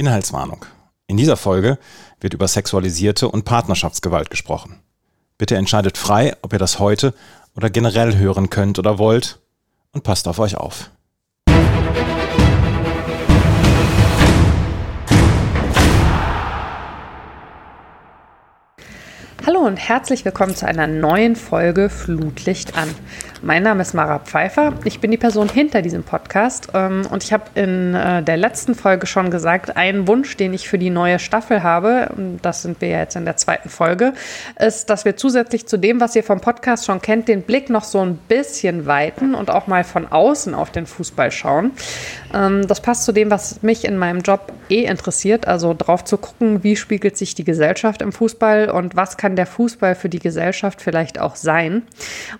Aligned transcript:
Inhaltswarnung. 0.00 0.64
In 1.08 1.18
dieser 1.18 1.36
Folge 1.36 1.78
wird 2.20 2.32
über 2.32 2.48
sexualisierte 2.48 3.28
und 3.28 3.44
Partnerschaftsgewalt 3.44 4.30
gesprochen. 4.30 4.80
Bitte 5.36 5.56
entscheidet 5.56 5.98
frei, 5.98 6.34
ob 6.40 6.54
ihr 6.54 6.58
das 6.58 6.78
heute 6.78 7.12
oder 7.54 7.68
generell 7.68 8.16
hören 8.16 8.48
könnt 8.48 8.78
oder 8.78 8.98
wollt 8.98 9.40
und 9.92 10.02
passt 10.02 10.26
auf 10.26 10.38
euch 10.38 10.56
auf. 10.56 10.90
Hallo 19.46 19.60
und 19.60 19.76
herzlich 19.76 20.24
willkommen 20.24 20.56
zu 20.56 20.66
einer 20.66 20.86
neuen 20.86 21.36
Folge 21.36 21.90
Flutlicht 21.90 22.74
an. 22.78 22.88
Mein 23.42 23.62
Name 23.62 23.80
ist 23.80 23.94
Mara 23.94 24.18
Pfeiffer. 24.18 24.74
Ich 24.84 25.00
bin 25.00 25.10
die 25.10 25.16
Person 25.16 25.48
hinter 25.48 25.80
diesem 25.80 26.02
Podcast 26.02 26.68
ähm, 26.74 27.06
und 27.10 27.24
ich 27.24 27.32
habe 27.32 27.44
in 27.54 27.94
äh, 27.94 28.22
der 28.22 28.36
letzten 28.36 28.74
Folge 28.74 29.06
schon 29.06 29.30
gesagt, 29.30 29.78
einen 29.78 30.06
Wunsch, 30.06 30.36
den 30.36 30.52
ich 30.52 30.68
für 30.68 30.76
die 30.76 30.90
neue 30.90 31.18
Staffel 31.18 31.62
habe, 31.62 32.10
das 32.42 32.60
sind 32.60 32.82
wir 32.82 32.90
jetzt 32.90 33.16
in 33.16 33.24
der 33.24 33.38
zweiten 33.38 33.70
Folge, 33.70 34.12
ist, 34.58 34.90
dass 34.90 35.06
wir 35.06 35.16
zusätzlich 35.16 35.66
zu 35.66 35.78
dem, 35.78 36.02
was 36.02 36.14
ihr 36.16 36.22
vom 36.22 36.42
Podcast 36.42 36.84
schon 36.84 37.00
kennt, 37.00 37.28
den 37.28 37.40
Blick 37.40 37.70
noch 37.70 37.84
so 37.84 38.00
ein 38.00 38.16
bisschen 38.28 38.84
weiten 38.84 39.34
und 39.34 39.48
auch 39.50 39.66
mal 39.66 39.84
von 39.84 40.06
außen 40.06 40.54
auf 40.54 40.70
den 40.70 40.84
Fußball 40.84 41.30
schauen. 41.30 41.70
Ähm, 42.34 42.68
das 42.68 42.82
passt 42.82 43.06
zu 43.06 43.12
dem, 43.12 43.30
was 43.30 43.62
mich 43.62 43.86
in 43.86 43.96
meinem 43.96 44.20
Job 44.20 44.52
eh 44.68 44.84
interessiert, 44.84 45.48
also 45.48 45.74
drauf 45.76 46.04
zu 46.04 46.18
gucken, 46.18 46.62
wie 46.62 46.76
spiegelt 46.76 47.16
sich 47.16 47.34
die 47.34 47.44
Gesellschaft 47.44 48.02
im 48.02 48.12
Fußball 48.12 48.68
und 48.68 48.96
was 48.96 49.16
kann 49.16 49.34
der 49.34 49.46
Fußball 49.46 49.94
für 49.94 50.10
die 50.10 50.18
Gesellschaft 50.18 50.82
vielleicht 50.82 51.18
auch 51.18 51.36
sein. 51.36 51.84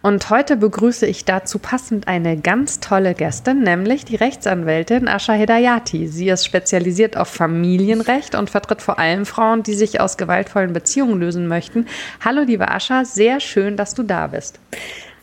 Und 0.03 0.29
heute 0.29 0.59
begrüße 0.59 0.90
begrüße 0.91 1.07
ich 1.07 1.25
dazu 1.25 1.61
passend 1.61 2.09
eine 2.09 2.37
ganz 2.37 2.81
tolle 2.81 3.15
Gästin, 3.15 3.63
nämlich 3.63 4.05
die 4.05 4.17
Rechtsanwältin 4.17 5.07
Asha 5.07 5.35
Hedayati. 5.35 6.09
Sie 6.09 6.29
ist 6.29 6.45
spezialisiert 6.45 7.17
auf 7.17 7.29
Familienrecht 7.29 8.35
und 8.35 8.51
vertritt 8.51 8.83
vor 8.83 8.99
allem 8.99 9.25
Frauen, 9.25 9.63
die 9.63 9.75
sich 9.75 10.01
aus 10.01 10.17
gewaltvollen 10.17 10.73
Beziehungen 10.73 11.21
lösen 11.21 11.47
möchten. 11.47 11.87
Hallo, 12.25 12.43
liebe 12.43 12.69
Asha, 12.69 13.05
sehr 13.05 13.39
schön, 13.39 13.77
dass 13.77 13.95
du 13.95 14.03
da 14.03 14.27
bist. 14.27 14.59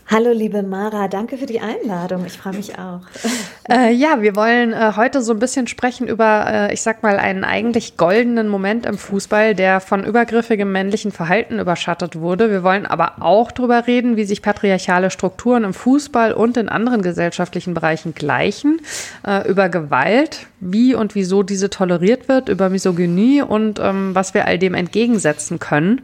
Hallo, 0.10 0.32
liebe 0.32 0.64
Mara, 0.64 1.10
danke 1.10 1.38
für 1.38 1.48
die 1.48 1.60
Einladung. 1.60 2.26
Ich 2.26 2.38
freue 2.38 2.54
mich 2.54 2.78
auch. 2.80 3.02
Äh, 3.70 3.92
ja, 3.92 4.22
wir 4.22 4.38
wollen 4.38 4.72
äh, 4.72 4.94
heute 4.96 5.22
so 5.22 5.34
ein 5.34 5.40
bisschen 5.40 5.68
sprechen 5.68 6.08
über, 6.08 6.46
äh, 6.48 6.74
ich 6.74 6.82
sag 6.82 7.04
mal, 7.04 7.18
einen 7.18 7.44
eigentlich 7.44 7.98
goldenen 7.98 8.48
Moment 8.48 8.86
im 8.86 8.98
Fußball, 8.98 9.56
der 9.56 9.82
von 9.82 10.06
übergriffigem 10.06 10.72
männlichen 10.72 11.12
Verhalten 11.12 11.60
überschattet 11.60 12.18
wurde. 12.18 12.50
Wir 12.50 12.64
wollen 12.64 12.86
aber 12.86 13.16
auch 13.20 13.52
darüber 13.52 13.86
reden, 13.86 14.16
wie 14.16 14.24
sich 14.24 14.42
patriarchale 14.42 15.12
Strukturen 15.12 15.66
im 15.66 15.74
Fußball 15.74 16.32
und 16.32 16.56
in 16.56 16.70
anderen 16.70 17.02
gesellschaftlichen 17.02 17.74
Bereichen 17.74 18.16
gleichen, 18.16 18.80
äh, 19.28 19.46
über 19.50 19.68
Gewalt, 19.68 20.48
wie 20.62 20.96
und 20.96 21.14
wieso 21.14 21.44
diese 21.44 21.70
toleriert 21.70 22.30
wird, 22.30 22.48
über 22.48 22.70
Misogynie 22.70 23.42
und 23.42 23.80
ähm, 23.80 24.16
was 24.16 24.34
wir 24.34 24.46
all 24.46 24.58
dem 24.58 24.76
entgegensetzen 24.76 25.60
können. 25.60 26.04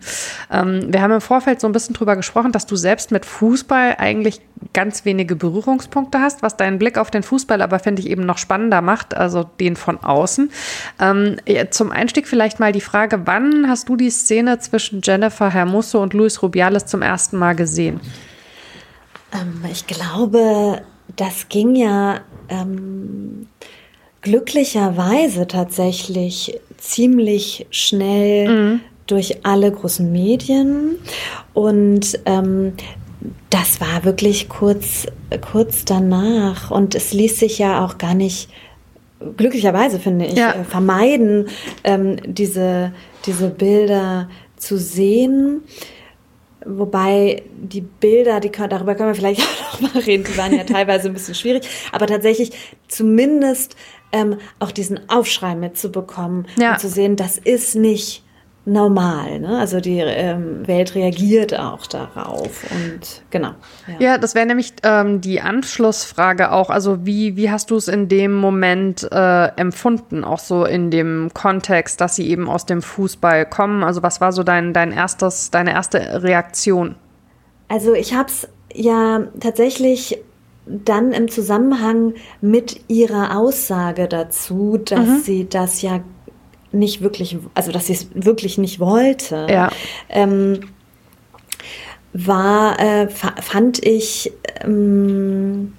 Ähm, 0.52 0.92
wir 0.92 1.02
haben 1.02 1.14
im 1.14 1.22
Vorfeld 1.22 1.62
so 1.62 1.68
ein 1.68 1.72
bisschen 1.72 1.96
drüber 1.96 2.18
gesprochen, 2.18 2.52
dass 2.52 2.66
du 2.66 2.76
selbst 2.76 3.10
mit 3.10 3.26
Fußball 3.26 3.93
eigentlich 4.00 4.42
ganz 4.74 5.06
wenige 5.06 5.36
Berührungspunkte 5.36 6.20
hast, 6.20 6.42
was 6.42 6.58
deinen 6.58 6.80
Blick 6.80 6.98
auf 6.98 7.12
den 7.12 7.24
Fußball 7.24 7.62
aber, 7.62 7.80
finde 7.80 8.02
ich, 8.02 8.10
eben 8.10 8.26
noch 8.26 8.38
spannender 8.38 8.82
macht, 8.82 9.16
also 9.16 9.44
den 9.44 9.76
von 9.76 10.00
außen. 10.00 10.52
Ähm, 11.00 11.38
zum 11.72 11.92
Einstieg 11.92 12.28
vielleicht 12.28 12.60
mal 12.60 12.72
die 12.72 12.82
Frage, 12.82 13.22
wann 13.26 13.68
hast 13.68 13.90
du 13.90 13.96
die 13.96 14.10
Szene 14.10 14.60
zwischen 14.60 15.02
Jennifer 15.04 15.50
Hermoso 15.50 16.02
und 16.02 16.14
Luis 16.14 16.42
Rubiales 16.42 16.86
zum 16.86 17.02
ersten 17.02 17.38
Mal 17.38 17.56
gesehen? 17.56 18.00
Ähm, 19.34 19.64
ich 19.72 19.86
glaube, 19.88 20.82
das 21.16 21.50
ging 21.50 21.76
ja 21.76 22.22
ähm, 22.50 23.48
glücklicherweise 24.22 25.48
tatsächlich 25.48 26.60
ziemlich 26.78 27.68
schnell 27.70 28.48
mhm 28.48 28.80
durch 29.08 29.46
alle 29.46 29.72
großen 29.72 30.12
Medien. 30.12 30.98
Und 31.54 32.20
ähm, 32.26 32.74
das 33.50 33.80
war 33.80 34.04
wirklich 34.04 34.50
kurz, 34.50 35.08
kurz 35.52 35.86
danach. 35.86 36.72
Und 36.72 36.96
es 36.96 37.14
ließ 37.14 37.40
sich 37.40 37.60
ja 37.60 37.86
auch 37.86 37.98
gar 37.98 38.14
nicht, 38.14 38.50
glücklicherweise 39.38 40.00
finde 40.00 40.26
ich, 40.26 40.38
ja. 40.38 40.54
Äh, 40.54 40.64
vermeiden, 40.64 41.48
ähm, 41.84 42.18
diese, 42.26 42.94
diese 43.26 43.50
Bilder 43.50 44.30
zu 44.58 44.78
sehen. 44.78 45.64
Wobei 46.66 47.44
die 47.58 47.82
Bilder, 47.82 48.40
die 48.40 48.50
können, 48.50 48.70
darüber 48.70 48.96
können 48.96 49.10
wir 49.10 49.16
vielleicht 49.16 49.42
auch 49.74 49.82
noch 49.82 49.94
mal 49.94 50.02
reden, 50.02 50.24
die 50.24 50.38
waren 50.38 50.56
ja 50.56 50.64
teilweise 50.64 51.08
ein 51.10 51.14
bisschen 51.14 51.36
schwierig, 51.36 51.68
aber 51.92 52.08
tatsächlich 52.08 52.52
zumindest 52.88 53.76
ähm, 54.12 54.38
auch 54.60 54.72
diesen 54.72 55.10
Aufschrei 55.10 55.56
mitzubekommen 55.56 56.48
ja. 56.58 56.74
und 56.74 56.80
zu 56.80 56.88
sehen, 56.88 57.16
das 57.16 57.38
ist 57.38 57.76
nicht 57.76 58.23
normal. 58.66 59.40
Ne? 59.40 59.58
Also 59.60 59.80
die 59.80 60.00
ähm, 60.00 60.66
Welt 60.68 60.96
reagiert 60.96 61.58
auch 61.58 61.86
darauf 61.86 62.64
und 62.72 63.22
genau. 63.30 63.52
Ja, 63.88 63.96
ja 64.00 64.18
das 64.18 64.36
wäre 64.36 64.46
nämlich 64.46 64.74
ähm, 64.84 65.20
die 65.20 65.42
Anschlussfrage 65.42 66.52
auch. 66.52 66.70
Also 66.70 67.06
wie, 67.06 67.36
wie 67.36 67.52
hast 67.52 67.72
du 67.72 67.76
es 67.76 67.88
in 67.88 68.08
dem 68.08 68.34
Moment 68.34 69.08
äh, 69.12 69.48
empfunden, 69.58 70.24
auch 70.24 70.40
so 70.40 70.66
in 70.66 70.92
dem 70.92 71.32
Kontext, 71.34 72.00
dass 72.00 72.16
sie 72.16 72.30
eben 72.30 72.50
aus 72.50 72.66
dem 72.66 72.82
Fußball 72.82 73.46
kommen? 73.46 73.84
Also 73.84 74.02
was 74.02 74.22
war 74.22 74.32
so 74.32 74.44
dein, 74.44 74.74
dein 74.74 74.92
erstes, 74.92 75.52
deine 75.52 75.74
erste 75.74 76.24
Reaktion? 76.24 76.96
Also 77.68 77.94
ich 77.94 78.14
habe 78.14 78.30
es 78.30 78.48
ja 78.74 79.24
tatsächlich 79.42 80.20
dann 80.66 81.12
im 81.12 81.30
Zusammenhang 81.30 82.14
mit 82.40 82.82
ihrer 82.88 83.38
Aussage 83.38 84.08
dazu, 84.08 84.78
dass 84.78 85.08
mhm. 85.08 85.20
sie 85.20 85.50
das 85.50 85.82
ja 85.82 86.00
nicht 86.74 87.02
wirklich, 87.02 87.38
also 87.54 87.72
dass 87.72 87.88
sie 87.88 87.94
es 87.94 88.08
wirklich 88.14 88.58
nicht 88.58 88.80
wollte, 88.80 89.48
ja. 89.50 89.70
ähm, 90.10 90.62
war, 92.14 92.80
äh, 92.80 93.08
fand 93.10 93.84
ich, 93.86 94.32
ähm, 94.62 95.74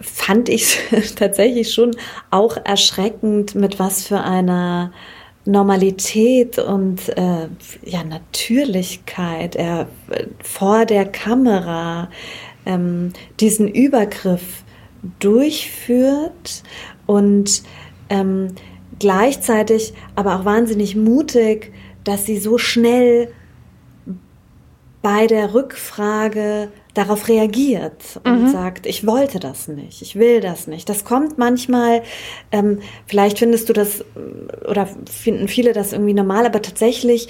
fand 0.00 0.48
ich 0.48 0.78
tatsächlich 1.16 1.72
schon 1.72 1.96
auch 2.30 2.56
erschreckend, 2.64 3.54
mit 3.54 3.78
was 3.78 4.06
für 4.06 4.20
einer 4.20 4.92
Normalität 5.46 6.58
und 6.58 7.08
äh, 7.16 7.48
ja, 7.84 8.04
Natürlichkeit 8.04 9.54
er 9.54 9.86
vor 10.42 10.84
der 10.84 11.06
Kamera 11.06 12.10
ähm, 12.66 13.12
diesen 13.38 13.68
Übergriff 13.68 14.64
durchführt 15.20 16.64
und 17.06 17.62
ähm, 18.10 18.48
gleichzeitig 18.98 19.94
aber 20.14 20.36
auch 20.36 20.44
wahnsinnig 20.44 20.96
mutig, 20.96 21.72
dass 22.04 22.24
sie 22.24 22.38
so 22.38 22.58
schnell 22.58 23.32
bei 25.02 25.26
der 25.26 25.54
Rückfrage 25.54 26.68
darauf 26.94 27.28
reagiert 27.28 28.20
und 28.24 28.44
mhm. 28.44 28.48
sagt, 28.48 28.86
ich 28.86 29.06
wollte 29.06 29.38
das 29.38 29.68
nicht, 29.68 30.02
ich 30.02 30.16
will 30.16 30.40
das 30.40 30.66
nicht. 30.66 30.88
Das 30.88 31.04
kommt 31.04 31.36
manchmal, 31.38 32.02
ähm, 32.50 32.80
vielleicht 33.06 33.38
findest 33.38 33.68
du 33.68 33.72
das 33.72 34.04
oder 34.68 34.88
finden 35.08 35.46
viele 35.46 35.72
das 35.74 35.92
irgendwie 35.92 36.14
normal, 36.14 36.46
aber 36.46 36.62
tatsächlich 36.62 37.28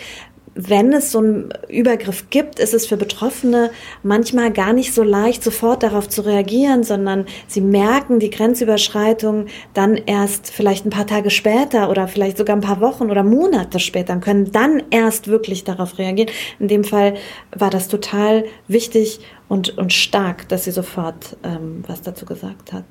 wenn 0.56 0.92
es 0.94 1.12
so 1.12 1.18
einen 1.18 1.50
Übergriff 1.68 2.30
gibt, 2.30 2.58
ist 2.58 2.72
es 2.72 2.86
für 2.86 2.96
Betroffene 2.96 3.70
manchmal 4.02 4.50
gar 4.50 4.72
nicht 4.72 4.94
so 4.94 5.02
leicht, 5.02 5.44
sofort 5.44 5.82
darauf 5.82 6.08
zu 6.08 6.22
reagieren, 6.22 6.82
sondern 6.82 7.26
sie 7.46 7.60
merken 7.60 8.18
die 8.18 8.30
Grenzüberschreitung 8.30 9.46
dann 9.74 9.96
erst 9.96 10.50
vielleicht 10.50 10.86
ein 10.86 10.90
paar 10.90 11.06
Tage 11.06 11.30
später 11.30 11.90
oder 11.90 12.08
vielleicht 12.08 12.38
sogar 12.38 12.56
ein 12.56 12.62
paar 12.62 12.80
Wochen 12.80 13.10
oder 13.10 13.22
Monate 13.22 13.78
später 13.78 14.14
und 14.14 14.22
können 14.22 14.50
dann 14.50 14.82
erst 14.90 15.28
wirklich 15.28 15.64
darauf 15.64 15.98
reagieren. 15.98 16.30
In 16.58 16.68
dem 16.68 16.84
Fall 16.84 17.14
war 17.54 17.70
das 17.70 17.88
total 17.88 18.44
wichtig 18.66 19.20
und, 19.48 19.76
und 19.76 19.92
stark, 19.92 20.48
dass 20.48 20.64
sie 20.64 20.70
sofort 20.70 21.36
ähm, 21.44 21.84
was 21.86 22.00
dazu 22.00 22.24
gesagt 22.24 22.72
hat. 22.72 22.84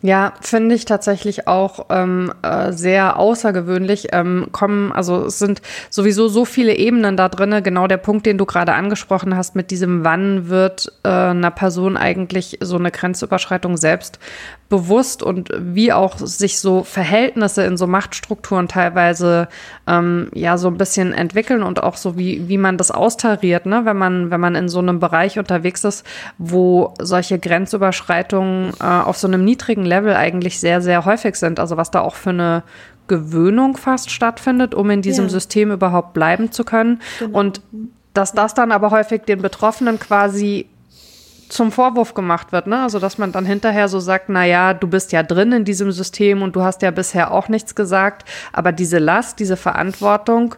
Ja, 0.00 0.34
finde 0.40 0.76
ich 0.76 0.84
tatsächlich 0.84 1.48
auch 1.48 1.86
ähm, 1.90 2.32
äh, 2.42 2.72
sehr 2.72 3.18
außergewöhnlich. 3.18 4.08
Ähm, 4.12 4.48
kommen, 4.52 4.92
also 4.92 5.26
es 5.26 5.40
sind 5.40 5.60
sowieso 5.90 6.28
so 6.28 6.44
viele 6.44 6.76
Ebenen 6.76 7.16
da 7.16 7.28
drin. 7.28 7.62
Genau 7.64 7.88
der 7.88 7.96
Punkt, 7.96 8.24
den 8.24 8.38
du 8.38 8.46
gerade 8.46 8.74
angesprochen 8.74 9.36
hast, 9.36 9.56
mit 9.56 9.72
diesem, 9.72 10.04
wann 10.04 10.48
wird 10.48 10.92
äh, 11.02 11.08
einer 11.08 11.50
Person 11.50 11.96
eigentlich 11.96 12.58
so 12.60 12.76
eine 12.76 12.92
Grenzüberschreitung 12.92 13.76
selbst 13.76 14.20
bewusst 14.68 15.22
und 15.22 15.50
wie 15.58 15.92
auch 15.92 16.18
sich 16.18 16.58
so 16.58 16.84
Verhältnisse 16.84 17.64
in 17.64 17.76
so 17.76 17.86
Machtstrukturen 17.86 18.68
teilweise 18.68 19.48
ähm, 19.86 20.28
ja 20.34 20.58
so 20.58 20.68
ein 20.68 20.76
bisschen 20.76 21.12
entwickeln 21.12 21.62
und 21.62 21.82
auch 21.82 21.96
so 21.96 22.18
wie 22.18 22.48
wie 22.48 22.58
man 22.58 22.76
das 22.76 22.90
austariert, 22.90 23.64
ne, 23.64 23.82
wenn 23.84 23.96
man 23.96 24.30
wenn 24.30 24.40
man 24.40 24.54
in 24.54 24.68
so 24.68 24.78
einem 24.80 25.00
Bereich 25.00 25.38
unterwegs 25.38 25.84
ist, 25.84 26.04
wo 26.36 26.92
solche 27.00 27.38
Grenzüberschreitungen 27.38 28.74
äh, 28.80 28.84
auf 28.84 29.16
so 29.16 29.26
einem 29.26 29.44
niedrigen 29.44 29.84
Level 29.88 30.14
eigentlich 30.14 30.60
sehr 30.60 30.80
sehr 30.80 31.04
häufig 31.04 31.36
sind, 31.36 31.58
also 31.58 31.76
was 31.76 31.90
da 31.90 32.00
auch 32.00 32.14
für 32.14 32.30
eine 32.30 32.62
Gewöhnung 33.08 33.76
fast 33.76 34.10
stattfindet, 34.10 34.74
um 34.74 34.90
in 34.90 35.02
diesem 35.02 35.24
ja. 35.24 35.30
System 35.30 35.72
überhaupt 35.72 36.12
bleiben 36.12 36.52
zu 36.52 36.64
können 36.64 37.00
genau. 37.18 37.38
und 37.38 37.62
dass 38.14 38.32
das 38.32 38.54
dann 38.54 38.72
aber 38.72 38.90
häufig 38.90 39.22
den 39.22 39.42
Betroffenen 39.42 39.98
quasi 39.98 40.66
zum 41.48 41.72
Vorwurf 41.72 42.14
gemacht 42.14 42.52
wird, 42.52 42.66
ne? 42.66 42.82
Also 42.82 42.98
dass 42.98 43.18
man 43.18 43.32
dann 43.32 43.46
hinterher 43.46 43.88
so 43.88 44.00
sagt, 44.00 44.28
na 44.28 44.44
ja, 44.44 44.74
du 44.74 44.86
bist 44.86 45.12
ja 45.12 45.22
drin 45.22 45.52
in 45.52 45.64
diesem 45.64 45.92
System 45.92 46.42
und 46.42 46.54
du 46.54 46.62
hast 46.62 46.82
ja 46.82 46.90
bisher 46.90 47.32
auch 47.32 47.48
nichts 47.48 47.74
gesagt, 47.74 48.28
aber 48.52 48.72
diese 48.72 48.98
Last, 48.98 49.38
diese 49.40 49.56
Verantwortung 49.56 50.54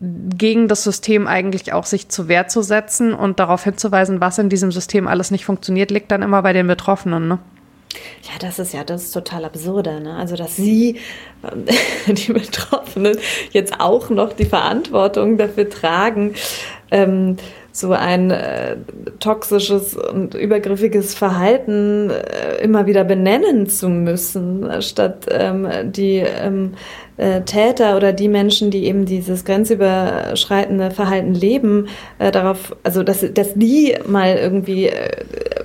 gegen 0.00 0.68
das 0.68 0.82
System 0.82 1.26
eigentlich 1.26 1.72
auch 1.72 1.86
sich 1.86 2.08
zur 2.08 2.28
Wehr 2.28 2.48
zu 2.48 2.62
setzen 2.62 3.14
und 3.14 3.38
darauf 3.38 3.64
hinzuweisen, 3.64 4.20
was 4.20 4.38
in 4.38 4.48
diesem 4.48 4.72
System 4.72 5.06
alles 5.06 5.30
nicht 5.30 5.44
funktioniert, 5.44 5.90
liegt 5.90 6.10
dann 6.10 6.22
immer 6.22 6.42
bei 6.42 6.52
den 6.52 6.66
Betroffenen, 6.66 7.28
ne? 7.28 7.38
Ja, 8.22 8.38
das 8.40 8.58
ist 8.58 8.72
ja 8.72 8.84
das 8.84 9.04
ist 9.04 9.12
total 9.12 9.44
absurde. 9.44 10.00
Ne? 10.00 10.14
Also, 10.14 10.36
dass 10.36 10.56
Sie, 10.56 11.00
die 12.06 12.32
Betroffenen, 12.32 13.18
jetzt 13.50 13.80
auch 13.80 14.10
noch 14.10 14.32
die 14.32 14.44
Verantwortung 14.44 15.38
dafür 15.38 15.68
tragen, 15.68 16.34
ähm, 16.90 17.36
so 17.72 17.92
ein 17.92 18.30
äh, 18.30 18.76
toxisches 19.18 19.96
und 19.96 20.34
übergriffiges 20.34 21.14
Verhalten 21.14 22.10
äh, 22.10 22.62
immer 22.62 22.86
wieder 22.86 23.02
benennen 23.02 23.66
zu 23.66 23.88
müssen, 23.88 24.70
statt 24.80 25.26
ähm, 25.30 25.66
die 25.90 26.18
ähm, 26.18 26.74
äh, 27.16 27.40
Täter 27.42 27.96
oder 27.96 28.12
die 28.12 28.28
Menschen, 28.28 28.70
die 28.70 28.84
eben 28.84 29.06
dieses 29.06 29.46
grenzüberschreitende 29.46 30.90
Verhalten 30.90 31.34
leben, 31.34 31.88
äh, 32.18 32.30
darauf, 32.30 32.76
also 32.82 33.02
dass, 33.02 33.24
dass 33.32 33.54
die 33.54 33.96
mal 34.06 34.36
irgendwie 34.36 34.88
äh, 34.88 35.10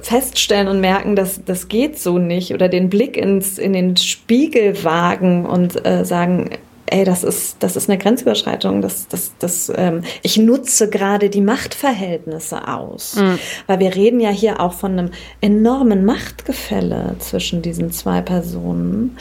feststellen 0.01 0.69
und 0.69 0.79
merken, 0.79 1.17
dass 1.17 1.43
das 1.43 1.67
geht 1.67 1.99
so 1.99 2.19
nicht 2.19 2.53
oder 2.53 2.69
den 2.69 2.89
Blick 2.89 3.17
ins, 3.17 3.57
in 3.57 3.73
den 3.73 3.97
Spiegel 3.97 4.83
wagen 4.85 5.45
und 5.45 5.85
äh, 5.85 6.05
sagen, 6.05 6.51
ey, 6.87 7.03
das 7.03 7.23
ist, 7.23 7.57
das 7.61 7.75
ist 7.75 7.89
eine 7.89 7.97
Grenzüberschreitung, 7.97 8.81
das, 8.81 9.07
das, 9.07 9.33
das, 9.39 9.71
ähm, 9.75 10.01
ich 10.23 10.37
nutze 10.37 10.89
gerade 10.89 11.29
die 11.29 11.41
Machtverhältnisse 11.41 12.67
aus. 12.67 13.15
Mhm. 13.15 13.39
Weil 13.67 13.79
wir 13.79 13.95
reden 13.95 14.19
ja 14.19 14.29
hier 14.29 14.59
auch 14.59 14.73
von 14.73 14.93
einem 14.93 15.11
enormen 15.41 16.05
Machtgefälle 16.05 17.15
zwischen 17.19 17.61
diesen 17.61 17.91
zwei 17.91 18.21
Personen. 18.21 19.17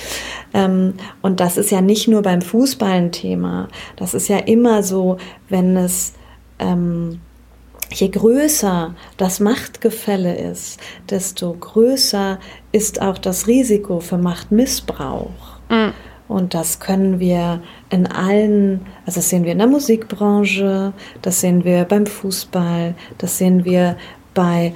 Ähm, 0.55 0.95
und 1.23 1.41
das 1.41 1.57
ist 1.57 1.71
ja 1.71 1.81
nicht 1.81 2.09
nur 2.09 2.23
beim 2.23 2.41
Fußball 2.41 2.91
ein 2.91 3.13
Thema. 3.13 3.69
Das 3.97 4.15
ist 4.15 4.29
ja 4.29 4.39
immer 4.39 4.83
so, 4.83 5.19
wenn 5.49 5.77
es, 5.77 6.15
ähm, 6.59 7.21
Je 7.93 8.09
größer 8.09 8.97
das 9.17 9.39
Machtgefälle 9.39 10.37
ist, 10.37 10.81
desto 11.09 11.53
größer 11.53 12.41
ist 12.73 13.01
auch 13.01 13.17
das 13.17 13.47
Risiko 13.47 14.01
für 14.01 14.19
Machtmissbrauch. 14.19 15.61
Mhm. 15.71 15.93
Und 16.29 16.55
das 16.55 16.81
können 16.81 17.21
wir 17.21 17.63
in 17.91 18.07
allen, 18.07 18.87
also 19.05 19.21
das 19.21 19.29
sehen 19.29 19.45
wir 19.45 19.53
in 19.53 19.59
der 19.59 19.67
Musikbranche, 19.67 20.93
das 21.23 21.41
sehen 21.41 21.65
wir 21.65 21.85
beim 21.85 22.07
Fußball, 22.07 22.95
das 23.19 23.39
sehen 23.39 23.65
wir 23.65 23.97
bei 24.35 24.75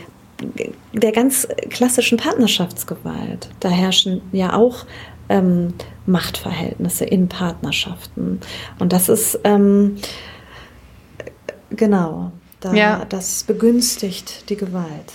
der 0.92 1.12
ganz 1.12 1.46
klassischen 1.68 2.18
Partnerschaftsgewalt. 2.18 3.50
Da 3.60 3.68
herrschen 3.68 4.22
ja 4.32 4.54
auch 4.54 4.86
ähm, 5.28 5.74
Machtverhältnisse 6.06 7.04
in 7.04 7.28
Partnerschaften. 7.28 8.40
Und 8.78 8.92
das 8.92 9.08
ist 9.08 9.38
ähm, 9.44 9.96
genau, 11.70 12.32
da, 12.60 12.74
ja. 12.74 13.04
das 13.08 13.44
begünstigt 13.44 14.48
die 14.50 14.56
Gewalt 14.56 15.12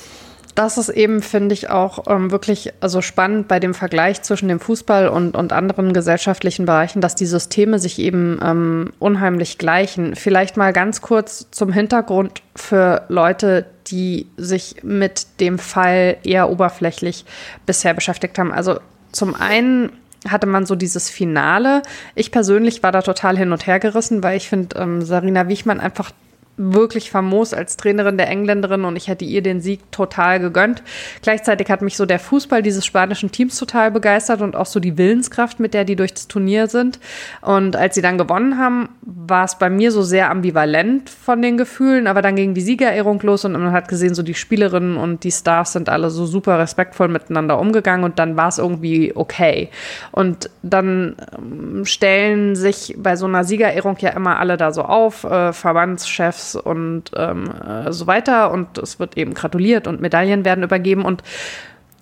das 0.55 0.77
ist 0.77 0.89
eben, 0.89 1.21
finde 1.21 1.53
ich, 1.53 1.69
auch 1.69 2.05
ähm, 2.07 2.31
wirklich 2.31 2.73
also 2.79 3.01
spannend 3.01 3.49
bei 3.49 3.59
dem 3.59 3.73
Vergleich 3.73 4.21
zwischen 4.21 4.47
dem 4.47 4.61
Fußball 4.61 5.09
und, 5.09 5.35
und 5.35 5.51
anderen 5.51 5.91
gesellschaftlichen 5.91 6.65
Bereichen, 6.65 7.01
dass 7.01 7.15
die 7.15 7.25
Systeme 7.25 7.77
sich 7.77 7.99
eben 7.99 8.39
ähm, 8.41 8.93
unheimlich 8.97 9.57
gleichen. 9.57 10.15
Vielleicht 10.15 10.55
mal 10.55 10.71
ganz 10.71 11.01
kurz 11.01 11.51
zum 11.51 11.73
Hintergrund 11.73 12.41
für 12.55 13.03
Leute, 13.09 13.65
die 13.87 14.27
sich 14.37 14.77
mit 14.81 15.27
dem 15.41 15.59
Fall 15.59 16.17
eher 16.23 16.49
oberflächlich 16.49 17.25
bisher 17.65 17.93
beschäftigt 17.93 18.39
haben. 18.39 18.53
Also 18.53 18.79
zum 19.11 19.35
einen 19.35 19.91
hatte 20.29 20.47
man 20.47 20.65
so 20.65 20.75
dieses 20.75 21.09
Finale. 21.09 21.81
Ich 22.15 22.31
persönlich 22.31 22.81
war 22.81 22.93
da 22.93 23.01
total 23.01 23.37
hin 23.37 23.51
und 23.51 23.67
her 23.67 23.79
gerissen, 23.79 24.23
weil 24.23 24.37
ich 24.37 24.49
finde, 24.49 24.77
ähm, 24.79 25.01
Sarina 25.01 25.49
Wiechmann 25.49 25.81
einfach 25.81 26.11
wirklich 26.57 27.11
famos 27.11 27.53
als 27.53 27.77
Trainerin 27.77 28.17
der 28.17 28.29
Engländerin 28.29 28.85
und 28.85 28.95
ich 28.95 29.07
hätte 29.07 29.25
ihr 29.25 29.41
den 29.41 29.61
Sieg 29.61 29.91
total 29.91 30.39
gegönnt. 30.39 30.83
Gleichzeitig 31.21 31.69
hat 31.69 31.81
mich 31.81 31.97
so 31.97 32.05
der 32.05 32.19
Fußball 32.19 32.61
dieses 32.61 32.85
spanischen 32.85 33.31
Teams 33.31 33.57
total 33.57 33.91
begeistert 33.91 34.41
und 34.41 34.55
auch 34.55 34.65
so 34.65 34.79
die 34.79 34.97
Willenskraft, 34.97 35.59
mit 35.59 35.73
der 35.73 35.83
die 35.83 35.95
durch 35.95 36.13
das 36.13 36.27
Turnier 36.27 36.67
sind. 36.67 36.99
Und 37.41 37.75
als 37.75 37.95
sie 37.95 38.01
dann 38.01 38.17
gewonnen 38.17 38.57
haben, 38.57 38.89
war 39.01 39.45
es 39.45 39.55
bei 39.55 39.69
mir 39.69 39.91
so 39.91 40.01
sehr 40.01 40.29
ambivalent 40.29 41.09
von 41.09 41.41
den 41.41 41.57
Gefühlen, 41.57 42.07
aber 42.07 42.21
dann 42.21 42.35
ging 42.35 42.53
die 42.53 42.61
Siegerehrung 42.61 43.19
los 43.21 43.45
und 43.45 43.53
man 43.53 43.71
hat 43.71 43.87
gesehen, 43.87 44.15
so 44.15 44.23
die 44.23 44.33
Spielerinnen 44.33 44.97
und 44.97 45.23
die 45.23 45.31
Stars 45.31 45.73
sind 45.73 45.89
alle 45.89 46.09
so 46.09 46.25
super 46.25 46.59
respektvoll 46.59 47.07
miteinander 47.07 47.59
umgegangen 47.59 48.03
und 48.05 48.19
dann 48.19 48.37
war 48.37 48.47
es 48.47 48.57
irgendwie 48.57 49.13
okay. 49.15 49.69
Und 50.11 50.49
dann 50.63 51.15
ähm, 51.37 51.85
stellen 51.85 52.55
sich 52.55 52.95
bei 52.97 53.15
so 53.15 53.25
einer 53.25 53.43
Siegerehrung 53.43 53.97
ja 53.99 54.11
immer 54.11 54.39
alle 54.39 54.57
da 54.57 54.71
so 54.71 54.83
auf, 54.83 55.23
äh, 55.23 55.51
Verbandschefs, 55.53 56.44
und 56.53 57.05
ähm, 57.15 57.49
äh, 57.49 57.91
so 57.91 58.05
weiter. 58.05 58.51
Und 58.51 58.77
es 58.77 58.99
wird 58.99 59.17
eben 59.17 59.33
gratuliert 59.33 59.87
und 59.87 60.01
Medaillen 60.01 60.45
werden 60.45 60.63
übergeben. 60.63 61.03
Und 61.03 61.23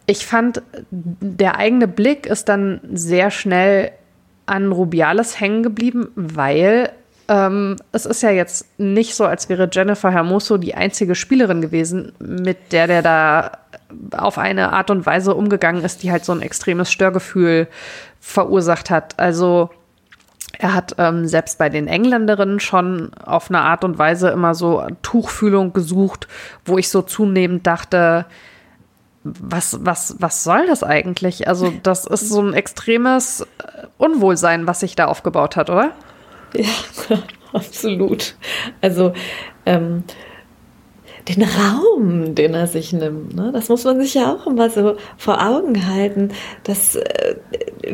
ich 0.06 0.26
fand, 0.26 0.62
der 0.92 1.58
eigene 1.58 1.88
Blick 1.88 2.26
ist 2.26 2.50
dann 2.50 2.82
sehr 2.92 3.32
schnell 3.32 3.92
an 4.46 4.74
Rubiales 4.74 5.40
hängen 5.40 5.64
geblieben, 5.64 6.10
weil 6.16 6.90
ähm, 7.30 7.78
es 7.94 8.06
ist 8.06 8.22
ja 8.22 8.32
jetzt 8.32 8.68
nicht 8.78 9.16
so, 9.16 9.26
als 9.26 9.48
wäre 9.48 9.70
Jennifer 9.72 10.12
Hermoso 10.12 10.58
die 10.58 10.76
einzige 10.76 11.16
Spielerin 11.16 11.62
gewesen, 11.62 12.12
mit 12.20 12.74
der 12.74 12.88
der 12.88 13.02
da 13.02 13.52
auf 14.12 14.38
eine 14.38 14.74
Art 14.74 14.90
und 14.92 15.06
Weise 15.06 15.34
umgegangen 15.34 15.84
ist, 15.84 16.04
die 16.04 16.12
halt 16.12 16.26
so 16.26 16.34
ein 16.34 16.42
extremes 16.42 16.92
Störgefühl 16.92 17.68
verursacht 18.20 18.90
hat. 18.90 19.20
Also 19.20 19.70
er 20.60 20.74
hat 20.74 20.96
ähm, 20.98 21.28
selbst 21.28 21.58
bei 21.58 21.70
den 21.70 21.88
Engländerinnen 21.88 22.60
schon 22.60 23.14
auf 23.16 23.50
eine 23.50 23.62
Art 23.62 23.84
und 23.84 23.98
Weise 23.98 24.30
immer 24.30 24.54
so 24.54 24.86
Tuchfühlung 25.02 25.74
gesucht, 25.74 26.28
wo 26.66 26.78
ich 26.78 26.90
so 26.90 27.02
zunehmend 27.02 27.66
dachte, 27.66 28.26
was, 29.24 29.80
was, 29.82 30.16
was 30.20 30.44
soll 30.44 30.68
das 30.68 30.84
eigentlich? 30.84 31.48
Also, 31.48 31.74
das 31.82 32.06
ist 32.06 32.30
so 32.30 32.42
ein 32.42 32.54
extremes 32.54 33.42
äh, 33.42 33.88
Unwohlsein, 33.98 34.68
was 34.68 34.82
sich 34.82 34.96
da 34.96 35.06
aufgebaut 35.06 35.56
hat, 35.56 35.70
oder? 35.70 35.92
Ja, 36.54 36.70
absolut. 37.54 38.36
Also, 38.82 39.14
ähm, 39.66 40.04
den 41.28 41.44
Raum, 41.44 42.36
den 42.36 42.54
er 42.54 42.68
sich 42.68 42.92
nimmt. 42.94 43.36
Ne? 43.36 43.52
Das 43.54 43.70
muss 43.70 43.84
man 43.86 44.00
sich 44.02 44.14
ja 44.14 44.34
auch 44.34 44.46
immer 44.46 44.70
so 44.70 44.98
vor 45.18 45.42
Augen 45.42 45.88
halten, 45.88 46.30
dass 46.64 46.96
äh, 46.96 47.36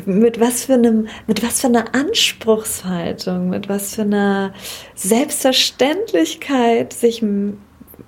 mit 0.05 0.39
was 0.39 0.65
für 0.65 0.73
einem, 0.73 1.07
mit 1.27 1.43
was 1.43 1.61
für 1.61 1.67
einer 1.67 1.93
Anspruchshaltung, 1.93 3.49
mit 3.49 3.69
was 3.69 3.95
für 3.95 4.01
einer 4.03 4.53
Selbstverständlichkeit 4.95 6.93
sich 6.93 7.23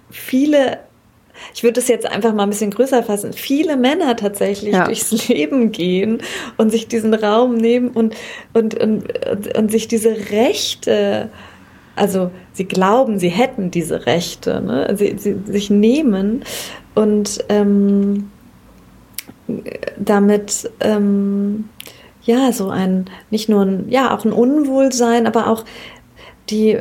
viele 0.10 0.80
ich 1.54 1.64
würde 1.64 1.80
es 1.80 1.88
jetzt 1.88 2.06
einfach 2.06 2.34
mal 2.34 2.44
ein 2.44 2.50
bisschen 2.50 2.72
größer 2.72 3.04
fassen, 3.04 3.34
viele 3.34 3.78
Männer 3.78 4.16
tatsächlich 4.16 4.74
ja. 4.74 4.86
durchs 4.86 5.28
Leben 5.28 5.72
gehen 5.72 6.22
und 6.58 6.70
sich 6.70 6.88
diesen 6.88 7.14
Raum 7.14 7.56
nehmen 7.56 7.90
und, 7.90 8.16
und, 8.54 8.76
und, 8.76 9.28
und, 9.28 9.58
und 9.58 9.72
sich 9.72 9.88
diese 9.88 10.16
Rechte 10.32 11.30
also 11.96 12.32
sie 12.54 12.66
glauben, 12.66 13.20
sie 13.20 13.30
hätten 13.30 13.72
diese 13.72 14.06
Rechte, 14.06 14.62
ne? 14.62 14.96
sie, 14.98 15.16
sie 15.18 15.40
sich 15.46 15.70
nehmen 15.70 16.44
und 16.96 17.44
ähm, 17.50 18.32
damit 19.98 20.72
ähm, 20.80 21.70
ja 22.24 22.52
so 22.52 22.70
ein 22.70 23.06
nicht 23.30 23.50
nur 23.50 23.64
ein 23.64 23.90
ja 23.90 24.16
auch 24.16 24.24
ein 24.24 24.32
Unwohlsein, 24.32 25.28
aber 25.28 25.48
auch 25.48 25.66
die 26.50 26.78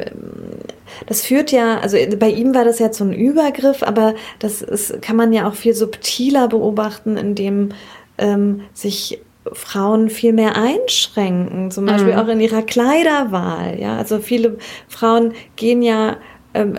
das 1.06 1.22
führt 1.22 1.52
ja, 1.52 1.78
also 1.78 1.96
bei 2.18 2.30
ihm 2.30 2.54
war 2.54 2.64
das 2.64 2.78
jetzt 2.78 2.98
so 2.98 3.04
ein 3.04 3.12
Übergriff, 3.12 3.82
aber 3.82 4.14
das 4.38 4.62
ist, 4.62 5.00
kann 5.02 5.16
man 5.16 5.32
ja 5.32 5.48
auch 5.48 5.54
viel 5.54 5.74
subtiler 5.74 6.48
beobachten, 6.48 7.16
indem 7.16 7.70
ähm, 8.18 8.62
sich 8.74 9.20
Frauen 9.52 10.10
viel 10.10 10.32
mehr 10.32 10.56
einschränken, 10.56 11.70
zum 11.70 11.86
Beispiel 11.86 12.12
mhm. 12.12 12.18
auch 12.18 12.28
in 12.28 12.40
ihrer 12.40 12.62
Kleiderwahl. 12.62 13.78
Ja, 13.80 13.96
also 13.96 14.18
viele 14.18 14.58
Frauen 14.88 15.32
gehen 15.56 15.82
ja 15.82 16.16
ähm, 16.52 16.76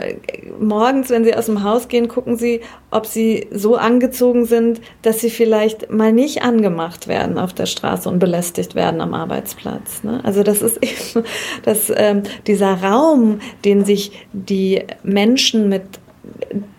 morgens, 0.59 1.09
wenn 1.09 1.23
sie 1.23 1.33
aus 1.33 1.45
dem 1.45 1.63
Haus 1.63 1.87
gehen, 1.87 2.09
gucken 2.09 2.35
sie, 2.35 2.59
ob 2.89 3.05
sie 3.05 3.47
so 3.51 3.77
angezogen 3.77 4.45
sind, 4.45 4.81
dass 5.01 5.21
sie 5.21 5.29
vielleicht 5.29 5.89
mal 5.89 6.11
nicht 6.11 6.43
angemacht 6.43 7.07
werden 7.07 7.37
auf 7.37 7.53
der 7.53 7.67
Straße 7.67 8.09
und 8.09 8.19
belästigt 8.19 8.75
werden 8.75 8.99
am 8.99 9.13
Arbeitsplatz. 9.13 10.03
Ne? 10.03 10.19
Also 10.23 10.43
das 10.43 10.61
ist 10.61 10.77
eben, 10.81 11.25
dass 11.63 11.91
ähm, 11.95 12.23
dieser 12.47 12.83
Raum, 12.83 13.39
den 13.63 13.85
sich 13.85 14.27
die 14.33 14.83
Menschen 15.03 15.69
mit 15.69 15.83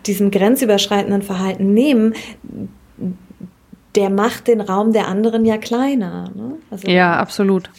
diesem 0.05 0.29
grenzüberschreitenden 0.29 1.23
Verhalten 1.23 1.73
nehmen, 1.73 2.13
der 3.95 4.09
macht 4.09 4.47
den 4.47 4.61
Raum 4.61 4.93
der 4.93 5.07
anderen 5.07 5.45
ja 5.45 5.57
kleiner. 5.57 6.31
Ne? 6.33 6.57
Also, 6.71 6.87
ja, 6.87 7.17
absolut. 7.17 7.69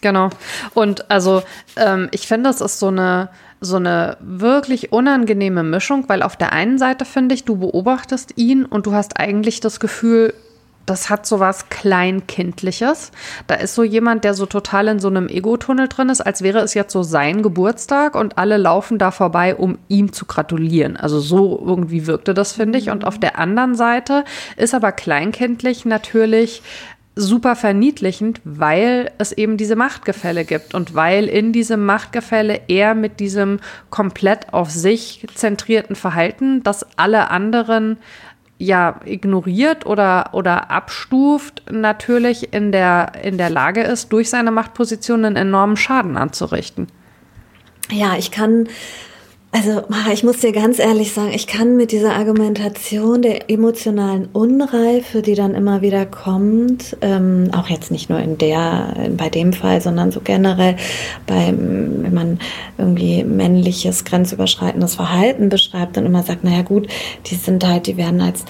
Genau. 0.00 0.30
Und 0.74 1.10
also 1.10 1.42
ähm, 1.76 2.08
ich 2.12 2.26
finde, 2.26 2.50
das 2.50 2.60
ist 2.60 2.78
so 2.78 2.88
eine 2.88 3.28
so 3.60 3.76
eine 3.76 4.16
wirklich 4.20 4.90
unangenehme 4.90 5.62
Mischung, 5.62 6.08
weil 6.08 6.22
auf 6.22 6.34
der 6.36 6.52
einen 6.52 6.78
Seite 6.78 7.04
finde 7.04 7.34
ich, 7.34 7.44
du 7.44 7.56
beobachtest 7.56 8.32
ihn 8.36 8.64
und 8.64 8.86
du 8.86 8.92
hast 8.92 9.20
eigentlich 9.20 9.60
das 9.60 9.80
Gefühl, 9.80 10.32
das 10.90 11.08
hat 11.08 11.24
so 11.24 11.38
was 11.38 11.68
Kleinkindliches. 11.68 13.12
Da 13.46 13.54
ist 13.54 13.76
so 13.76 13.84
jemand, 13.84 14.24
der 14.24 14.34
so 14.34 14.46
total 14.46 14.88
in 14.88 14.98
so 14.98 15.06
einem 15.06 15.28
Ego-Tunnel 15.28 15.86
drin 15.86 16.08
ist, 16.08 16.20
als 16.20 16.42
wäre 16.42 16.58
es 16.58 16.74
jetzt 16.74 16.92
so 16.92 17.04
sein 17.04 17.42
Geburtstag 17.42 18.16
und 18.16 18.38
alle 18.38 18.56
laufen 18.56 18.98
da 18.98 19.12
vorbei, 19.12 19.54
um 19.54 19.78
ihm 19.86 20.12
zu 20.12 20.26
gratulieren. 20.26 20.96
Also 20.96 21.20
so 21.20 21.62
irgendwie 21.64 22.08
wirkte 22.08 22.34
das, 22.34 22.52
finde 22.52 22.78
ich. 22.78 22.90
Und 22.90 23.04
auf 23.04 23.18
der 23.18 23.38
anderen 23.38 23.76
Seite 23.76 24.24
ist 24.56 24.74
aber 24.74 24.90
kleinkindlich 24.90 25.84
natürlich 25.84 26.62
super 27.14 27.54
verniedlichend, 27.54 28.40
weil 28.44 29.10
es 29.18 29.32
eben 29.32 29.56
diese 29.56 29.76
Machtgefälle 29.76 30.44
gibt 30.44 30.74
und 30.74 30.94
weil 30.94 31.26
in 31.26 31.52
diesem 31.52 31.84
Machtgefälle 31.84 32.62
er 32.68 32.94
mit 32.94 33.20
diesem 33.20 33.60
komplett 33.90 34.52
auf 34.52 34.70
sich 34.70 35.26
zentrierten 35.34 35.96
Verhalten, 35.96 36.62
das 36.62 36.86
alle 36.96 37.30
anderen 37.30 37.98
ja 38.60 39.00
ignoriert 39.06 39.86
oder 39.86 40.30
oder 40.32 40.70
abstuft, 40.70 41.62
natürlich 41.70 42.52
in 42.52 42.72
der 42.72 43.12
in 43.22 43.38
der 43.38 43.50
Lage 43.50 43.80
ist, 43.82 44.12
durch 44.12 44.28
seine 44.28 44.50
Machtposition 44.50 45.24
einen 45.24 45.36
enormen 45.36 45.76
Schaden 45.76 46.16
anzurichten. 46.16 46.86
Ja, 47.90 48.16
ich 48.16 48.30
kann 48.30 48.68
also, 49.52 49.82
ich 50.12 50.22
muss 50.22 50.38
dir 50.38 50.52
ganz 50.52 50.78
ehrlich 50.78 51.12
sagen, 51.12 51.32
ich 51.34 51.48
kann 51.48 51.76
mit 51.76 51.90
dieser 51.90 52.14
Argumentation 52.14 53.20
der 53.20 53.50
emotionalen 53.50 54.28
Unreife, 54.32 55.22
die 55.22 55.34
dann 55.34 55.56
immer 55.56 55.82
wieder 55.82 56.06
kommt, 56.06 56.96
ähm, 57.00 57.50
auch 57.52 57.68
jetzt 57.68 57.90
nicht 57.90 58.08
nur 58.08 58.20
in 58.20 58.38
der, 58.38 59.10
bei 59.16 59.28
dem 59.28 59.52
Fall, 59.52 59.80
sondern 59.80 60.12
so 60.12 60.20
generell, 60.20 60.76
beim, 61.26 62.04
wenn 62.04 62.14
man 62.14 62.38
irgendwie 62.78 63.24
männliches, 63.24 64.04
grenzüberschreitendes 64.04 64.94
Verhalten 64.94 65.48
beschreibt 65.48 65.98
und 65.98 66.06
immer 66.06 66.22
sagt, 66.22 66.44
naja 66.44 66.62
gut, 66.62 66.86
die 67.26 67.34
sind 67.34 67.66
halt, 67.66 67.88
die 67.88 67.96
werden 67.96 68.20
als 68.20 68.44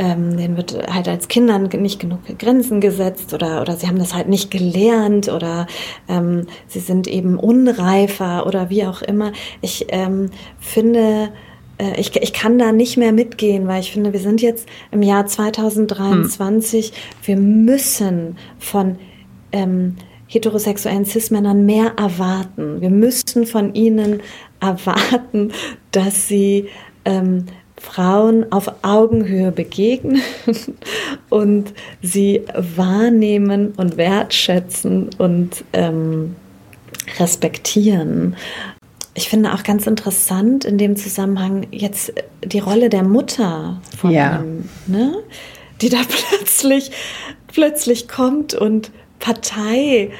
ähm, 0.00 0.38
denen 0.38 0.56
wird 0.56 0.78
halt 0.90 1.08
als 1.08 1.28
Kindern 1.28 1.64
nicht 1.64 2.00
genug 2.00 2.20
Grenzen 2.38 2.80
gesetzt 2.80 3.34
oder, 3.34 3.60
oder 3.60 3.76
sie 3.76 3.86
haben 3.86 3.98
das 3.98 4.14
halt 4.14 4.28
nicht 4.28 4.50
gelernt 4.50 5.28
oder 5.28 5.66
ähm, 6.08 6.46
sie 6.68 6.80
sind 6.80 7.06
eben 7.06 7.38
unreifer 7.38 8.46
oder 8.46 8.70
wie 8.70 8.86
auch 8.86 9.02
immer. 9.02 9.32
Ich 9.60 9.88
ähm, 9.90 10.30
finde, 10.58 11.28
äh, 11.76 12.00
ich, 12.00 12.16
ich 12.16 12.32
kann 12.32 12.58
da 12.58 12.72
nicht 12.72 12.96
mehr 12.96 13.12
mitgehen, 13.12 13.68
weil 13.68 13.80
ich 13.80 13.92
finde, 13.92 14.14
wir 14.14 14.20
sind 14.20 14.40
jetzt 14.40 14.66
im 14.90 15.02
Jahr 15.02 15.26
2023, 15.26 16.86
hm. 16.86 16.94
wir 17.24 17.36
müssen 17.36 18.38
von 18.58 18.96
ähm, 19.52 19.96
heterosexuellen 20.28 21.04
Cis-Männern 21.04 21.66
mehr 21.66 21.92
erwarten. 21.98 22.80
Wir 22.80 22.90
müssen 22.90 23.44
von 23.44 23.74
ihnen 23.74 24.22
erwarten, 24.60 25.52
dass 25.90 26.26
sie 26.26 26.70
ähm, 27.04 27.44
Frauen 27.80 28.52
auf 28.52 28.70
Augenhöhe 28.82 29.52
begegnen 29.52 30.20
und 31.30 31.72
sie 32.02 32.42
wahrnehmen 32.54 33.72
und 33.76 33.96
wertschätzen 33.96 35.08
und 35.16 35.64
ähm, 35.72 36.36
respektieren. 37.18 38.36
Ich 39.14 39.28
finde 39.28 39.54
auch 39.54 39.62
ganz 39.62 39.86
interessant 39.86 40.64
in 40.64 40.76
dem 40.76 40.96
Zusammenhang 40.96 41.66
jetzt 41.70 42.12
die 42.44 42.58
Rolle 42.58 42.90
der 42.90 43.02
Mutter 43.02 43.80
von 43.96 44.10
ja. 44.10 44.40
ihm, 44.40 44.68
ne? 44.86 45.14
die 45.80 45.88
da 45.88 46.02
plötzlich, 46.28 46.90
plötzlich 47.48 48.08
kommt 48.08 48.54
und 48.54 48.92
Partei 49.18 50.10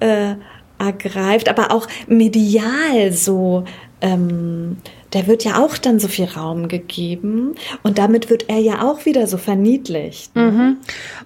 äh, 0.00 0.34
ergreift, 0.78 1.48
aber 1.48 1.72
auch 1.72 1.86
medial 2.06 3.12
so 3.12 3.64
ähm, 4.00 4.78
der 5.12 5.26
wird 5.26 5.44
ja 5.44 5.58
auch 5.62 5.76
dann 5.76 5.98
so 5.98 6.08
viel 6.08 6.24
Raum 6.24 6.68
gegeben 6.68 7.54
und 7.82 7.98
damit 7.98 8.30
wird 8.30 8.48
er 8.48 8.58
ja 8.58 8.82
auch 8.82 9.04
wieder 9.04 9.26
so 9.26 9.36
verniedlicht. 9.36 10.34
Ne? 10.34 10.42
Mhm. 10.42 10.76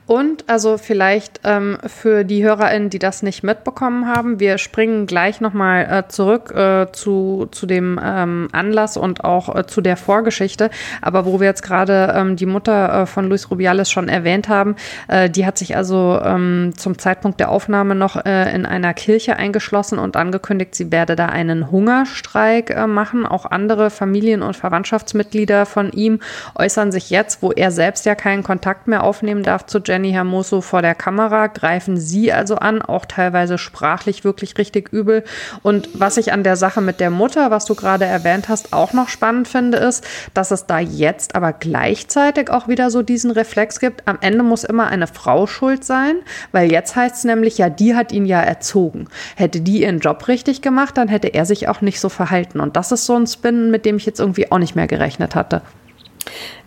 Und 0.07 0.45
also 0.49 0.78
vielleicht 0.78 1.40
ähm, 1.45 1.78
für 1.87 2.25
die 2.25 2.45
HörerInnen, 2.45 2.90
die 2.90 2.99
das 2.99 3.23
nicht 3.23 3.43
mitbekommen 3.43 4.07
haben, 4.07 4.40
wir 4.40 4.59
springen 4.59 5.07
gleich 5.07 5.40
nochmal 5.40 5.87
äh, 5.90 6.09
zurück 6.09 6.52
äh, 6.55 6.87
zu, 6.93 7.49
zu 7.50 7.66
dem 7.66 8.00
ähm, 8.02 8.49
Anlass 8.52 8.97
und 8.97 9.25
auch 9.25 9.55
äh, 9.55 9.66
zu 9.66 9.81
der 9.81 9.97
Vorgeschichte. 9.97 10.71
Aber 11.02 11.25
wo 11.25 11.40
wir 11.40 11.47
jetzt 11.47 11.62
gerade 11.62 12.12
ähm, 12.16 12.37
die 12.37 12.47
Mutter 12.47 13.02
äh, 13.02 13.07
von 13.07 13.28
Luis 13.28 13.50
Rubiales 13.50 13.90
schon 13.90 14.09
erwähnt 14.09 14.49
haben, 14.49 14.76
äh, 15.09 15.31
die 15.31 15.47
hat 15.47 15.59
sich 15.59 15.76
also 15.76 16.21
ähm, 16.25 16.73
zum 16.76 16.99
Zeitpunkt 16.99 17.40
der 17.40 17.50
Aufnahme 17.50 17.95
noch 17.95 18.25
äh, 18.25 18.55
in 18.55 18.66
einer 18.66 18.95
Kirche 18.95 19.37
eingeschlossen 19.37 19.99
und 19.99 20.16
angekündigt, 20.16 20.75
sie 20.75 20.90
werde 20.90 21.16
da 21.16 21.26
einen 21.26 21.71
Hungerstreik 21.71 22.87
machen. 22.87 23.26
Auch 23.26 23.45
andere 23.45 23.75
andere 23.76 23.90
Familien- 23.90 24.42
und 24.42 24.56
Verwandtschaftsmitglieder 24.56 25.66
von 25.66 25.92
ihm 25.92 26.21
äußern 26.54 26.92
sich 26.92 27.11
jetzt, 27.11 27.42
wo 27.42 27.52
er 27.52 27.71
selbst 27.71 28.06
ja 28.06 28.14
keinen 28.14 28.42
Kontakt 28.42 28.88
mehr 28.88 29.02
aufnehmen 29.02 29.42
darf 29.42 29.66
zu 29.66 29.80
Jenny 29.85 30.12
Hermoso 30.12 30.62
vor 30.62 30.80
der 30.80 30.95
Kamera, 30.95 31.49
greifen 31.49 31.99
sie 31.99 32.33
also 32.33 32.56
an, 32.56 32.80
auch 32.80 33.04
teilweise 33.04 33.59
sprachlich 33.59 34.25
wirklich 34.25 34.56
richtig 34.56 34.90
übel. 34.95 35.25
Und 35.62 35.90
was 35.92 36.16
ich 36.16 36.33
an 36.33 36.42
der 36.42 36.56
Sache 36.56 36.80
mit 36.80 37.00
der 37.00 37.11
Mutter, 37.11 37.50
was 37.50 37.66
du 37.66 37.75
gerade 37.75 38.06
erwähnt 38.06 38.49
hast, 38.49 38.73
auch 38.73 38.95
noch 38.95 39.11
spannend 39.11 39.47
finde, 39.47 39.76
ist, 39.76 40.06
dass 40.33 40.52
es 40.52 40.64
da 40.64 40.78
jetzt 40.78 41.35
aber 41.35 41.52
gleichzeitig 41.52 42.50
auch 42.50 42.68
wieder 42.68 42.90
so 42.90 43.02
diesen 43.02 43.30
Reflex 43.30 43.78
gibt, 43.78 44.09
am 44.09 44.16
Ende 44.23 44.42
muss 44.42 44.64
immer 44.64 44.87
eine 44.87 45.06
Frau 45.06 45.47
schuld 45.47 45.85
sein, 45.85 46.16
weil 46.52 46.73
jetzt 46.73 46.97
heißt 46.97 47.16
es 47.16 47.25
nämlich, 47.25 47.59
ja, 47.59 47.68
die 47.68 47.95
hat 47.95 48.11
ihn 48.11 48.25
ja 48.25 48.40
erzogen. 48.40 49.09
Hätte 49.35 49.61
die 49.61 49.83
ihren 49.83 50.00
Job 50.00 50.28
richtig 50.28 50.62
gemacht, 50.62 50.97
dann 50.97 51.09
hätte 51.09 51.28
er 51.28 51.45
sich 51.45 51.68
auch 51.68 51.83
nicht 51.83 52.00
so 52.00 52.09
verhalten. 52.09 52.61
Und 52.61 52.76
das 52.76 52.90
ist 52.90 53.04
so 53.04 53.14
ein 53.14 53.26
Spin, 53.26 53.65
mit 53.70 53.85
dem 53.85 53.96
ich 53.96 54.06
jetzt 54.06 54.20
irgendwie 54.20 54.50
auch 54.50 54.58
nicht 54.58 54.76
mehr 54.76 54.87
gerechnet 54.87 55.35
hatte. 55.35 55.62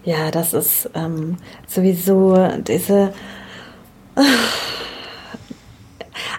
Ja, 0.04 0.32
das 0.32 0.54
ist 0.54 0.90
ähm, 0.96 1.38
sowieso 1.68 2.36
diese. 2.68 3.14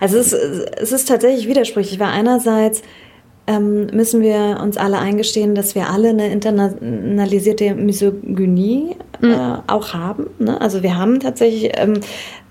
Also 0.00 0.18
es, 0.18 0.32
es 0.32 0.92
ist 0.92 1.08
tatsächlich 1.08 1.46
widersprüchlich, 1.46 1.98
weil 2.00 2.08
einerseits 2.08 2.82
ähm, 3.46 3.86
müssen 3.86 4.22
wir 4.22 4.60
uns 4.62 4.76
alle 4.76 4.98
eingestehen, 4.98 5.54
dass 5.54 5.74
wir 5.74 5.90
alle 5.90 6.10
eine 6.10 6.30
internalisierte 6.30 7.74
Misogynie 7.74 8.96
äh, 9.22 9.26
mhm. 9.26 9.58
auch 9.66 9.92
haben. 9.92 10.30
Ne? 10.38 10.60
Also 10.60 10.82
wir 10.82 10.96
haben 10.96 11.20
tatsächlich 11.20 11.72
ähm, 11.74 12.00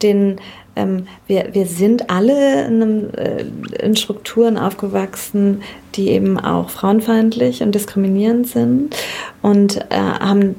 den 0.01 0.41
ähm, 0.79 1.07
wir, 1.27 1.50
wir 1.53 1.65
sind 1.65 2.09
alle 2.09 2.65
in, 2.65 2.81
einem, 2.81 3.09
äh, 3.15 3.86
in, 3.86 3.95
Strukturen 3.95 4.57
aufgewachsen, 4.57 5.62
die 5.95 6.09
eben 6.09 6.39
auch 6.39 6.69
frauenfeindlich 6.69 7.62
und 7.62 7.75
diskriminierend 7.75 8.48
sind 8.48 8.95
und 9.41 9.77
äh, 9.89 9.95
haben 9.95 10.55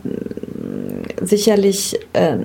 sicherlich 1.22 1.98
äh, 2.12 2.38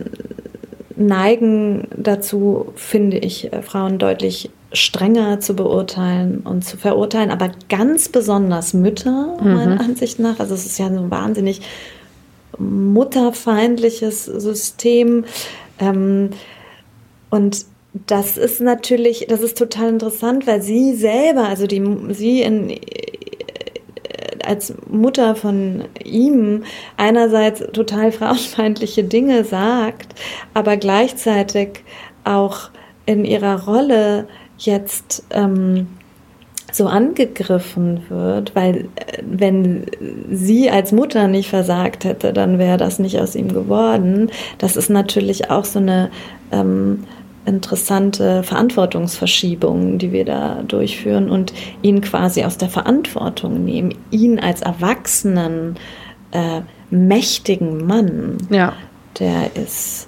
neigen 0.95 1.87
dazu, 1.95 2.67
finde 2.75 3.17
ich, 3.17 3.51
äh, 3.51 3.61
Frauen 3.61 3.97
deutlich 3.97 4.49
strenger 4.71 5.39
zu 5.39 5.55
beurteilen 5.55 6.41
und 6.41 6.63
zu 6.65 6.77
verurteilen, 6.77 7.31
aber 7.31 7.51
ganz 7.69 8.09
besonders 8.09 8.73
Mütter, 8.73 9.37
mhm. 9.41 9.53
meiner 9.53 9.79
Ansicht 9.79 10.19
nach. 10.19 10.39
Also 10.39 10.53
es 10.53 10.65
ist 10.65 10.79
ja 10.79 10.89
so 10.89 10.99
ein 10.99 11.11
wahnsinnig 11.11 11.61
mutterfeindliches 12.57 14.25
System. 14.25 15.25
Ähm, 15.79 16.29
und 17.35 17.65
das 18.07 18.37
ist 18.37 18.61
natürlich, 18.61 19.25
das 19.27 19.41
ist 19.41 19.57
total 19.57 19.89
interessant, 19.89 20.47
weil 20.47 20.61
sie 20.61 20.95
selber, 20.95 21.49
also 21.49 21.67
die, 21.67 21.83
sie 22.11 22.41
in, 22.41 22.79
als 24.45 24.73
Mutter 24.89 25.35
von 25.35 25.83
ihm 26.01 26.63
einerseits 26.95 27.59
total 27.73 28.13
frauenfeindliche 28.13 29.03
Dinge 29.03 29.43
sagt, 29.43 30.15
aber 30.53 30.77
gleichzeitig 30.77 31.83
auch 32.23 32.69
in 33.05 33.25
ihrer 33.25 33.65
Rolle 33.65 34.29
jetzt 34.57 35.25
ähm, 35.31 35.87
so 36.71 36.87
angegriffen 36.87 38.01
wird, 38.09 38.55
weil 38.55 38.89
äh, 38.95 39.21
wenn 39.25 39.85
sie 40.31 40.69
als 40.69 40.91
Mutter 40.91 41.27
nicht 41.27 41.49
versagt 41.49 42.03
hätte, 42.03 42.33
dann 42.33 42.59
wäre 42.59 42.77
das 42.77 42.99
nicht 42.99 43.19
aus 43.19 43.35
ihm 43.35 43.49
geworden. 43.49 44.29
Das 44.57 44.75
ist 44.75 44.89
natürlich 44.89 45.49
auch 45.49 45.65
so 45.65 45.79
eine 45.79 46.09
ähm, 46.51 47.03
interessante 47.45 48.43
Verantwortungsverschiebung, 48.43 49.97
die 49.97 50.11
wir 50.11 50.25
da 50.25 50.63
durchführen 50.67 51.29
und 51.29 51.53
ihn 51.81 52.01
quasi 52.01 52.43
aus 52.43 52.57
der 52.57 52.69
Verantwortung 52.69 53.63
nehmen, 53.63 53.93
ihn 54.11 54.39
als 54.39 54.61
erwachsenen, 54.61 55.75
äh, 56.31 56.61
mächtigen 56.89 57.85
Mann, 57.85 58.37
ja. 58.49 58.73
der 59.19 59.55
ist 59.55 60.07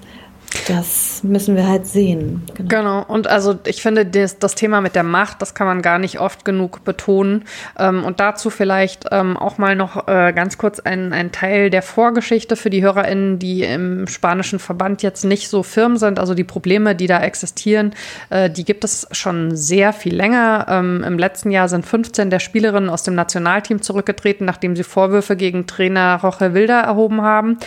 das 0.68 1.24
müssen 1.24 1.56
wir 1.56 1.68
halt 1.68 1.88
sehen. 1.88 2.44
Genau. 2.56 2.70
genau. 2.70 3.06
Und 3.08 3.28
also 3.28 3.58
ich 3.66 3.82
finde, 3.82 4.06
das, 4.06 4.40
das, 4.40 4.56
Thema 4.56 4.82
mit 4.82 4.96
der 4.96 5.04
Macht, 5.04 5.42
das 5.42 5.54
kann 5.54 5.68
man 5.68 5.82
gar 5.82 6.00
nicht 6.00 6.20
oft 6.20 6.46
genug 6.46 6.84
betonen. 6.84 7.46
Ähm, 7.78 8.04
und 8.04 8.20
dazu 8.20 8.50
vielleicht 8.50 9.06
ähm, 9.12 9.38
auch 9.38 9.58
mal 9.58 9.76
noch 9.76 10.08
äh, 10.08 10.34
ganz 10.34 10.58
kurz 10.58 10.80
ein, 10.80 11.14
ein 11.14 11.32
Teil 11.32 11.70
der 11.70 11.82
Vorgeschichte 11.82 12.56
für 12.56 12.70
die 12.70 12.82
HörerInnen, 12.82 13.40
die 13.40 13.64
im 13.64 14.08
spanischen 14.08 14.60
Verband 14.60 15.04
jetzt 15.04 15.26
nicht 15.26 15.50
so 15.50 15.64
firm 15.64 15.98
sind. 15.98 16.20
Also 16.20 16.34
die 16.34 16.44
Probleme, 16.44 16.96
die 16.96 17.08
da 17.08 17.22
existieren, 17.22 17.94
äh, 18.30 18.50
die 18.50 18.64
gibt 18.64 18.84
es 18.84 19.08
schon 19.12 19.56
sehr 19.56 19.94
viel 19.94 20.16
länger. 20.16 20.66
Ähm, 20.70 21.04
Im 21.06 21.20
letzten 21.20 21.52
Jahr 21.52 21.68
sind 21.68 21.86
15 21.86 22.30
der 22.30 22.40
Spielerinnen 22.40 22.90
aus 22.90 23.04
dem 23.04 23.16
Nationalteam 23.16 23.82
zurückgetreten, 23.82 24.46
nachdem 24.46 24.76
sie 24.76 24.84
Vorwürfe 24.84 25.36
gegen 25.36 25.68
Trainer 25.68 26.20
Roche 26.22 26.54
Wilder 26.54 26.80
erhoben 26.82 27.22
haben. 27.22 27.58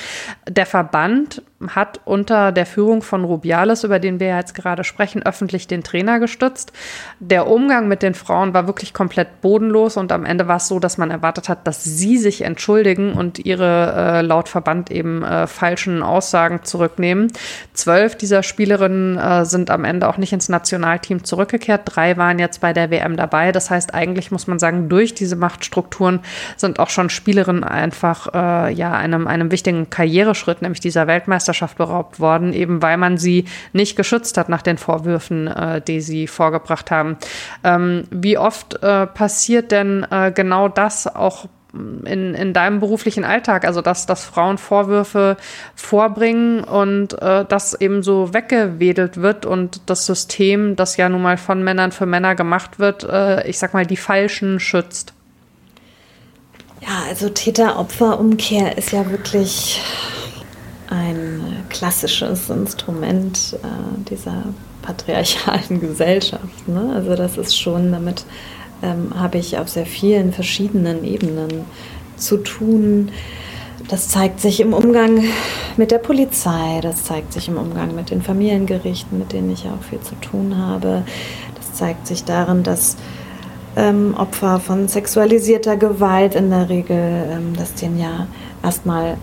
Der 0.48 0.66
Verband 0.66 1.42
hat 1.68 2.00
unter 2.06 2.52
der 2.52 2.64
Führung 2.64 3.02
von 3.02 3.24
Rubiales, 3.24 3.84
über 3.84 3.98
den 3.98 4.18
wir 4.18 4.34
jetzt 4.34 4.54
gerade 4.54 4.82
sprechen, 4.82 5.22
öffentlich 5.22 5.66
den 5.66 5.84
Trainer 5.84 6.18
gestützt. 6.18 6.72
Der 7.18 7.46
Umgang 7.46 7.86
mit 7.86 8.02
den 8.02 8.14
Frauen 8.14 8.54
war 8.54 8.66
wirklich 8.66 8.94
komplett 8.94 9.42
bodenlos 9.42 9.98
und 9.98 10.10
am 10.10 10.24
Ende 10.24 10.48
war 10.48 10.56
es 10.56 10.68
so, 10.68 10.78
dass 10.78 10.96
man 10.96 11.10
erwartet 11.10 11.50
hat, 11.50 11.66
dass 11.66 11.84
sie 11.84 12.16
sich 12.16 12.42
entschuldigen 12.42 13.12
und 13.12 13.38
ihre 13.38 13.92
äh, 13.94 14.22
laut 14.22 14.48
Verband 14.48 14.90
eben 14.90 15.22
äh, 15.22 15.46
falschen 15.46 16.02
Aussagen 16.02 16.60
zurücknehmen. 16.62 17.30
Zwölf 17.74 18.16
dieser 18.16 18.42
Spielerinnen 18.42 19.18
äh, 19.18 19.44
sind 19.44 19.70
am 19.70 19.84
Ende 19.84 20.08
auch 20.08 20.16
nicht 20.16 20.32
ins 20.32 20.48
Nationalteam 20.48 21.24
zurückgekehrt. 21.24 21.82
Drei 21.84 22.16
waren 22.16 22.38
jetzt 22.38 22.62
bei 22.62 22.72
der 22.72 22.90
WM 22.90 23.18
dabei. 23.18 23.52
Das 23.52 23.68
heißt, 23.68 23.92
eigentlich 23.92 24.30
muss 24.30 24.46
man 24.46 24.58
sagen, 24.58 24.88
durch 24.88 25.12
diese 25.12 25.36
Machtstrukturen 25.36 26.20
sind 26.56 26.78
auch 26.78 26.88
schon 26.88 27.10
Spielerinnen 27.10 27.64
einfach 27.64 28.28
äh, 28.32 28.72
ja 28.72 28.92
einem, 28.92 29.26
einem 29.26 29.50
wichtigen 29.50 29.90
Karriereschritt, 29.90 30.62
nämlich 30.62 30.80
dieser 30.80 31.06
Weltmeisterschaft 31.06 31.49
Meisterschaft 31.50 31.78
beraubt 31.78 32.20
worden, 32.20 32.52
eben 32.52 32.80
weil 32.80 32.96
man 32.96 33.18
sie 33.18 33.44
nicht 33.72 33.96
geschützt 33.96 34.36
hat 34.36 34.48
nach 34.48 34.62
den 34.62 34.78
Vorwürfen, 34.78 35.48
äh, 35.48 35.80
die 35.80 36.00
sie 36.00 36.26
vorgebracht 36.26 36.90
haben. 36.90 37.16
Ähm, 37.64 38.04
wie 38.10 38.38
oft 38.38 38.82
äh, 38.82 39.06
passiert 39.06 39.72
denn 39.72 40.06
äh, 40.10 40.32
genau 40.32 40.68
das 40.68 41.06
auch 41.12 41.46
in, 41.72 42.34
in 42.34 42.52
deinem 42.52 42.80
beruflichen 42.80 43.24
Alltag, 43.24 43.64
also 43.64 43.80
dass, 43.80 44.06
dass 44.06 44.24
Frauen 44.24 44.58
Vorwürfe 44.58 45.36
vorbringen 45.74 46.64
und 46.64 47.20
äh, 47.20 47.44
das 47.44 47.74
eben 47.80 48.02
so 48.02 48.32
weggewedelt 48.34 49.18
wird 49.18 49.46
und 49.46 49.80
das 49.86 50.06
System, 50.06 50.74
das 50.76 50.96
ja 50.96 51.08
nun 51.08 51.22
mal 51.22 51.36
von 51.36 51.62
Männern 51.62 51.92
für 51.92 52.06
Männer 52.06 52.34
gemacht 52.34 52.78
wird, 52.78 53.04
äh, 53.04 53.48
ich 53.48 53.58
sag 53.58 53.72
mal, 53.72 53.86
die 53.86 53.96
Falschen 53.96 54.58
schützt. 54.58 55.14
Ja, 56.80 57.08
also 57.08 57.28
Täter-Opfer-Umkehr 57.28 58.76
ist 58.78 58.92
ja 58.92 59.08
wirklich 59.10 59.80
ein 60.90 61.64
klassisches 61.68 62.50
Instrument 62.50 63.56
äh, 63.62 64.08
dieser 64.10 64.44
patriarchalen 64.82 65.80
Gesellschaft. 65.80 66.68
Ne? 66.68 66.92
Also 66.94 67.14
das 67.14 67.38
ist 67.38 67.58
schon, 67.58 67.92
damit 67.92 68.24
ähm, 68.82 69.12
habe 69.14 69.38
ich 69.38 69.56
auf 69.58 69.68
sehr 69.68 69.86
vielen 69.86 70.32
verschiedenen 70.32 71.04
Ebenen 71.04 71.64
zu 72.16 72.38
tun. 72.38 73.10
Das 73.88 74.08
zeigt 74.08 74.40
sich 74.40 74.60
im 74.60 74.72
Umgang 74.72 75.24
mit 75.76 75.90
der 75.90 75.98
Polizei, 75.98 76.80
das 76.82 77.04
zeigt 77.04 77.32
sich 77.32 77.48
im 77.48 77.56
Umgang 77.56 77.94
mit 77.94 78.10
den 78.10 78.22
Familiengerichten, 78.22 79.18
mit 79.18 79.32
denen 79.32 79.50
ich 79.50 79.66
auch 79.66 79.82
viel 79.88 80.00
zu 80.00 80.14
tun 80.16 80.56
habe. 80.56 81.02
Das 81.56 81.72
zeigt 81.74 82.06
sich 82.06 82.24
darin, 82.24 82.62
dass 82.62 82.96
ähm, 83.76 84.14
Opfer 84.16 84.60
von 84.60 84.88
sexualisierter 84.88 85.76
Gewalt 85.76 86.34
in 86.34 86.50
der 86.50 86.68
Regel, 86.68 86.96
ähm, 87.30 87.56
dass 87.56 87.74
denen 87.74 87.98
ja 87.98 88.26
erstmal 88.62 89.16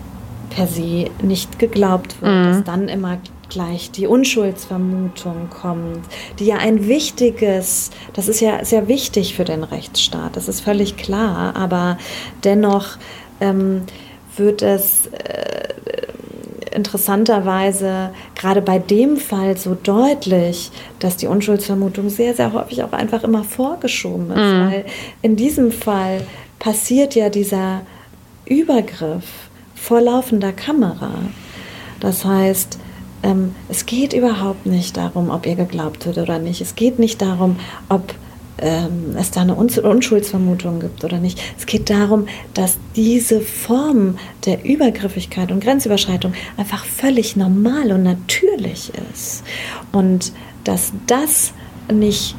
per 0.49 0.67
se 0.67 1.09
nicht 1.21 1.59
geglaubt 1.59 2.21
wird, 2.21 2.31
mhm. 2.31 2.43
dass 2.45 2.63
dann 2.63 2.87
immer 2.87 3.17
gleich 3.49 3.91
die 3.91 4.07
Unschuldsvermutung 4.07 5.49
kommt, 5.49 6.01
die 6.39 6.45
ja 6.45 6.57
ein 6.57 6.87
wichtiges, 6.87 7.91
das 8.13 8.27
ist 8.27 8.41
ja 8.41 8.63
sehr 8.65 8.87
wichtig 8.87 9.35
für 9.35 9.45
den 9.45 9.63
Rechtsstaat, 9.63 10.35
das 10.35 10.47
ist 10.47 10.61
völlig 10.61 10.97
klar, 10.97 11.55
aber 11.55 11.97
dennoch 12.43 12.97
ähm, 13.39 13.83
wird 14.35 14.61
es 14.61 15.07
äh, 15.07 15.69
interessanterweise 16.75 18.11
gerade 18.35 18.61
bei 18.61 18.79
dem 18.79 19.17
Fall 19.17 19.57
so 19.57 19.75
deutlich, 19.81 20.71
dass 20.99 21.17
die 21.17 21.27
Unschuldsvermutung 21.27 22.09
sehr, 22.09 22.35
sehr 22.35 22.53
häufig 22.53 22.83
auch 22.83 22.91
einfach 22.91 23.23
immer 23.23 23.43
vorgeschoben 23.43 24.29
ist, 24.29 24.37
mhm. 24.37 24.71
weil 24.71 24.85
in 25.21 25.35
diesem 25.35 25.71
Fall 25.71 26.21
passiert 26.59 27.15
ja 27.15 27.29
dieser 27.29 27.81
Übergriff 28.45 29.46
vor 29.81 30.01
laufender 30.01 30.51
Kamera. 30.51 31.11
Das 31.99 32.25
heißt, 32.25 32.79
ähm, 33.23 33.55
es 33.69 33.85
geht 33.85 34.13
überhaupt 34.13 34.65
nicht 34.65 34.97
darum, 34.97 35.29
ob 35.29 35.45
ihr 35.45 35.55
geglaubt 35.55 36.05
wird 36.05 36.17
oder 36.17 36.39
nicht. 36.39 36.61
Es 36.61 36.75
geht 36.75 36.99
nicht 36.99 37.21
darum, 37.21 37.57
ob 37.89 38.13
ähm, 38.59 39.15
es 39.17 39.31
da 39.31 39.41
eine 39.41 39.55
Unschuldsvermutung 39.55 40.79
gibt 40.79 41.03
oder 41.03 41.17
nicht. 41.17 41.39
Es 41.57 41.65
geht 41.65 41.89
darum, 41.89 42.27
dass 42.53 42.77
diese 42.95 43.41
Form 43.41 44.17
der 44.45 44.65
Übergriffigkeit 44.65 45.51
und 45.51 45.63
Grenzüberschreitung 45.63 46.33
einfach 46.57 46.85
völlig 46.85 47.35
normal 47.35 47.91
und 47.91 48.03
natürlich 48.03 48.91
ist. 49.11 49.43
Und 49.91 50.31
dass 50.63 50.91
das 51.05 51.53
nicht 51.91 52.35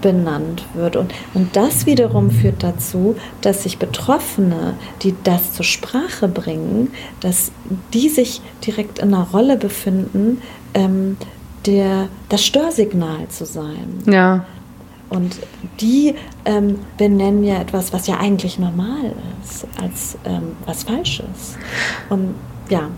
benannt 0.00 0.64
wird. 0.74 0.96
Und, 0.96 1.12
und 1.34 1.54
das 1.56 1.86
wiederum 1.86 2.30
führt 2.30 2.62
dazu, 2.62 3.16
dass 3.40 3.62
sich 3.64 3.78
Betroffene, 3.78 4.74
die 5.02 5.14
das 5.24 5.52
zur 5.52 5.64
Sprache 5.64 6.28
bringen, 6.28 6.90
dass 7.20 7.52
die 7.92 8.08
sich 8.08 8.40
direkt 8.66 8.98
in 8.98 9.14
einer 9.14 9.28
Rolle 9.28 9.56
befinden, 9.56 10.40
ähm, 10.74 11.16
der, 11.66 12.08
das 12.28 12.44
Störsignal 12.44 13.28
zu 13.28 13.44
sein. 13.44 14.02
Ja. 14.06 14.46
Und 15.10 15.38
die 15.80 16.14
ähm, 16.44 16.78
benennen 16.98 17.42
ja 17.42 17.60
etwas, 17.60 17.92
was 17.92 18.06
ja 18.06 18.18
eigentlich 18.18 18.58
normal 18.58 19.14
ist, 19.42 19.66
als 19.80 20.18
ähm, 20.24 20.52
was 20.66 20.82
Falsches. 20.82 21.56
Und 22.10 22.34
ja, 22.68 22.90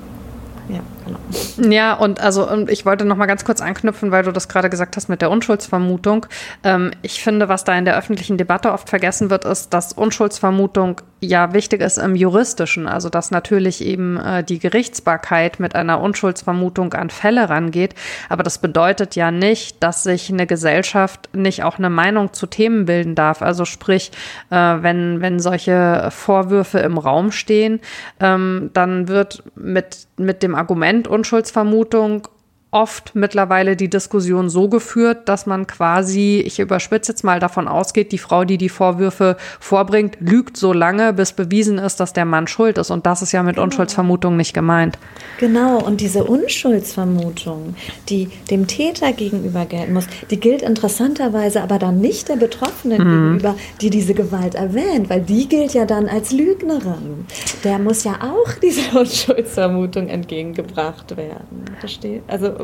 ja, 0.71 0.81
genau. 1.05 1.71
Ja, 1.71 1.95
und 1.95 2.21
also 2.21 2.49
und 2.49 2.71
ich 2.71 2.87
wollte 2.87 3.05
noch 3.05 3.17
mal 3.17 3.27
ganz 3.27 3.45
kurz 3.45 3.61
anknüpfen, 3.61 4.11
weil 4.11 4.23
du 4.23 4.33
das 4.33 4.49
gerade 4.49 4.71
gesagt 4.71 4.97
hast 4.97 5.09
mit 5.09 5.23
der 5.23 5.31
Unschuldsvermutung. 5.31 6.27
Ähm, 6.65 6.91
ich 7.03 7.23
finde, 7.23 7.49
was 7.49 7.65
da 7.65 7.77
in 7.77 7.85
der 7.85 7.97
öffentlichen 7.97 8.39
Debatte 8.39 8.73
oft 8.73 8.89
vergessen 8.89 9.31
wird, 9.31 9.45
ist, 9.45 9.73
dass 9.75 9.93
Unschuldsvermutung 9.93 11.01
ja 11.21 11.53
wichtig 11.53 11.81
ist 11.81 11.99
im 11.99 12.15
juristischen, 12.15 12.89
also 12.89 13.09
dass 13.09 13.31
natürlich 13.31 13.85
eben 13.85 14.17
äh, 14.17 14.43
die 14.43 14.59
Gerichtsbarkeit 14.59 15.61
mit 15.61 15.75
einer 15.75 16.01
Unschuldsvermutung 16.01 16.95
an 16.95 17.11
Fälle 17.11 17.49
rangeht, 17.49 17.95
aber 18.29 18.43
das 18.43 18.59
bedeutet 18.59 19.17
ja 19.17 19.31
nicht, 19.31 19.83
dass 19.83 20.03
sich 20.03 20.31
eine 20.31 20.47
Gesellschaft 20.47 21.29
nicht 21.35 21.63
auch 21.63 21.79
eine 21.79 21.91
Meinung 21.91 22.33
zu 22.33 22.47
Themen 22.47 22.87
bilden 22.87 23.15
darf. 23.15 23.43
Also 23.43 23.65
sprich, 23.65 24.11
äh, 24.51 24.57
wenn 24.57 25.21
wenn 25.21 25.41
solche 25.41 26.09
Vorwürfe 26.11 26.79
im 26.79 26.99
Raum 26.99 27.33
stehen, 27.33 27.81
ähm, 28.19 28.71
dann 28.73 29.09
wird 29.09 29.43
mit 29.55 30.07
mit 30.17 30.43
dem 30.43 30.55
Argument 30.55 31.07
Unschuldsvermutung 31.07 32.29
oft 32.73 33.15
mittlerweile 33.15 33.75
die 33.75 33.91
Diskussion 33.91 34.49
so 34.49 34.69
geführt, 34.69 35.29
dass 35.29 35.47
man 35.47 35.67
quasi, 35.67 36.43
ich 36.47 36.61
überspitze 36.61 37.13
jetzt 37.13 37.25
mal 37.25 37.41
davon 37.41 37.67
ausgeht, 37.67 38.13
die 38.13 38.19
Frau, 38.19 38.45
die 38.45 38.59
die 38.59 38.69
Vorwürfe 38.69 39.37
vorbringt, 39.59 40.19
lügt 40.21 40.57
so 40.57 40.73
lange, 40.73 41.13
bis 41.13 41.33
bewiesen 41.33 41.79
ist, 41.79 41.99
dass 41.99 42.13
der 42.13 42.25
Mann 42.25 42.47
schuld 42.47 42.79
ist. 42.79 42.91
Und 42.91 43.07
das 43.07 43.23
ist 43.23 43.33
ja 43.33 43.43
mit 43.43 43.57
genau. 43.57 43.65
Unschuldsvermutung 43.65 44.37
nicht 44.37 44.55
gemeint. 44.55 44.99
Genau, 45.39 45.79
und 45.79 46.01
diese 46.01 46.25
Unschuldsvermutung, 46.25 47.75
die 48.09 48.29
dem 48.51 48.69
Täter 48.69 49.13
gegenüber 49.13 49.67
gelten 49.67 49.93
muss, 49.93 50.07
die 50.31 50.39
gilt 50.39 50.63
interessanterweise 50.63 51.63
aber 51.63 51.79
dann 51.79 52.01
nicht 52.01 52.29
der 52.29 52.37
Betroffenen 52.37 52.99
mhm. 52.99 53.39
gegenüber, 53.39 53.57
die 53.81 53.91
diese 53.91 54.15
Gewalt 54.15 54.55
erwähnt, 54.55 55.11
weil 55.11 55.23
die 55.23 55.49
gilt 55.49 55.75
ja 55.75 55.87
dann 55.87 56.09
als 56.09 56.31
Lügnerin. 56.31 57.27
Der 57.65 57.81
muss 57.81 58.05
ja 58.05 58.19
auch 58.21 58.53
dieser 58.63 59.01
Unschuldsvermutung 59.01 60.09
entgegengebracht 60.09 61.17
werden. 61.17 61.65
Versteht? 61.81 62.23
Also 62.29 62.60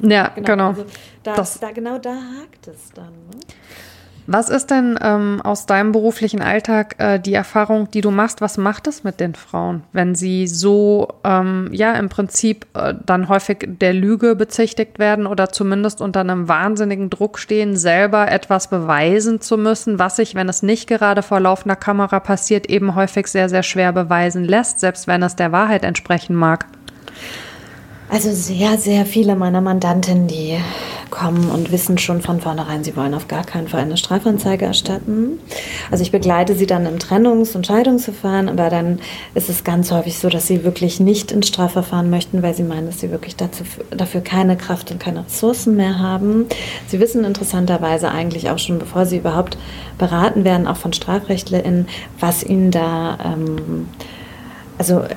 ja, 0.00 0.28
genau. 0.28 0.46
genau. 0.46 0.68
Also 0.68 0.84
da, 1.22 1.34
das, 1.34 1.60
da, 1.60 1.70
genau 1.70 1.98
da 1.98 2.14
hakt 2.14 2.68
es 2.68 2.90
dann. 2.94 3.12
Ne? 3.30 3.40
Was 4.26 4.48
ist 4.48 4.70
denn 4.70 4.98
ähm, 5.02 5.40
aus 5.42 5.66
deinem 5.66 5.90
beruflichen 5.90 6.42
Alltag 6.42 6.94
äh, 6.98 7.18
die 7.18 7.34
Erfahrung, 7.34 7.90
die 7.90 8.00
du 8.00 8.12
machst? 8.12 8.40
Was 8.40 8.56
macht 8.56 8.86
es 8.86 9.02
mit 9.02 9.18
den 9.18 9.34
Frauen, 9.34 9.82
wenn 9.92 10.14
sie 10.14 10.46
so, 10.46 11.08
ähm, 11.24 11.68
ja, 11.72 11.94
im 11.94 12.08
Prinzip 12.08 12.66
äh, 12.74 12.94
dann 13.04 13.28
häufig 13.28 13.66
der 13.80 13.92
Lüge 13.92 14.36
bezichtigt 14.36 15.00
werden 15.00 15.26
oder 15.26 15.50
zumindest 15.50 16.00
unter 16.00 16.20
einem 16.20 16.46
wahnsinnigen 16.46 17.10
Druck 17.10 17.38
stehen, 17.38 17.76
selber 17.76 18.30
etwas 18.30 18.70
beweisen 18.70 19.40
zu 19.40 19.58
müssen, 19.58 19.98
was 19.98 20.16
sich, 20.16 20.36
wenn 20.36 20.48
es 20.48 20.62
nicht 20.62 20.88
gerade 20.88 21.22
vor 21.22 21.40
laufender 21.40 21.76
Kamera 21.76 22.20
passiert, 22.20 22.70
eben 22.70 22.94
häufig 22.94 23.26
sehr, 23.26 23.48
sehr 23.48 23.64
schwer 23.64 23.92
beweisen 23.92 24.44
lässt, 24.44 24.78
selbst 24.78 25.08
wenn 25.08 25.22
es 25.24 25.34
der 25.34 25.50
Wahrheit 25.50 25.82
entsprechen 25.82 26.36
mag? 26.36 26.66
Also 28.12 28.30
sehr, 28.30 28.76
sehr 28.76 29.06
viele 29.06 29.36
meiner 29.36 29.62
Mandanten, 29.62 30.26
die 30.26 30.58
kommen 31.08 31.48
und 31.48 31.72
wissen 31.72 31.96
schon 31.96 32.20
von 32.20 32.42
vornherein, 32.42 32.84
sie 32.84 32.94
wollen 32.94 33.14
auf 33.14 33.26
gar 33.26 33.42
keinen 33.42 33.68
Fall 33.68 33.80
eine 33.80 33.96
Strafanzeige 33.96 34.66
erstatten. 34.66 35.38
Also 35.90 36.02
ich 36.02 36.12
begleite 36.12 36.54
sie 36.54 36.66
dann 36.66 36.84
im 36.84 36.98
Trennungs- 36.98 37.56
und 37.56 37.66
Scheidungsverfahren, 37.66 38.50
aber 38.50 38.68
dann 38.68 39.00
ist 39.34 39.48
es 39.48 39.64
ganz 39.64 39.90
häufig 39.90 40.18
so, 40.18 40.28
dass 40.28 40.46
sie 40.46 40.62
wirklich 40.62 41.00
nicht 41.00 41.32
ins 41.32 41.48
Strafverfahren 41.48 42.10
möchten, 42.10 42.42
weil 42.42 42.52
sie 42.52 42.64
meinen, 42.64 42.84
dass 42.84 43.00
sie 43.00 43.10
wirklich 43.10 43.36
dazu, 43.36 43.64
dafür 43.90 44.20
keine 44.20 44.58
Kraft 44.58 44.90
und 44.90 45.00
keine 45.00 45.24
Ressourcen 45.24 45.74
mehr 45.74 45.98
haben. 45.98 46.44
Sie 46.88 47.00
wissen 47.00 47.24
interessanterweise 47.24 48.10
eigentlich 48.10 48.50
auch 48.50 48.58
schon, 48.58 48.78
bevor 48.78 49.06
sie 49.06 49.16
überhaupt 49.16 49.56
beraten 49.96 50.44
werden, 50.44 50.66
auch 50.66 50.76
von 50.76 50.92
StrafrechtlerInnen, 50.92 51.88
was 52.20 52.42
ihnen 52.42 52.70
da, 52.70 53.16
ähm, 53.24 53.88
also 54.76 55.00
äh, 55.00 55.14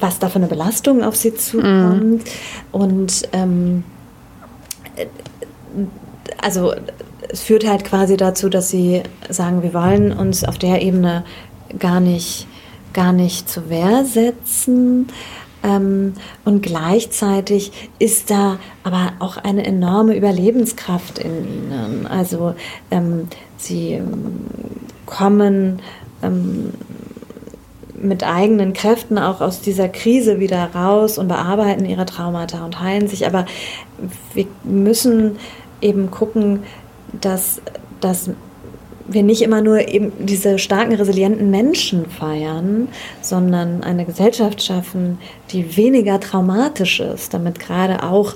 was 0.00 0.18
da 0.18 0.28
für 0.28 0.36
eine 0.36 0.46
Belastung 0.46 1.02
auf 1.02 1.16
sie 1.16 1.34
zukommt. 1.34 2.04
Mhm. 2.04 2.20
Und 2.72 3.28
ähm, 3.32 3.84
also 6.38 6.74
es 7.28 7.42
führt 7.42 7.66
halt 7.66 7.84
quasi 7.84 8.16
dazu, 8.16 8.48
dass 8.48 8.70
sie 8.70 9.02
sagen, 9.28 9.62
wir 9.62 9.74
wollen 9.74 10.12
uns 10.12 10.44
auf 10.44 10.58
der 10.58 10.82
Ebene 10.82 11.24
gar 11.78 12.00
nicht, 12.00 12.46
gar 12.92 13.12
nicht 13.12 13.48
zur 13.48 13.68
Wehr 13.68 14.04
setzen. 14.04 15.08
Ähm, 15.62 16.14
und 16.44 16.62
gleichzeitig 16.62 17.72
ist 17.98 18.30
da 18.30 18.58
aber 18.84 19.14
auch 19.18 19.38
eine 19.38 19.64
enorme 19.64 20.16
Überlebenskraft 20.16 21.18
in 21.18 21.44
ihnen. 21.44 22.06
Also 22.06 22.54
ähm, 22.90 23.28
sie 23.56 23.92
ähm, 23.92 24.46
kommen 25.06 25.80
ähm, 26.22 26.72
mit 28.00 28.24
eigenen 28.24 28.72
Kräften 28.72 29.18
auch 29.18 29.40
aus 29.40 29.60
dieser 29.60 29.88
Krise 29.88 30.38
wieder 30.40 30.70
raus 30.74 31.18
und 31.18 31.28
bearbeiten 31.28 31.84
ihre 31.84 32.06
Traumata 32.06 32.64
und 32.64 32.80
heilen 32.80 33.08
sich. 33.08 33.26
Aber 33.26 33.46
wir 34.34 34.46
müssen 34.64 35.36
eben 35.80 36.10
gucken, 36.10 36.62
dass, 37.20 37.60
dass 38.00 38.30
wir 39.08 39.22
nicht 39.22 39.42
immer 39.42 39.62
nur 39.62 39.88
eben 39.88 40.12
diese 40.18 40.58
starken, 40.58 40.94
resilienten 40.94 41.50
Menschen 41.50 42.06
feiern, 42.06 42.88
sondern 43.22 43.82
eine 43.82 44.04
Gesellschaft 44.04 44.62
schaffen, 44.62 45.18
die 45.50 45.76
weniger 45.76 46.18
traumatisch 46.20 47.00
ist, 47.00 47.32
damit 47.32 47.60
gerade 47.60 48.02
auch 48.02 48.34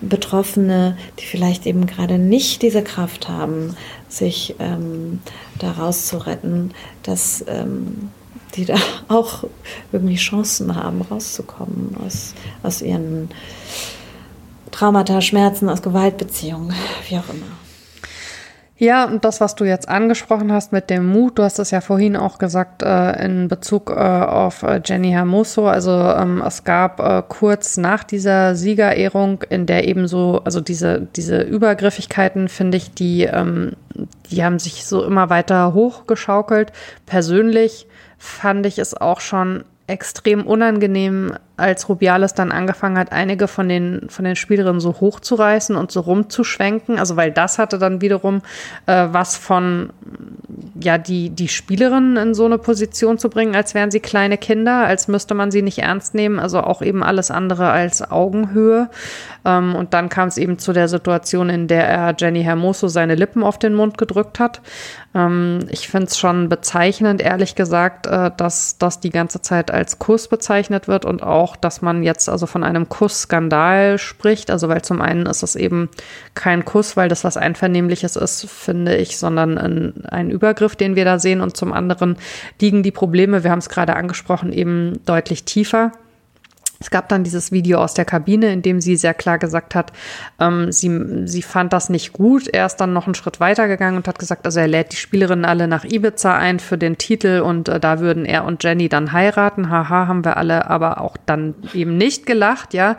Betroffene, 0.00 0.96
die 1.18 1.24
vielleicht 1.24 1.66
eben 1.66 1.86
gerade 1.86 2.18
nicht 2.18 2.62
diese 2.62 2.82
Kraft 2.82 3.28
haben, 3.28 3.74
sich 4.08 4.54
ähm, 4.58 5.20
daraus 5.58 6.06
zu 6.06 6.18
retten, 6.18 6.72
dass 7.02 7.44
ähm, 7.48 8.10
die 8.56 8.64
da 8.64 8.76
auch 9.08 9.44
irgendwie 9.92 10.16
Chancen 10.16 10.74
haben, 10.76 11.02
rauszukommen 11.02 11.96
aus, 12.04 12.34
aus 12.62 12.82
ihren 12.82 13.30
Traumata, 14.70 15.20
Schmerzen, 15.20 15.68
aus 15.68 15.82
Gewaltbeziehungen, 15.82 16.74
wie 17.08 17.16
auch 17.16 17.28
immer. 17.28 17.63
Ja, 18.84 19.06
und 19.06 19.24
das, 19.24 19.40
was 19.40 19.54
du 19.54 19.64
jetzt 19.64 19.88
angesprochen 19.88 20.52
hast 20.52 20.70
mit 20.70 20.90
dem 20.90 21.06
Mut, 21.06 21.38
du 21.38 21.42
hast 21.42 21.58
es 21.58 21.70
ja 21.70 21.80
vorhin 21.80 22.16
auch 22.16 22.36
gesagt 22.36 22.82
äh, 22.82 23.24
in 23.24 23.48
Bezug 23.48 23.88
äh, 23.88 23.94
auf 23.94 24.62
äh, 24.62 24.82
Jenny 24.84 25.08
Hermoso. 25.08 25.66
Also 25.66 25.90
ähm, 25.90 26.42
es 26.46 26.64
gab 26.64 27.00
äh, 27.00 27.22
kurz 27.26 27.78
nach 27.78 28.04
dieser 28.04 28.54
Siegerehrung, 28.54 29.42
in 29.48 29.64
der 29.64 29.88
eben 29.88 30.06
so, 30.06 30.42
also 30.44 30.60
diese, 30.60 31.00
diese 31.00 31.40
Übergriffigkeiten, 31.40 32.48
finde 32.48 32.76
ich, 32.76 32.92
die, 32.92 33.22
ähm, 33.22 33.72
die 34.30 34.44
haben 34.44 34.58
sich 34.58 34.84
so 34.84 35.02
immer 35.02 35.30
weiter 35.30 35.72
hochgeschaukelt. 35.72 36.70
Persönlich 37.06 37.86
fand 38.18 38.66
ich 38.66 38.78
es 38.78 38.94
auch 38.94 39.20
schon 39.20 39.64
extrem 39.86 40.46
unangenehm, 40.46 41.32
als 41.56 41.88
Rubiales 41.88 42.34
dann 42.34 42.50
angefangen 42.50 42.98
hat, 42.98 43.12
einige 43.12 43.46
von 43.46 43.68
den, 43.68 44.06
von 44.08 44.24
den 44.24 44.34
Spielerinnen 44.34 44.80
so 44.80 45.00
hochzureißen 45.00 45.76
und 45.76 45.92
so 45.92 46.00
rumzuschwenken. 46.00 46.98
Also, 46.98 47.16
weil 47.16 47.30
das 47.30 47.58
hatte 47.58 47.78
dann 47.78 48.00
wiederum 48.00 48.42
äh, 48.86 49.06
was 49.10 49.36
von, 49.36 49.90
ja, 50.80 50.98
die, 50.98 51.30
die 51.30 51.48
Spielerinnen 51.48 52.16
in 52.16 52.34
so 52.34 52.44
eine 52.44 52.58
Position 52.58 53.18
zu 53.18 53.30
bringen, 53.30 53.54
als 53.54 53.74
wären 53.74 53.90
sie 53.90 54.00
kleine 54.00 54.36
Kinder, 54.36 54.84
als 54.84 55.06
müsste 55.06 55.34
man 55.34 55.50
sie 55.50 55.62
nicht 55.62 55.78
ernst 55.78 56.14
nehmen. 56.14 56.40
Also 56.40 56.60
auch 56.60 56.82
eben 56.82 57.04
alles 57.04 57.30
andere 57.30 57.70
als 57.70 58.10
Augenhöhe. 58.10 58.90
Ähm, 59.44 59.74
und 59.76 59.94
dann 59.94 60.08
kam 60.08 60.28
es 60.28 60.38
eben 60.38 60.58
zu 60.58 60.72
der 60.72 60.88
Situation, 60.88 61.50
in 61.50 61.68
der 61.68 61.86
er 61.88 62.14
Jenny 62.18 62.42
Hermoso 62.42 62.88
seine 62.88 63.14
Lippen 63.14 63.42
auf 63.42 63.58
den 63.58 63.74
Mund 63.74 63.98
gedrückt 63.98 64.40
hat. 64.40 64.60
Ähm, 65.14 65.60
ich 65.70 65.88
finde 65.88 66.06
es 66.06 66.18
schon 66.18 66.48
bezeichnend, 66.48 67.22
ehrlich 67.22 67.54
gesagt, 67.54 68.06
äh, 68.06 68.30
dass 68.36 68.78
das 68.78 69.00
die 69.00 69.10
ganze 69.10 69.40
Zeit 69.42 69.70
als 69.70 69.98
Kuss 69.98 70.28
bezeichnet 70.28 70.88
wird 70.88 71.04
und 71.04 71.22
auch, 71.22 71.43
dass 71.56 71.82
man 71.82 72.02
jetzt 72.02 72.28
also 72.28 72.46
von 72.46 72.64
einem 72.64 72.88
Kussskandal 72.88 73.98
spricht. 73.98 74.50
Also 74.50 74.68
weil 74.68 74.82
zum 74.82 75.00
einen 75.00 75.26
ist 75.26 75.42
es 75.42 75.56
eben 75.56 75.90
kein 76.34 76.64
Kuss, 76.64 76.96
weil 76.96 77.08
das 77.08 77.24
was 77.24 77.36
Einvernehmliches 77.36 78.16
ist, 78.16 78.48
finde 78.48 78.96
ich, 78.96 79.18
sondern 79.18 79.58
ein, 79.58 80.04
ein 80.06 80.30
Übergriff, 80.30 80.76
den 80.76 80.96
wir 80.96 81.04
da 81.04 81.18
sehen. 81.18 81.40
Und 81.40 81.56
zum 81.56 81.72
anderen 81.72 82.16
liegen 82.60 82.82
die 82.82 82.90
Probleme, 82.90 83.44
wir 83.44 83.50
haben 83.50 83.58
es 83.58 83.68
gerade 83.68 83.96
angesprochen, 83.96 84.52
eben 84.52 85.00
deutlich 85.04 85.44
tiefer. 85.44 85.92
Es 86.84 86.90
gab 86.90 87.08
dann 87.08 87.24
dieses 87.24 87.50
Video 87.50 87.78
aus 87.78 87.94
der 87.94 88.04
Kabine, 88.04 88.52
in 88.52 88.60
dem 88.60 88.82
sie 88.82 88.96
sehr 88.96 89.14
klar 89.14 89.38
gesagt 89.38 89.74
hat, 89.74 89.90
ähm, 90.38 90.70
sie, 90.70 91.26
sie 91.26 91.40
fand 91.40 91.72
das 91.72 91.88
nicht 91.88 92.12
gut. 92.12 92.46
Er 92.46 92.66
ist 92.66 92.76
dann 92.76 92.92
noch 92.92 93.06
einen 93.06 93.14
Schritt 93.14 93.40
weiter 93.40 93.68
gegangen 93.68 93.96
und 93.96 94.06
hat 94.06 94.18
gesagt, 94.18 94.44
also 94.44 94.60
er 94.60 94.68
lädt 94.68 94.92
die 94.92 94.96
Spielerinnen 94.96 95.46
alle 95.46 95.66
nach 95.66 95.86
Ibiza 95.86 96.36
ein 96.36 96.60
für 96.60 96.76
den 96.76 96.98
Titel 96.98 97.40
und 97.40 97.70
äh, 97.70 97.80
da 97.80 98.00
würden 98.00 98.26
er 98.26 98.44
und 98.44 98.62
Jenny 98.62 98.90
dann 98.90 99.12
heiraten. 99.12 99.70
Haha, 99.70 100.08
haben 100.08 100.26
wir 100.26 100.36
alle 100.36 100.68
aber 100.68 101.00
auch 101.00 101.16
dann 101.24 101.54
eben 101.72 101.96
nicht 101.96 102.26
gelacht, 102.26 102.74
ja. 102.74 102.98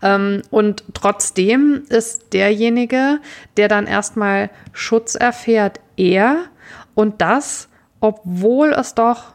Ähm, 0.00 0.40
und 0.48 0.84
trotzdem 0.94 1.82
ist 1.90 2.32
derjenige, 2.32 3.18
der 3.58 3.68
dann 3.68 3.86
erstmal 3.86 4.48
Schutz 4.72 5.14
erfährt, 5.14 5.78
er 5.98 6.46
und 6.94 7.20
das, 7.20 7.68
obwohl 8.00 8.72
es 8.72 8.94
doch 8.94 9.34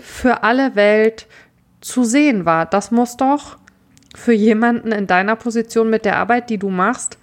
für 0.00 0.44
alle 0.44 0.76
Welt 0.76 1.26
zu 1.80 2.04
sehen 2.04 2.44
war. 2.44 2.66
Das 2.66 2.90
muss 2.90 3.16
doch 3.16 3.56
für 4.14 4.32
jemanden 4.32 4.92
in 4.92 5.06
deiner 5.06 5.36
Position 5.36 5.90
mit 5.90 6.04
der 6.04 6.16
Arbeit, 6.16 6.50
die 6.50 6.58
du 6.58 6.68
machst, 6.68 7.18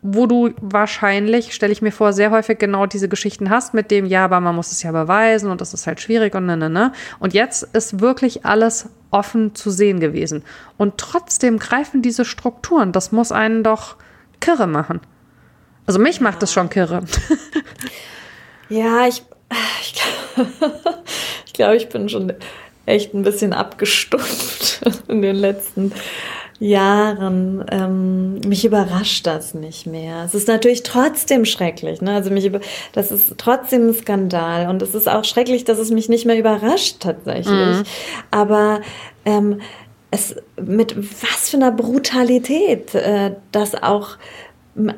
wo 0.00 0.26
du 0.26 0.50
wahrscheinlich, 0.60 1.52
stelle 1.52 1.72
ich 1.72 1.82
mir 1.82 1.90
vor, 1.90 2.12
sehr 2.12 2.30
häufig 2.30 2.58
genau 2.58 2.86
diese 2.86 3.08
Geschichten 3.08 3.50
hast 3.50 3.74
mit 3.74 3.90
dem, 3.90 4.06
ja, 4.06 4.24
aber 4.24 4.38
man 4.38 4.54
muss 4.54 4.70
es 4.70 4.82
ja 4.84 4.92
beweisen 4.92 5.50
und 5.50 5.60
das 5.60 5.74
ist 5.74 5.88
halt 5.88 6.00
schwierig 6.00 6.36
und 6.36 6.46
ne, 6.46 6.56
ne, 6.56 6.70
ne. 6.70 6.92
Und 7.18 7.34
jetzt 7.34 7.64
ist 7.74 8.00
wirklich 8.00 8.46
alles 8.46 8.88
offen 9.10 9.56
zu 9.56 9.70
sehen 9.70 9.98
gewesen. 9.98 10.44
Und 10.76 10.98
trotzdem 10.98 11.58
greifen 11.58 12.00
diese 12.00 12.24
Strukturen. 12.24 12.92
Das 12.92 13.10
muss 13.10 13.32
einen 13.32 13.64
doch 13.64 13.96
kirre 14.40 14.68
machen. 14.68 15.00
Also 15.86 15.98
mich 15.98 16.20
macht 16.20 16.42
es 16.44 16.52
schon 16.52 16.70
kirre. 16.70 17.02
Ja, 18.68 19.06
ich, 19.06 19.22
ich, 19.80 20.02
ich 21.46 21.52
glaube, 21.54 21.76
ich 21.76 21.88
bin 21.88 22.08
schon 22.08 22.34
echt 22.88 23.14
ein 23.14 23.22
bisschen 23.22 23.52
abgestumpft 23.52 24.80
in 25.08 25.22
den 25.22 25.36
letzten 25.36 25.92
Jahren. 26.58 27.64
Ähm, 27.70 28.40
mich 28.40 28.64
überrascht 28.64 29.26
das 29.26 29.54
nicht 29.54 29.86
mehr. 29.86 30.24
Es 30.24 30.34
ist 30.34 30.48
natürlich 30.48 30.82
trotzdem 30.82 31.44
schrecklich. 31.44 32.00
Ne? 32.00 32.12
Also 32.14 32.30
mich 32.30 32.46
über, 32.46 32.60
das 32.92 33.12
ist 33.12 33.34
trotzdem 33.38 33.88
ein 33.88 33.94
Skandal 33.94 34.68
und 34.68 34.82
es 34.82 34.94
ist 34.94 35.08
auch 35.08 35.24
schrecklich, 35.24 35.64
dass 35.64 35.78
es 35.78 35.90
mich 35.90 36.08
nicht 36.08 36.26
mehr 36.26 36.38
überrascht 36.38 36.96
tatsächlich. 37.00 37.46
Mhm. 37.46 37.82
Aber 38.30 38.80
ähm, 39.24 39.60
es 40.10 40.36
mit 40.60 40.96
was 40.96 41.50
für 41.50 41.58
einer 41.58 41.70
Brutalität, 41.70 42.94
äh, 42.94 43.32
das 43.52 43.80
auch 43.80 44.16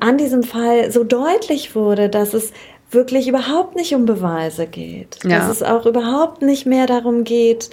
an 0.01 0.19
diesem 0.19 0.43
Fall 0.43 0.91
so 0.93 1.05
deutlich 1.05 1.75
wurde, 1.75 2.09
dass 2.09 2.35
es 2.35 2.53
wirklich 2.91 3.29
überhaupt 3.29 3.77
nicht 3.77 3.95
um 3.95 4.05
Beweise 4.05 4.67
geht. 4.67 5.19
Ja. 5.25 5.39
Dass 5.39 5.49
es 5.49 5.63
auch 5.63 5.87
überhaupt 5.87 6.43
nicht 6.43 6.67
mehr 6.67 6.87
darum 6.87 7.25
geht, 7.25 7.71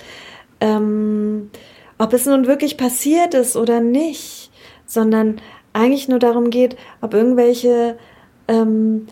ähm, 0.61 1.49
ob 1.97 2.13
es 2.13 2.25
nun 2.25 2.47
wirklich 2.47 2.77
passiert 2.77 3.33
ist 3.33 3.55
oder 3.55 3.79
nicht, 3.79 4.51
sondern 4.85 5.41
eigentlich 5.73 6.07
nur 6.07 6.19
darum 6.19 6.49
geht, 6.49 6.75
ob 7.01 7.13
irgendwelche 7.13 7.97
ähm, 8.47 9.07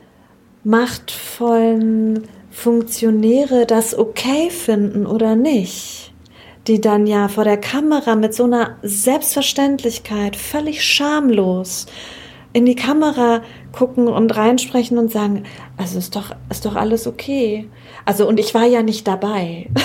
machtvollen 0.64 2.28
Funktionäre 2.52 3.66
das 3.66 3.98
okay 3.98 4.50
finden 4.50 5.06
oder 5.06 5.36
nicht, 5.36 6.14
die 6.68 6.80
dann 6.80 7.06
ja 7.06 7.28
vor 7.28 7.44
der 7.44 7.58
Kamera 7.58 8.16
mit 8.16 8.34
so 8.34 8.46
einer 8.46 8.78
Selbstverständlichkeit 8.82 10.36
völlig 10.36 10.84
schamlos 10.84 11.86
in 12.54 12.66
die 12.66 12.76
Kamera 12.76 13.42
gucken 13.76 14.08
und 14.08 14.36
reinsprechen 14.36 14.98
und 14.98 15.12
sagen, 15.12 15.44
also 15.78 15.98
ist 16.00 16.16
doch, 16.16 16.32
ist 16.50 16.66
doch 16.66 16.76
alles 16.76 17.08
okay. 17.08 17.68
Also, 18.06 18.28
und 18.28 18.40
ich 18.40 18.54
war 18.54 18.66
ja 18.66 18.82
nicht 18.82 19.08
dabei. 19.08 19.70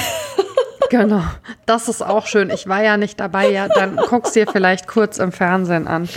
Genau, 0.90 1.22
das 1.66 1.88
ist 1.88 2.02
auch 2.02 2.26
schön. 2.26 2.50
Ich 2.50 2.66
war 2.66 2.82
ja 2.82 2.96
nicht 2.96 3.20
dabei, 3.20 3.48
ja, 3.48 3.68
dann 3.68 3.94
guckst 3.94 4.34
dir 4.34 4.48
vielleicht 4.48 4.88
kurz 4.88 5.18
im 5.18 5.30
Fernsehen 5.30 5.86
an. 5.86 6.08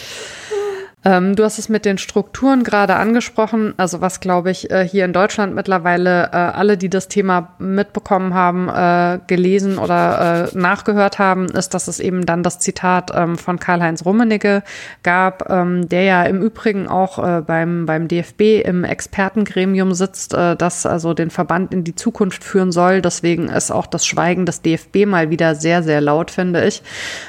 Ähm, 1.06 1.36
du 1.36 1.44
hast 1.44 1.60
es 1.60 1.70
mit 1.70 1.86
den 1.86 1.98
Strukturen 1.98 2.64
gerade 2.64 2.96
angesprochen. 2.96 3.74
Also 3.78 4.02
was, 4.02 4.20
glaube 4.20 4.52
ich, 4.52 4.72
äh, 4.72 4.88
hier 4.88 5.06
in 5.06 5.14
Deutschland 5.14 5.54
mittlerweile 5.54 6.30
äh, 6.32 6.36
alle, 6.36 6.78
die 6.78 6.90
das 6.90 7.10
Thema 7.10 7.54
mitbekommen 7.60 8.34
haben, 8.34 8.70
äh, 8.70 9.20
gelesen 9.28 9.78
oder 9.78 10.50
äh, 10.54 10.58
nachgehört 10.58 11.20
haben, 11.20 11.48
ist, 11.48 11.74
dass 11.74 11.88
es 11.88 12.00
eben 12.00 12.26
dann 12.26 12.44
das 12.44 12.60
Zitat 12.60 13.12
ähm, 13.14 13.38
von 13.38 13.60
Karl-Heinz 13.60 14.06
Rummenigge 14.06 14.64
gab, 15.04 15.50
ähm, 15.50 15.90
der 15.90 16.04
ja 16.04 16.24
im 16.24 16.42
Übrigen 16.42 16.88
auch 16.88 17.20
äh, 17.20 17.42
beim, 17.42 17.86
beim 17.86 18.08
DFB 18.08 18.64
im 18.64 18.84
Expertengremium 18.84 19.94
sitzt, 19.94 20.34
das 20.34 20.86
also 20.86 21.14
den 21.14 21.30
Verband 21.30 21.74
in 21.74 21.84
die 21.84 21.96
Zukunft 21.96 22.44
führen 22.44 22.72
soll. 22.72 23.02
Deswegen 23.02 23.50
ist 23.50 23.72
auch 23.72 23.86
das 23.86 24.06
Schweigen 24.06 24.46
des 24.46 24.62
DFB 24.62 25.06
mal 25.06 25.30
wieder 25.30 25.56
sehr, 25.56 25.84
sehr 25.84 26.02
laut, 26.02 26.32
finde 26.32 26.66
ich. 26.66 26.82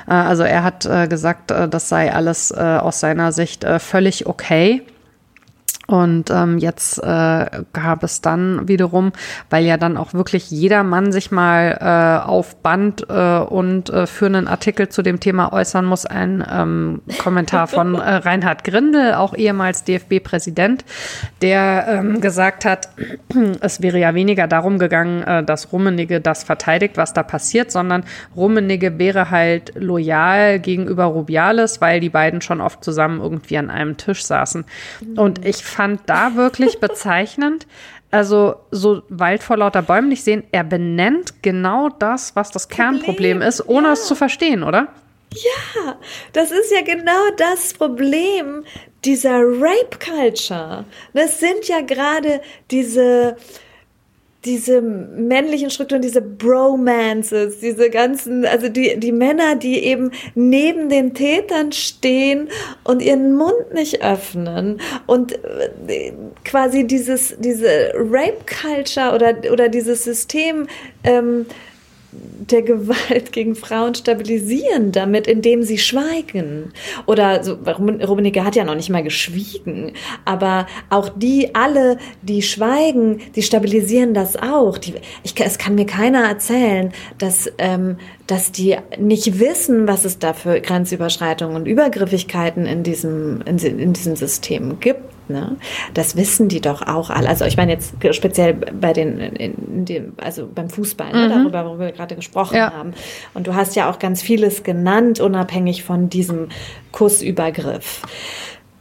also 0.06 0.42
er 0.42 0.62
hat 0.62 0.88
gesagt, 1.08 1.50
das 1.50 1.88
sei 1.88 2.12
alles 2.12 2.52
aus 2.52 3.00
seiner 3.00 3.32
Sicht 3.32 3.63
völlig 3.78 4.26
okay. 4.26 4.82
Und 5.94 6.28
ähm, 6.32 6.58
jetzt 6.58 6.98
äh, 6.98 7.46
gab 7.72 8.02
es 8.02 8.20
dann 8.20 8.66
wiederum, 8.66 9.12
weil 9.48 9.64
ja 9.64 9.76
dann 9.76 9.96
auch 9.96 10.12
wirklich 10.12 10.50
jeder 10.50 10.82
Mann 10.82 11.12
sich 11.12 11.30
mal 11.30 11.78
äh, 11.80 12.28
auf 12.28 12.56
Band 12.62 13.06
äh, 13.08 13.38
und 13.38 13.90
äh, 13.90 14.08
für 14.08 14.26
einen 14.26 14.48
Artikel 14.48 14.88
zu 14.88 15.02
dem 15.02 15.20
Thema 15.20 15.52
äußern 15.52 15.84
muss, 15.84 16.04
ein 16.04 16.44
ähm, 16.50 17.00
Kommentar 17.18 17.68
von 17.68 17.94
äh, 17.94 17.98
Reinhard 18.00 18.64
Grindel, 18.64 19.14
auch 19.14 19.36
ehemals 19.36 19.84
DFB-Präsident, 19.84 20.84
der 21.42 21.86
ähm, 21.86 22.20
gesagt 22.20 22.64
hat, 22.64 22.88
es 23.60 23.80
wäre 23.80 24.00
ja 24.00 24.16
weniger 24.16 24.48
darum 24.48 24.80
gegangen, 24.80 25.22
äh, 25.22 25.44
dass 25.44 25.72
Rummenigge 25.72 26.20
das 26.20 26.42
verteidigt, 26.42 26.96
was 26.96 27.12
da 27.12 27.22
passiert, 27.22 27.70
sondern 27.70 28.02
Rummenigge 28.34 28.98
wäre 28.98 29.30
halt 29.30 29.72
loyal 29.76 30.58
gegenüber 30.58 31.04
Rubiales, 31.04 31.80
weil 31.80 32.00
die 32.00 32.10
beiden 32.10 32.40
schon 32.40 32.60
oft 32.60 32.82
zusammen 32.82 33.20
irgendwie 33.20 33.58
an 33.58 33.70
einem 33.70 33.96
Tisch 33.96 34.24
saßen. 34.24 34.64
Und 35.14 35.44
ich 35.44 35.62
fand 35.64 35.83
da 36.06 36.36
wirklich 36.36 36.80
bezeichnend. 36.80 37.66
Also 38.10 38.56
so 38.70 39.02
Wald 39.08 39.42
vor 39.42 39.56
lauter 39.56 39.82
Bäumen 39.82 40.08
nicht 40.08 40.22
sehen. 40.22 40.44
Er 40.52 40.64
benennt 40.64 41.42
genau 41.42 41.88
das, 41.88 42.36
was 42.36 42.50
das 42.50 42.68
Problem, 42.68 43.00
Kernproblem 43.00 43.42
ist, 43.42 43.68
ohne 43.68 43.88
ja. 43.88 43.92
es 43.94 44.06
zu 44.06 44.14
verstehen, 44.14 44.62
oder? 44.62 44.88
Ja, 45.34 45.98
das 46.32 46.52
ist 46.52 46.70
ja 46.70 46.82
genau 46.82 47.30
das 47.36 47.74
Problem 47.74 48.64
dieser 49.04 49.40
Rape 49.40 49.98
Culture. 49.98 50.84
Das 51.12 51.40
sind 51.40 51.66
ja 51.66 51.80
gerade 51.80 52.40
diese 52.70 53.36
diese 54.44 54.80
männlichen 54.82 55.70
Strukturen, 55.70 56.02
diese 56.02 56.20
Bromances, 56.20 57.60
diese 57.60 57.90
ganzen, 57.90 58.44
also 58.44 58.68
die, 58.68 58.98
die 58.98 59.12
Männer, 59.12 59.56
die 59.56 59.84
eben 59.84 60.10
neben 60.34 60.88
den 60.88 61.14
Tätern 61.14 61.72
stehen 61.72 62.48
und 62.84 63.02
ihren 63.02 63.36
Mund 63.36 63.72
nicht 63.72 64.02
öffnen 64.02 64.80
und 65.06 65.32
äh, 65.32 66.12
quasi 66.44 66.86
dieses, 66.86 67.36
diese 67.38 67.92
Rape 67.94 68.44
Culture 68.46 69.14
oder, 69.14 69.34
oder 69.50 69.68
dieses 69.68 70.04
System, 70.04 70.66
ähm, 71.04 71.46
der 72.50 72.62
Gewalt 72.62 73.32
gegen 73.32 73.54
Frauen 73.54 73.94
stabilisieren 73.94 74.92
damit, 74.92 75.26
indem 75.26 75.62
sie 75.62 75.78
schweigen. 75.78 76.72
Oder 77.06 77.42
so, 77.42 77.54
Rummenigge 77.54 78.44
hat 78.44 78.56
ja 78.56 78.64
noch 78.64 78.74
nicht 78.74 78.90
mal 78.90 79.02
geschwiegen, 79.02 79.92
aber 80.24 80.66
auch 80.90 81.08
die 81.08 81.54
alle, 81.54 81.98
die 82.22 82.42
schweigen, 82.42 83.20
die 83.34 83.42
stabilisieren 83.42 84.14
das 84.14 84.36
auch. 84.36 84.78
Die, 84.78 84.94
ich, 85.22 85.34
es 85.38 85.58
kann 85.58 85.74
mir 85.74 85.86
keiner 85.86 86.28
erzählen, 86.28 86.92
dass, 87.18 87.50
ähm, 87.58 87.96
dass 88.26 88.52
die 88.52 88.76
nicht 88.98 89.38
wissen, 89.38 89.86
was 89.86 90.04
es 90.04 90.18
da 90.18 90.32
für 90.32 90.60
Grenzüberschreitungen 90.60 91.56
und 91.56 91.66
Übergriffigkeiten 91.66 92.66
in 92.66 92.82
diesem, 92.82 93.42
in, 93.42 93.58
in 93.58 93.92
diesem 93.92 94.16
System 94.16 94.80
gibt. 94.80 95.13
Ne? 95.28 95.56
Das 95.94 96.16
wissen 96.16 96.48
die 96.48 96.60
doch 96.60 96.82
auch 96.82 97.10
alle. 97.10 97.28
Also 97.28 97.44
ich 97.44 97.56
meine 97.56 97.72
jetzt 97.72 97.94
speziell 98.12 98.54
bei 98.54 98.92
den, 98.92 99.18
in 99.18 99.84
dem, 99.84 100.12
also 100.16 100.48
beim 100.52 100.68
Fußball, 100.68 101.12
ne? 101.12 101.26
mhm. 101.26 101.30
darüber, 101.30 101.64
worüber 101.66 101.84
wir 101.86 101.92
gerade 101.92 102.16
gesprochen 102.16 102.56
ja. 102.56 102.72
haben. 102.72 102.94
Und 103.32 103.46
du 103.46 103.54
hast 103.54 103.76
ja 103.76 103.90
auch 103.90 103.98
ganz 103.98 104.22
vieles 104.22 104.62
genannt, 104.62 105.20
unabhängig 105.20 105.84
von 105.84 106.08
diesem 106.08 106.48
Kussübergriff. 106.92 108.02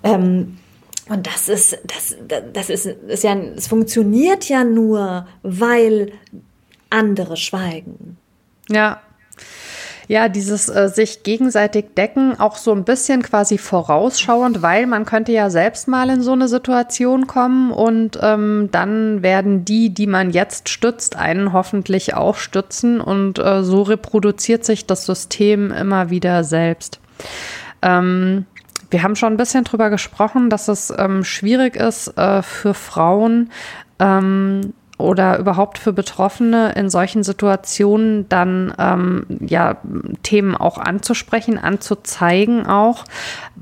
Ähm, 0.03 0.57
und 1.09 1.27
das 1.27 1.49
ist, 1.49 1.77
das, 1.85 2.15
das 2.53 2.69
ist, 2.69 2.85
ist 2.85 3.23
ja, 3.23 3.35
es 3.35 3.67
funktioniert 3.67 4.47
ja 4.47 4.63
nur, 4.63 5.27
weil 5.43 6.13
andere 6.89 7.37
schweigen. 7.37 8.17
Ja, 8.69 9.01
ja, 10.07 10.29
dieses 10.29 10.69
äh, 10.69 10.89
sich 10.89 11.23
gegenseitig 11.23 11.93
decken, 11.95 12.39
auch 12.39 12.57
so 12.57 12.71
ein 12.71 12.83
bisschen 12.83 13.21
quasi 13.21 13.57
vorausschauend, 13.57 14.61
weil 14.61 14.85
man 14.87 15.05
könnte 15.05 15.31
ja 15.31 15.49
selbst 15.49 15.87
mal 15.87 16.09
in 16.09 16.21
so 16.21 16.33
eine 16.33 16.47
Situation 16.47 17.27
kommen 17.27 17.71
und 17.71 18.19
ähm, 18.21 18.69
dann 18.71 19.23
werden 19.23 19.65
die, 19.65 19.93
die 19.93 20.07
man 20.07 20.31
jetzt 20.31 20.69
stützt, 20.69 21.15
einen 21.15 21.53
hoffentlich 21.53 22.13
auch 22.15 22.35
stützen 22.35 23.01
und 23.01 23.39
äh, 23.39 23.63
so 23.63 23.83
reproduziert 23.83 24.65
sich 24.65 24.85
das 24.85 25.05
System 25.05 25.71
immer 25.71 26.09
wieder 26.09 26.43
selbst. 26.43 26.99
Ähm, 27.81 28.45
wir 28.89 29.01
haben 29.01 29.15
schon 29.15 29.33
ein 29.33 29.37
bisschen 29.37 29.63
drüber 29.63 29.89
gesprochen, 29.89 30.49
dass 30.49 30.67
es 30.67 30.93
ähm, 30.95 31.23
schwierig 31.23 31.75
ist 31.75 32.15
äh, 32.17 32.43
für 32.43 32.73
Frauen, 32.75 33.49
ähm, 33.99 34.73
oder 34.97 35.39
überhaupt 35.39 35.79
für 35.79 35.91
Betroffene 35.91 36.73
in 36.73 36.89
solchen 36.89 37.23
Situationen 37.23 38.29
dann 38.29 38.73
ähm, 38.77 39.25
ja 39.39 39.77
Themen 40.21 40.55
auch 40.55 40.77
anzusprechen, 40.77 41.57
anzuzeigen 41.57 42.67
auch. 42.67 43.05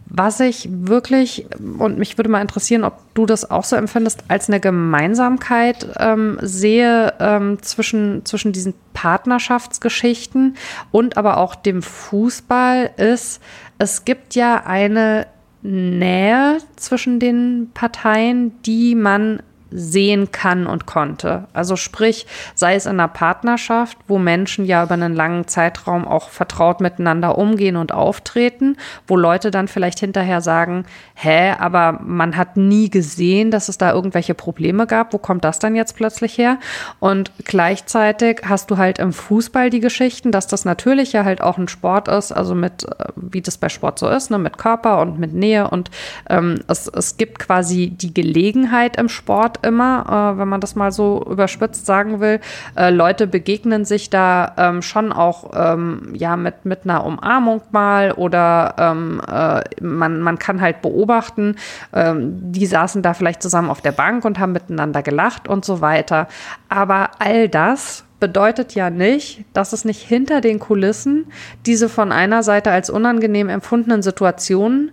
Was 0.08 0.42
ich 0.42 0.68
wirklich, 0.72 1.46
und 1.78 1.98
mich 1.98 2.18
würde 2.18 2.30
mal 2.30 2.42
interessieren, 2.42 2.84
ob 2.84 3.00
du 3.14 3.26
das 3.26 3.50
auch 3.50 3.64
so 3.64 3.78
empfindest, 3.78 4.26
als 4.28 4.50
eine 4.50 4.60
Gemeinsamkeit 4.60 5.88
ähm, 6.00 6.38
sehe 6.42 7.14
ähm, 7.20 7.62
zwischen, 7.62 8.26
zwischen 8.26 8.52
diesen 8.52 8.74
Partnerschaftsgeschichten 8.94 10.58
und 10.92 11.16
aber 11.16 11.38
auch 11.38 11.56
dem 11.56 11.82
Fußball 11.82 12.92
ist, 12.98 13.42
es 13.78 14.04
gibt 14.04 14.36
ja 14.36 14.64
eine 14.66 15.28
Nähe 15.62 16.58
zwischen 16.76 17.20
den 17.20 17.70
Parteien, 17.74 18.62
die 18.64 18.96
man 18.96 19.42
sehen 19.72 20.32
kann 20.32 20.68
und 20.68 20.86
konnte. 20.86 21.46
Also 21.54 21.76
sprich, 21.76 22.28
sei 22.56 22.76
es 22.76 22.86
in 22.86 22.94
einer 22.94 23.08
Partnerschaft, 23.08 23.98
wo 24.08 24.20
Menschen 24.20 24.66
ja 24.66 24.84
über 24.84 24.94
einen 24.94 25.16
langen 25.16 25.48
Zeitraum 25.48 26.08
auch 26.08 26.30
vertraut 26.30 26.82
miteinander 26.82 27.38
umgehen 27.38 27.78
und 27.78 27.94
auftreten, 27.94 28.78
wo 29.08 29.16
Leute 29.16 29.50
dann 29.50 29.68
vielleicht 29.68 30.00
hinterher 30.00 30.42
sagen, 30.42 30.86
hä, 31.16 31.54
aber 31.58 32.00
man 32.04 32.36
hat 32.36 32.58
nie 32.58 32.90
gesehen, 32.90 33.52
dass 33.52 33.70
es 33.70 33.78
da 33.78 33.92
irgendwelche 33.94 34.34
Probleme 34.34 34.88
gab. 34.88 35.14
Wo 35.14 35.18
kommt 35.18 35.46
das 35.46 35.60
dann 35.60 35.76
jetzt 35.76 35.96
plötzlich 35.96 36.38
her? 36.38 36.58
Und 37.00 37.32
gleichzeitig 37.46 38.42
hast 38.46 38.72
du 38.72 38.78
halt 38.78 39.00
im 39.00 39.14
Fußball 39.14 39.70
die 39.70 39.80
Geschichten, 39.80 40.32
dass 40.32 40.48
das 40.48 40.66
natürlich 40.66 41.14
ja 41.14 41.24
halt 41.24 41.42
auch 41.42 41.58
ein 41.58 41.68
Sport 41.68 42.08
ist, 42.08 42.32
also 42.32 42.56
mit, 42.56 42.84
äh, 42.84 43.06
wie 43.16 43.42
das 43.42 43.58
bei 43.58 43.70
Sport 43.70 44.00
so 44.00 44.10
ist, 44.10 44.32
ne, 44.32 44.38
mit 44.38 44.58
Körper 44.58 45.00
und 45.02 45.20
mit 45.20 45.34
Nähe 45.34 45.70
und 45.70 45.90
ähm, 46.30 46.60
es, 46.68 46.88
es 46.88 47.18
gibt 47.18 47.40
quasi 47.40 47.90
die 47.90 48.14
Gelegenheit 48.14 48.98
im 48.98 49.10
Sport 49.10 49.60
immer, 49.64 50.34
äh, 50.36 50.40
wenn 50.40 50.48
man 50.48 50.62
das 50.62 50.76
mal 50.76 50.92
so 50.92 51.26
überspitzt 51.30 51.86
sagen 51.86 52.20
will. 52.20 52.40
Äh, 52.76 52.90
Leute 52.90 53.28
begegnen 53.28 53.86
sich 53.86 54.10
da 54.10 54.54
ähm, 54.58 54.82
schon 54.82 55.12
auch 55.12 55.52
ähm, 55.56 56.14
ja 56.14 56.36
mit, 56.36 56.66
mit 56.66 56.84
einer 56.84 57.06
Umarmung 57.06 57.62
mal 57.72 58.12
oder 58.12 58.76
ähm, 58.78 59.22
äh, 59.28 59.62
man, 59.82 60.22
man 60.22 60.40
kann 60.40 60.62
halt 60.62 60.82
beobachten, 60.82 61.56
ähm, 61.94 62.52
die 62.52 62.66
saßen 62.66 63.02
da 63.02 63.14
vielleicht 63.14 63.42
zusammen 63.42 63.70
auf 63.70 63.82
der 63.82 63.92
Bank 63.92 64.26
und 64.26 64.40
haben 64.40 64.52
miteinander 64.52 65.04
gelacht 65.04 65.48
und 65.48 65.66
so 65.66 65.82
weiter. 65.82 66.28
Aber 66.70 67.12
all 67.20 67.50
das 67.50 68.06
bedeutet 68.22 68.76
ja 68.76 68.90
nicht, 68.90 69.44
dass 69.52 69.74
es 69.74 69.84
nicht 69.84 70.02
hinter 70.02 70.40
den 70.40 70.60
Kulissen 70.60 71.26
diese 71.66 71.90
von 71.90 72.14
einer 72.14 72.44
Seite 72.44 72.72
als 72.72 72.90
unangenehm 72.90 73.50
empfundenen 73.50 74.02
Situationen 74.02 74.92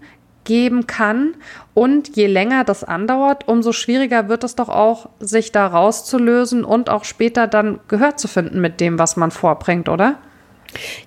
geben 0.49 0.89
kann. 0.89 1.35
Und 1.75 2.17
je 2.17 2.27
länger 2.27 2.65
das 2.65 2.83
andauert, 2.83 3.47
umso 3.47 3.73
schwieriger 3.73 4.29
wird 4.29 4.43
es 4.43 4.57
doch 4.57 4.69
auch, 4.69 5.11
sich 5.21 5.53
da 5.53 5.69
rauszulösen 5.69 6.65
und 6.65 6.91
auch 6.91 7.05
später 7.05 7.47
dann 7.47 7.79
Gehör 7.87 8.17
zu 8.17 8.27
finden 8.27 8.61
mit 8.61 8.81
dem, 8.81 8.99
was 8.99 9.17
man 9.17 9.31
vorbringt, 9.31 9.89
oder? 9.89 10.17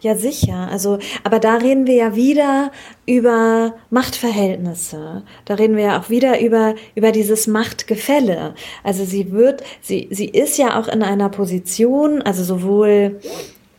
Ja, 0.01 0.15
sicher. 0.15 0.69
Also, 0.71 0.99
aber 1.23 1.39
da 1.39 1.55
reden 1.55 1.87
wir 1.87 1.95
ja 1.95 2.15
wieder 2.15 2.71
über 3.05 3.73
Machtverhältnisse. 3.89 5.23
Da 5.45 5.53
reden 5.55 5.75
wir 5.75 5.83
ja 5.83 5.99
auch 5.99 6.09
wieder 6.09 6.39
über, 6.39 6.75
über 6.95 7.11
dieses 7.11 7.47
Machtgefälle. 7.47 8.55
Also 8.83 9.05
sie 9.05 9.31
wird, 9.31 9.63
sie, 9.81 10.07
sie 10.11 10.25
ist 10.25 10.57
ja 10.57 10.79
auch 10.79 10.87
in 10.87 11.03
einer 11.03 11.29
Position, 11.29 12.21
also 12.21 12.43
sowohl 12.43 13.19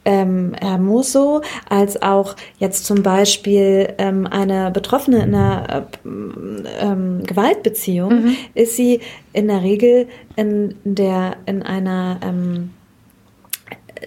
ähm, 0.05 0.55
Herr 0.61 0.79
Musso 0.79 1.43
als 1.69 2.03
auch 2.03 2.37
jetzt 2.59 2.85
zum 2.85 3.03
Beispiel 3.03 3.95
ähm, 3.99 4.27
eine 4.27 4.71
Betroffene 4.71 5.23
in 5.23 5.35
einer 5.35 5.87
äh, 6.05 6.09
ähm, 6.81 7.23
Gewaltbeziehung, 7.25 8.25
mhm. 8.25 8.37
ist 8.55 8.77
sie 8.77 9.01
in 9.33 9.49
der 9.49 9.63
Regel 9.63 10.09
in 10.37 10.75
der 10.85 11.37
in 11.47 11.63
einer 11.63 12.19
ähm, 12.23 12.71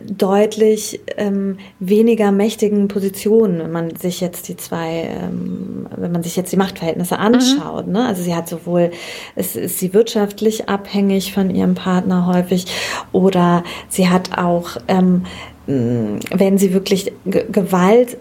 deutlich 0.03 0.99
ähm, 1.17 1.57
weniger 1.79 2.31
mächtigen 2.31 2.87
Positionen, 2.87 3.59
wenn 3.59 3.71
man 3.71 3.95
sich 3.95 4.21
jetzt 4.21 4.47
die 4.47 4.57
zwei, 4.57 5.09
ähm, 5.09 5.87
wenn 5.95 6.11
man 6.11 6.23
sich 6.23 6.35
jetzt 6.35 6.51
die 6.51 6.57
Machtverhältnisse 6.57 7.17
anschaut. 7.17 7.87
Mhm. 7.87 7.93
Ne? 7.93 8.05
Also 8.05 8.23
sie 8.23 8.35
hat 8.35 8.49
sowohl, 8.49 8.91
es 9.35 9.55
ist 9.55 9.79
sie 9.79 9.93
wirtschaftlich 9.93 10.69
abhängig 10.69 11.33
von 11.33 11.53
ihrem 11.53 11.75
Partner 11.75 12.27
häufig 12.27 12.65
oder 13.11 13.63
sie 13.89 14.09
hat 14.09 14.37
auch, 14.37 14.77
ähm, 14.87 15.23
wenn 15.67 16.57
sie 16.57 16.73
wirklich 16.73 17.11
G 17.25 17.45
Gewalt 17.51 18.17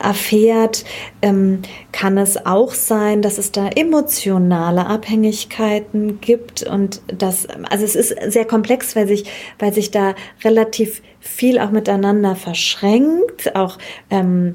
erfährt, 0.00 0.84
ähm, 1.22 1.62
kann 1.92 2.18
es 2.18 2.44
auch 2.44 2.74
sein, 2.74 3.22
dass 3.22 3.38
es 3.38 3.52
da 3.52 3.68
emotionale 3.68 4.86
Abhängigkeiten 4.86 6.20
gibt 6.20 6.64
und 6.64 7.00
das, 7.06 7.46
also 7.70 7.84
es 7.84 7.94
ist 7.94 8.14
sehr 8.32 8.44
komplex, 8.44 8.96
weil 8.96 9.06
sich, 9.06 9.24
weil 9.58 9.72
sich 9.72 9.90
da 9.90 10.14
relativ 10.42 11.02
viel 11.20 11.58
auch 11.58 11.70
miteinander 11.70 12.34
verschränkt, 12.34 13.54
auch 13.54 13.78
ähm, 14.10 14.54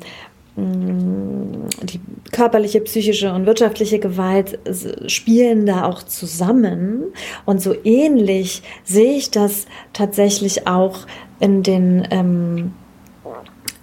die 0.55 1.99
körperliche, 2.31 2.81
psychische 2.81 3.33
und 3.33 3.45
wirtschaftliche 3.45 3.99
Gewalt 3.99 4.59
spielen 5.07 5.65
da 5.65 5.85
auch 5.85 6.03
zusammen. 6.03 7.05
Und 7.45 7.61
so 7.61 7.75
ähnlich 7.83 8.61
sehe 8.83 9.15
ich 9.15 9.31
das 9.31 9.65
tatsächlich 9.93 10.67
auch 10.67 10.99
in 11.39 11.63
den 11.63 12.07
ähm, 12.11 12.73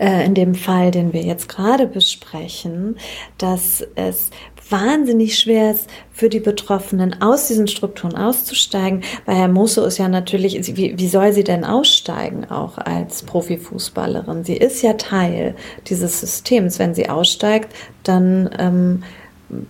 äh, 0.01 0.25
in 0.25 0.35
dem 0.35 0.55
Fall, 0.55 0.91
den 0.91 1.13
wir 1.13 1.23
jetzt 1.23 1.49
gerade 1.49 1.87
besprechen, 1.87 2.97
dass 3.37 3.87
es 3.97 4.31
wahnsinnig 4.71 5.39
schwer 5.39 5.73
ist 5.73 5.89
für 6.13 6.29
die 6.29 6.41
Betroffenen, 6.41 7.21
aus 7.21 7.49
diesen 7.49 7.69
Strukturen 7.69 8.17
auszusteigen. 8.17 9.03
Bei 9.27 9.35
Herr 9.35 9.49
Mosso 9.49 9.85
ist 9.85 9.99
ja 9.99 10.09
natürlich, 10.09 10.77
wie, 10.77 10.99
wie 10.99 11.09
soll 11.09 11.33
sie 11.33 11.45
denn 11.45 11.65
aussteigen, 11.65 12.51
auch 12.51 12.79
als 12.79 13.23
Profifußballerin? 13.23 14.45
Sie 14.45 14.57
ist 14.57 14.83
ja 14.83 14.95
Teil 14.95 15.55
dieses 15.87 16.21
Systems. 16.21 16.79
Wenn 16.79 16.95
sie 16.95 17.09
aussteigt, 17.09 17.75
dann 18.03 18.51
ähm, 18.59 19.03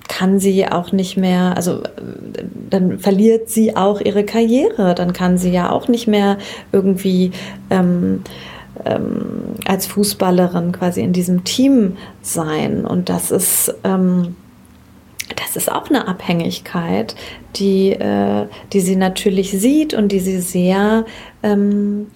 kann 0.09 0.39
sie 0.39 0.67
auch 0.67 0.93
nicht 0.93 1.17
mehr, 1.17 1.57
also 1.57 1.83
dann 2.69 2.99
verliert 2.99 3.49
sie 3.49 3.77
auch 3.77 4.01
ihre 4.01 4.25
Karriere, 4.25 4.95
dann 4.95 5.13
kann 5.13 5.39
sie 5.39 5.51
ja 5.51 5.71
auch 5.71 5.89
nicht 5.89 6.07
mehr 6.07 6.37
irgendwie 6.73 7.33
ähm, 7.71 8.23
ähm, 8.85 9.55
als 9.67 9.87
Fußballerin 9.87 10.73
quasi 10.73 11.01
in 11.01 11.13
diesem 11.13 11.45
Team 11.45 11.97
sein. 12.23 12.85
Und 12.85 13.09
das 13.09 13.31
ist, 13.31 13.75
ähm, 13.85 14.37
das 15.43 15.57
ist 15.57 15.71
auch 15.71 15.89
eine 15.89 16.09
Abhängigkeit, 16.09 17.15
die, 17.57 17.93
äh, 17.93 18.47
die 18.73 18.81
sie 18.81 18.97
natürlich 18.97 19.51
sieht 19.53 19.95
und 19.95 20.13
die 20.13 20.21
sie 20.21 20.41
sehr 20.41 21.05
ähm, 21.43 22.09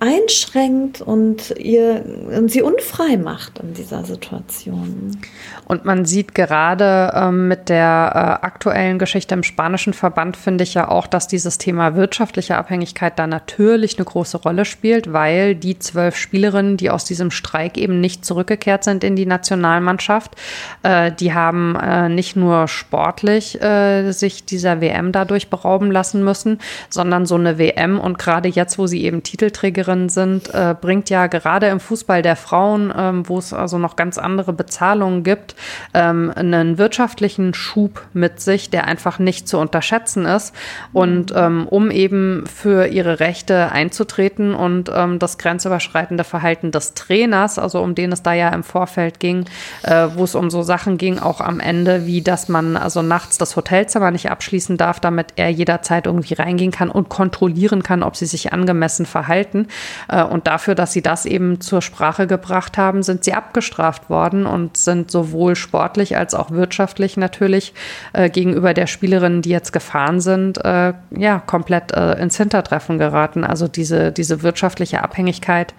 einschränkt 0.00 1.02
und 1.02 1.54
ihr 1.58 2.02
und 2.34 2.50
sie 2.50 2.62
unfrei 2.62 3.18
macht 3.18 3.58
in 3.58 3.74
dieser 3.74 4.02
Situation. 4.04 5.18
Und 5.66 5.84
man 5.84 6.06
sieht 6.06 6.34
gerade 6.34 7.12
ähm, 7.14 7.48
mit 7.48 7.68
der 7.68 8.40
äh, 8.42 8.46
aktuellen 8.46 8.98
Geschichte 8.98 9.34
im 9.34 9.42
spanischen 9.42 9.92
Verband, 9.92 10.38
finde 10.38 10.64
ich 10.64 10.72
ja 10.72 10.88
auch, 10.88 11.06
dass 11.06 11.28
dieses 11.28 11.58
Thema 11.58 11.96
wirtschaftliche 11.96 12.56
Abhängigkeit 12.56 13.18
da 13.18 13.26
natürlich 13.26 13.98
eine 13.98 14.06
große 14.06 14.38
Rolle 14.38 14.64
spielt, 14.64 15.12
weil 15.12 15.54
die 15.54 15.78
zwölf 15.78 16.16
Spielerinnen, 16.16 16.78
die 16.78 16.88
aus 16.88 17.04
diesem 17.04 17.30
Streik 17.30 17.76
eben 17.76 18.00
nicht 18.00 18.24
zurückgekehrt 18.24 18.84
sind 18.84 19.04
in 19.04 19.16
die 19.16 19.26
Nationalmannschaft, 19.26 20.34
äh, 20.82 21.12
die 21.12 21.34
haben 21.34 21.76
äh, 21.76 22.08
nicht 22.08 22.36
nur 22.36 22.68
sportlich 22.68 23.60
äh, 23.60 24.12
sich 24.12 24.46
dieser 24.46 24.80
WM 24.80 25.12
dadurch 25.12 25.50
berauben 25.50 25.90
lassen 25.90 26.24
müssen, 26.24 26.58
sondern 26.88 27.26
so 27.26 27.34
eine 27.34 27.58
WM 27.58 28.00
und 28.00 28.18
gerade 28.18 28.48
jetzt, 28.48 28.78
wo 28.78 28.86
sie 28.86 29.04
eben 29.04 29.22
Titelträgerin 29.22 29.89
Spielerinnen 29.90 30.08
sind, 30.08 30.54
äh, 30.54 30.74
bringt 30.80 31.10
ja 31.10 31.26
gerade 31.26 31.66
im 31.66 31.80
Fußball 31.80 32.22
der 32.22 32.36
Frauen, 32.36 32.92
ähm, 32.96 33.28
wo 33.28 33.38
es 33.38 33.52
also 33.52 33.78
noch 33.78 33.96
ganz 33.96 34.18
andere 34.18 34.52
Bezahlungen 34.52 35.24
gibt, 35.24 35.54
ähm, 35.94 36.32
einen 36.34 36.78
wirtschaftlichen 36.78 37.54
Schub 37.54 38.02
mit 38.12 38.40
sich, 38.40 38.70
der 38.70 38.86
einfach 38.86 39.18
nicht 39.18 39.48
zu 39.48 39.58
unterschätzen 39.58 40.26
ist. 40.26 40.54
Und 40.92 41.32
ähm, 41.34 41.66
um 41.68 41.90
eben 41.90 42.44
für 42.46 42.86
ihre 42.86 43.20
Rechte 43.20 43.72
einzutreten 43.72 44.54
und 44.54 44.90
ähm, 44.94 45.18
das 45.18 45.38
grenzüberschreitende 45.38 46.24
Verhalten 46.24 46.70
des 46.70 46.94
Trainers, 46.94 47.58
also 47.58 47.82
um 47.82 47.94
den 47.94 48.12
es 48.12 48.22
da 48.22 48.32
ja 48.32 48.50
im 48.50 48.62
Vorfeld 48.62 49.18
ging, 49.20 49.46
äh, 49.82 50.08
wo 50.14 50.24
es 50.24 50.34
um 50.34 50.50
so 50.50 50.62
Sachen 50.62 50.98
ging, 50.98 51.18
auch 51.18 51.40
am 51.40 51.60
Ende, 51.60 52.06
wie 52.06 52.22
dass 52.22 52.48
man 52.48 52.76
also 52.76 53.02
nachts 53.02 53.38
das 53.38 53.56
Hotelzimmer 53.56 54.10
nicht 54.10 54.30
abschließen 54.30 54.76
darf, 54.76 55.00
damit 55.00 55.28
er 55.36 55.50
jederzeit 55.50 56.06
irgendwie 56.06 56.34
reingehen 56.34 56.70
kann 56.70 56.90
und 56.90 57.08
kontrollieren 57.08 57.82
kann, 57.82 58.02
ob 58.02 58.16
sie 58.16 58.26
sich 58.26 58.52
angemessen 58.52 59.06
verhalten. 59.06 59.66
Äh, 60.08 60.22
und 60.22 60.46
dafür, 60.46 60.74
dass 60.74 60.92
sie 60.92 61.02
das 61.02 61.26
eben 61.26 61.60
zur 61.60 61.82
Sprache 61.82 62.26
gebracht 62.26 62.78
haben, 62.78 63.02
sind 63.02 63.24
sie 63.24 63.34
abgestraft 63.34 64.10
worden 64.10 64.46
und 64.46 64.76
sind 64.76 65.10
sowohl 65.10 65.56
sportlich 65.56 66.16
als 66.16 66.34
auch 66.34 66.50
wirtschaftlich 66.50 67.16
natürlich 67.16 67.74
äh, 68.12 68.30
gegenüber 68.30 68.74
der 68.74 68.86
Spielerinnen, 68.86 69.42
die 69.42 69.50
jetzt 69.50 69.72
gefahren 69.72 70.20
sind, 70.20 70.64
äh, 70.64 70.92
ja, 71.10 71.38
komplett 71.40 71.92
ins 71.92 72.36
Hintertreffen 72.36 72.98
geraten. 72.98 73.44
Also 73.44 73.68
diese, 73.68 74.12
diese 74.12 74.42
wirtschaftliche 74.42 75.02
Abhängigkeit 75.02 75.74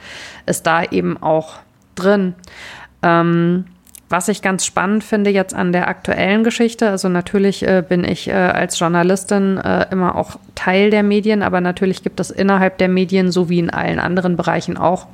ist 0.45 0.67
da 0.67 0.83
eben 0.83 1.21
auch 1.21 1.59
drin. 1.95 2.35
Ähm, 3.03 3.65
was 4.11 4.27
ich 4.27 4.41
ganz 4.41 4.65
spannend 4.65 5.03
finde 5.03 5.29
jetzt 5.29 5.53
an 5.53 5.71
der 5.71 5.87
aktuellen 5.87 6.43
Geschichte, 6.43 6.89
also 6.89 7.09
natürlich 7.09 7.65
äh, 7.67 7.83
bin 7.87 8.03
ich 8.03 8.27
äh, 8.27 8.33
als 8.33 8.77
Journalistin 8.77 9.57
äh, 9.57 9.87
immer 9.91 10.15
auch 10.15 10.37
Teil 10.55 10.89
der 10.89 11.03
Medien, 11.03 11.43
aber 11.43 11.61
natürlich 11.61 12.03
gibt 12.03 12.19
es 12.19 12.29
innerhalb 12.31 12.77
der 12.77 12.89
Medien, 12.89 13.31
so 13.31 13.49
wie 13.49 13.59
in 13.59 13.69
allen 13.69 13.99
anderen 13.99 14.37
Bereichen 14.37 14.77
auch, 14.77 15.07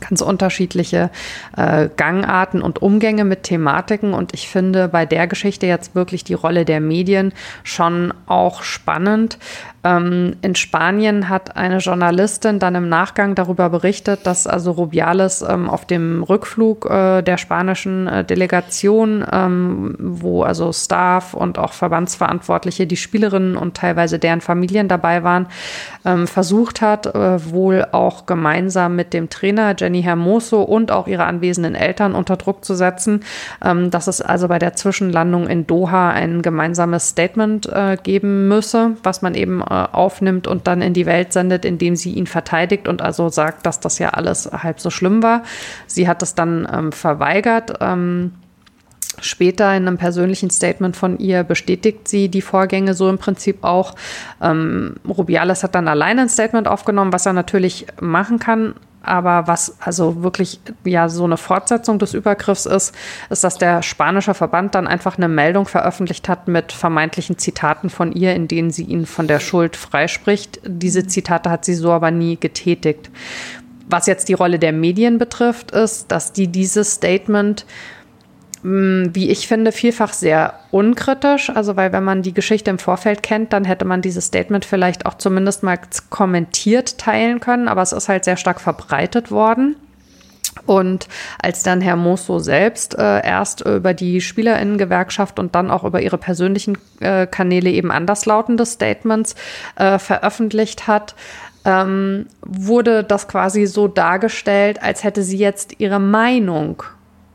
ganz 0.00 0.20
unterschiedliche 0.20 1.10
äh, 1.56 1.88
Gangarten 1.96 2.62
und 2.62 2.82
Umgänge 2.82 3.24
mit 3.24 3.44
Thematiken. 3.44 4.14
Und 4.14 4.34
ich 4.34 4.48
finde 4.48 4.88
bei 4.88 5.06
der 5.06 5.26
Geschichte 5.26 5.66
jetzt 5.66 5.94
wirklich 5.94 6.24
die 6.24 6.34
Rolle 6.34 6.64
der 6.64 6.80
Medien 6.80 7.32
schon 7.64 8.12
auch 8.26 8.62
spannend. 8.62 9.38
Ähm, 9.86 10.36
in 10.42 10.56
Spanien 10.56 11.28
hat 11.28 11.56
eine 11.56 11.78
Journalistin 11.78 12.58
dann 12.58 12.74
im 12.74 12.88
Nachgang 12.88 13.36
darüber 13.36 13.70
berichtet, 13.70 14.26
dass 14.26 14.46
also 14.46 14.72
Rubiales 14.72 15.44
ähm, 15.48 15.70
auf 15.70 15.84
dem 15.84 16.24
Rückflug 16.24 16.90
äh, 16.90 17.22
der 17.22 17.36
spanischen 17.36 18.08
äh, 18.08 18.24
Delegation, 18.24 19.24
ähm, 19.30 19.94
wo 19.98 20.42
also 20.42 20.72
Staff 20.72 21.34
und 21.34 21.58
auch 21.58 21.72
Verbandsverantwortliche, 21.72 22.86
die 22.86 22.96
Spielerinnen 22.96 23.56
und 23.56 23.76
teilweise 23.76 24.18
deren 24.18 24.40
Familien 24.40 24.88
dabei 24.88 25.22
waren, 25.22 25.46
ähm, 26.04 26.26
versucht 26.26 26.80
hat, 26.80 27.06
äh, 27.06 27.52
wohl 27.52 27.86
auch 27.92 28.26
gemeinsam 28.26 28.96
mit 28.96 29.12
dem 29.12 29.30
Trainer 29.30 29.74
Jenny 29.78 30.02
Hermoso 30.02 30.62
und 30.62 30.90
auch 30.90 31.06
ihre 31.06 31.24
anwesenden 31.24 31.76
Eltern 31.76 32.14
unter 32.14 32.36
Druck 32.36 32.64
zu 32.64 32.74
setzen, 32.74 33.20
ähm, 33.64 33.90
dass 33.90 34.08
es 34.08 34.20
also 34.20 34.48
bei 34.48 34.58
der 34.58 34.74
Zwischenlandung 34.74 35.46
in 35.46 35.66
Doha 35.66 36.10
ein 36.10 36.42
gemeinsames 36.42 37.10
Statement 37.10 37.66
äh, 37.66 37.96
geben 38.02 38.48
müsse, 38.48 38.96
was 39.04 39.22
man 39.22 39.34
eben 39.34 39.60
äh, 39.60 39.75
aufnimmt 39.84 40.46
und 40.46 40.66
dann 40.66 40.82
in 40.82 40.92
die 40.94 41.06
Welt 41.06 41.32
sendet, 41.32 41.64
indem 41.64 41.96
sie 41.96 42.12
ihn 42.12 42.26
verteidigt 42.26 42.88
und 42.88 43.02
also 43.02 43.28
sagt, 43.28 43.66
dass 43.66 43.80
das 43.80 43.98
ja 43.98 44.10
alles 44.10 44.50
halb 44.52 44.80
so 44.80 44.90
schlimm 44.90 45.22
war. 45.22 45.42
Sie 45.86 46.08
hat 46.08 46.22
es 46.22 46.34
dann 46.34 46.68
ähm, 46.72 46.92
verweigert. 46.92 47.78
Ähm, 47.80 48.32
Später 49.20 49.74
in 49.74 49.86
einem 49.86 49.96
persönlichen 49.96 50.50
Statement 50.50 50.94
von 50.94 51.18
ihr 51.18 51.42
bestätigt 51.42 52.06
sie 52.06 52.28
die 52.28 52.42
Vorgänge 52.42 52.92
so 52.92 53.08
im 53.08 53.16
Prinzip 53.16 53.64
auch. 53.64 53.94
Ähm, 54.42 54.96
Rubiales 55.08 55.62
hat 55.62 55.74
dann 55.74 55.88
alleine 55.88 56.22
ein 56.22 56.28
Statement 56.28 56.68
aufgenommen, 56.68 57.14
was 57.14 57.24
er 57.24 57.32
natürlich 57.32 57.86
machen 57.98 58.38
kann, 58.38 58.74
aber 59.06 59.46
was 59.46 59.76
also 59.80 60.22
wirklich 60.22 60.60
ja 60.84 61.08
so 61.08 61.24
eine 61.24 61.36
Fortsetzung 61.36 61.98
des 61.98 62.14
Übergriffs 62.14 62.66
ist, 62.66 62.94
ist, 63.30 63.44
dass 63.44 63.58
der 63.58 63.82
spanische 63.82 64.34
Verband 64.34 64.74
dann 64.74 64.86
einfach 64.86 65.16
eine 65.16 65.28
Meldung 65.28 65.66
veröffentlicht 65.66 66.28
hat 66.28 66.48
mit 66.48 66.72
vermeintlichen 66.72 67.38
Zitaten 67.38 67.90
von 67.90 68.12
ihr, 68.12 68.34
in 68.34 68.48
denen 68.48 68.70
sie 68.70 68.84
ihn 68.84 69.06
von 69.06 69.28
der 69.28 69.40
Schuld 69.40 69.76
freispricht. 69.76 70.60
Diese 70.64 71.06
Zitate 71.06 71.50
hat 71.50 71.64
sie 71.64 71.74
so 71.74 71.92
aber 71.92 72.10
nie 72.10 72.36
getätigt. 72.38 73.10
Was 73.88 74.06
jetzt 74.06 74.28
die 74.28 74.34
Rolle 74.34 74.58
der 74.58 74.72
Medien 74.72 75.18
betrifft, 75.18 75.70
ist, 75.70 76.10
dass 76.10 76.32
die 76.32 76.48
dieses 76.48 76.94
Statement 76.94 77.64
wie 78.62 79.30
ich 79.30 79.46
finde, 79.48 79.72
vielfach 79.72 80.12
sehr 80.12 80.54
unkritisch. 80.70 81.50
Also, 81.50 81.76
weil 81.76 81.92
wenn 81.92 82.04
man 82.04 82.22
die 82.22 82.34
Geschichte 82.34 82.70
im 82.70 82.78
Vorfeld 82.78 83.22
kennt, 83.22 83.52
dann 83.52 83.64
hätte 83.64 83.84
man 83.84 84.02
dieses 84.02 84.26
Statement 84.26 84.64
vielleicht 84.64 85.06
auch 85.06 85.14
zumindest 85.14 85.62
mal 85.62 85.78
kommentiert 86.10 86.98
teilen 86.98 87.40
können, 87.40 87.68
aber 87.68 87.82
es 87.82 87.92
ist 87.92 88.08
halt 88.08 88.24
sehr 88.24 88.36
stark 88.36 88.60
verbreitet 88.60 89.30
worden. 89.30 89.76
Und 90.64 91.06
als 91.40 91.62
dann 91.62 91.80
Herr 91.80 91.96
Mosso 91.96 92.38
selbst 92.38 92.98
äh, 92.98 93.24
erst 93.24 93.60
über 93.60 93.92
die 93.92 94.20
Spielerinnengewerkschaft 94.20 95.38
und 95.38 95.54
dann 95.54 95.70
auch 95.70 95.84
über 95.84 96.00
ihre 96.00 96.18
persönlichen 96.18 96.78
äh, 97.00 97.26
Kanäle 97.26 97.70
eben 97.70 97.90
anderslautende 97.90 98.64
Statements 98.64 99.34
äh, 99.76 99.98
veröffentlicht 99.98 100.86
hat, 100.86 101.14
ähm, 101.66 102.26
wurde 102.40 103.04
das 103.04 103.28
quasi 103.28 103.66
so 103.66 103.86
dargestellt, 103.86 104.82
als 104.82 105.04
hätte 105.04 105.22
sie 105.22 105.36
jetzt 105.36 105.78
ihre 105.78 106.00
Meinung 106.00 106.82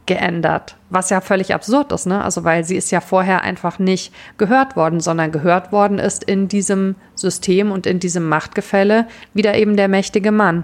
geändert. 0.05 0.75
Was 0.89 1.09
ja 1.09 1.21
völlig 1.21 1.53
absurd 1.53 1.91
ist, 1.91 2.05
ne? 2.05 2.23
Also, 2.23 2.43
weil 2.43 2.63
sie 2.63 2.75
ist 2.75 2.91
ja 2.91 3.01
vorher 3.01 3.41
einfach 3.41 3.79
nicht 3.79 4.13
gehört 4.37 4.75
worden, 4.75 4.99
sondern 4.99 5.31
gehört 5.31 5.71
worden 5.71 5.99
ist 5.99 6.23
in 6.23 6.47
diesem 6.47 6.95
System 7.15 7.71
und 7.71 7.85
in 7.85 7.99
diesem 7.99 8.27
Machtgefälle 8.27 9.07
wieder 9.33 9.55
eben 9.55 9.77
der 9.77 9.87
mächtige 9.87 10.31
Mann. 10.31 10.63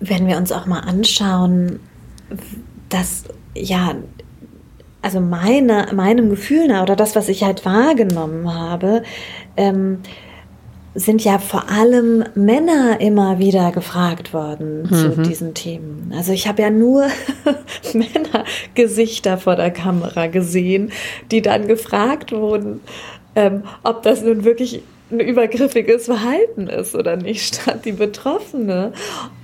wenn 0.00 0.26
wir 0.26 0.36
uns 0.36 0.50
auch 0.50 0.66
mal 0.66 0.80
anschauen, 0.80 1.78
dass 2.88 3.24
ja, 3.54 3.94
also 5.02 5.20
meine, 5.20 5.88
meinem 5.94 6.30
Gefühl 6.30 6.68
nach 6.68 6.82
oder 6.82 6.96
das, 6.96 7.14
was 7.16 7.28
ich 7.28 7.44
halt 7.44 7.64
wahrgenommen 7.64 8.52
habe, 8.52 9.02
ähm, 9.56 10.00
sind 10.98 11.24
ja 11.24 11.38
vor 11.38 11.70
allem 11.70 12.24
Männer 12.34 13.00
immer 13.00 13.38
wieder 13.38 13.72
gefragt 13.72 14.32
worden 14.32 14.82
mhm. 14.82 14.88
zu 14.88 15.22
diesen 15.22 15.54
Themen. 15.54 16.12
Also 16.16 16.32
ich 16.32 16.48
habe 16.48 16.62
ja 16.62 16.70
nur 16.70 17.06
Männergesichter 17.92 19.38
vor 19.38 19.56
der 19.56 19.70
Kamera 19.70 20.26
gesehen, 20.26 20.90
die 21.30 21.42
dann 21.42 21.68
gefragt 21.68 22.32
wurden, 22.32 22.80
ähm, 23.34 23.62
ob 23.84 24.02
das 24.02 24.22
nun 24.22 24.44
wirklich 24.44 24.82
ein 25.10 25.20
übergriffiges 25.20 26.06
Verhalten 26.06 26.66
ist 26.66 26.94
oder 26.94 27.16
nicht, 27.16 27.54
statt 27.54 27.84
die 27.84 27.92
Betroffene 27.92 28.92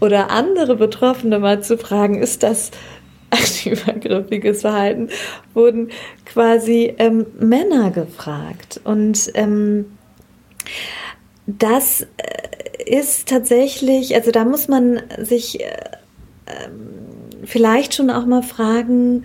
oder 0.00 0.30
andere 0.30 0.76
Betroffene 0.76 1.38
mal 1.38 1.62
zu 1.62 1.78
fragen, 1.78 2.20
ist 2.22 2.42
das 2.42 2.70
ein 3.30 3.72
übergriffiges 3.72 4.62
Verhalten, 4.62 5.08
wurden 5.54 5.90
quasi 6.26 6.94
ähm, 6.98 7.26
Männer 7.38 7.90
gefragt. 7.90 8.80
Und 8.84 9.30
ähm, 9.34 9.86
das 11.46 12.06
äh, 12.16 12.84
ist 12.86 13.28
tatsächlich, 13.28 14.14
also 14.14 14.30
da 14.30 14.44
muss 14.44 14.68
man 14.68 15.02
sich 15.18 15.60
äh, 15.60 15.66
ähm, 16.46 17.44
vielleicht 17.44 17.94
schon 17.94 18.10
auch 18.10 18.26
mal 18.26 18.42
fragen, 18.42 19.24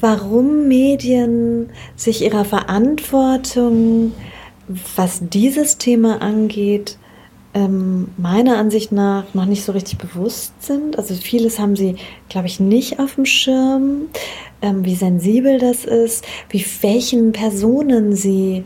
warum 0.00 0.68
Medien 0.68 1.70
sich 1.96 2.22
ihrer 2.22 2.44
Verantwortung, 2.44 4.12
was 4.96 5.20
dieses 5.22 5.78
Thema 5.78 6.20
angeht, 6.20 6.98
ähm, 7.54 8.08
meiner 8.18 8.58
Ansicht 8.58 8.92
nach 8.92 9.32
noch 9.32 9.46
nicht 9.46 9.64
so 9.64 9.72
richtig 9.72 9.98
bewusst 9.98 10.52
sind. 10.62 10.98
Also 10.98 11.14
vieles 11.14 11.58
haben 11.58 11.76
sie, 11.76 11.96
glaube 12.28 12.48
ich, 12.48 12.60
nicht 12.60 12.98
auf 12.98 13.14
dem 13.14 13.24
Schirm, 13.24 14.08
ähm, 14.60 14.84
wie 14.84 14.94
sensibel 14.94 15.58
das 15.58 15.84
ist, 15.84 16.24
wie 16.50 16.64
welchen 16.82 17.32
Personen 17.32 18.14
sie 18.14 18.64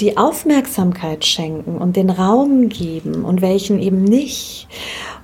die 0.00 0.16
Aufmerksamkeit 0.16 1.24
schenken 1.24 1.78
und 1.78 1.96
den 1.96 2.10
Raum 2.10 2.68
geben 2.68 3.24
und 3.24 3.42
welchen 3.42 3.78
eben 3.78 4.02
nicht. 4.04 4.68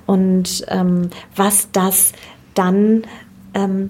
Und 0.07 0.65
ähm, 0.69 1.11
was 1.35 1.69
das 1.73 2.13
dann 2.55 3.03
ähm, 3.55 3.89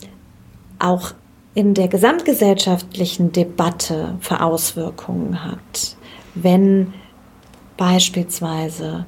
auch 0.79 1.13
in 1.55 1.75
der 1.75 1.89
gesamtgesellschaftlichen 1.89 3.33
Debatte 3.33 4.17
für 4.21 4.41
Auswirkungen 4.41 5.45
hat, 5.45 5.97
wenn 6.35 6.93
beispielsweise 7.77 9.07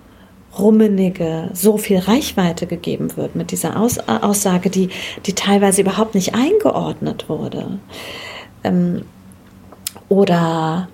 Rummenige 0.59 1.51
so 1.53 1.77
viel 1.77 1.99
Reichweite 1.99 2.66
gegeben 2.66 3.16
wird 3.16 3.37
mit 3.37 3.53
dieser 3.53 3.79
Aus 3.79 3.99
Aussage, 4.01 4.68
die, 4.68 4.89
die 5.27 5.35
teilweise 5.35 5.83
überhaupt 5.83 6.16
nicht 6.16 6.35
eingeordnet 6.35 7.29
wurde. 7.29 7.79
Ähm, 8.64 9.03
oder 10.09 10.89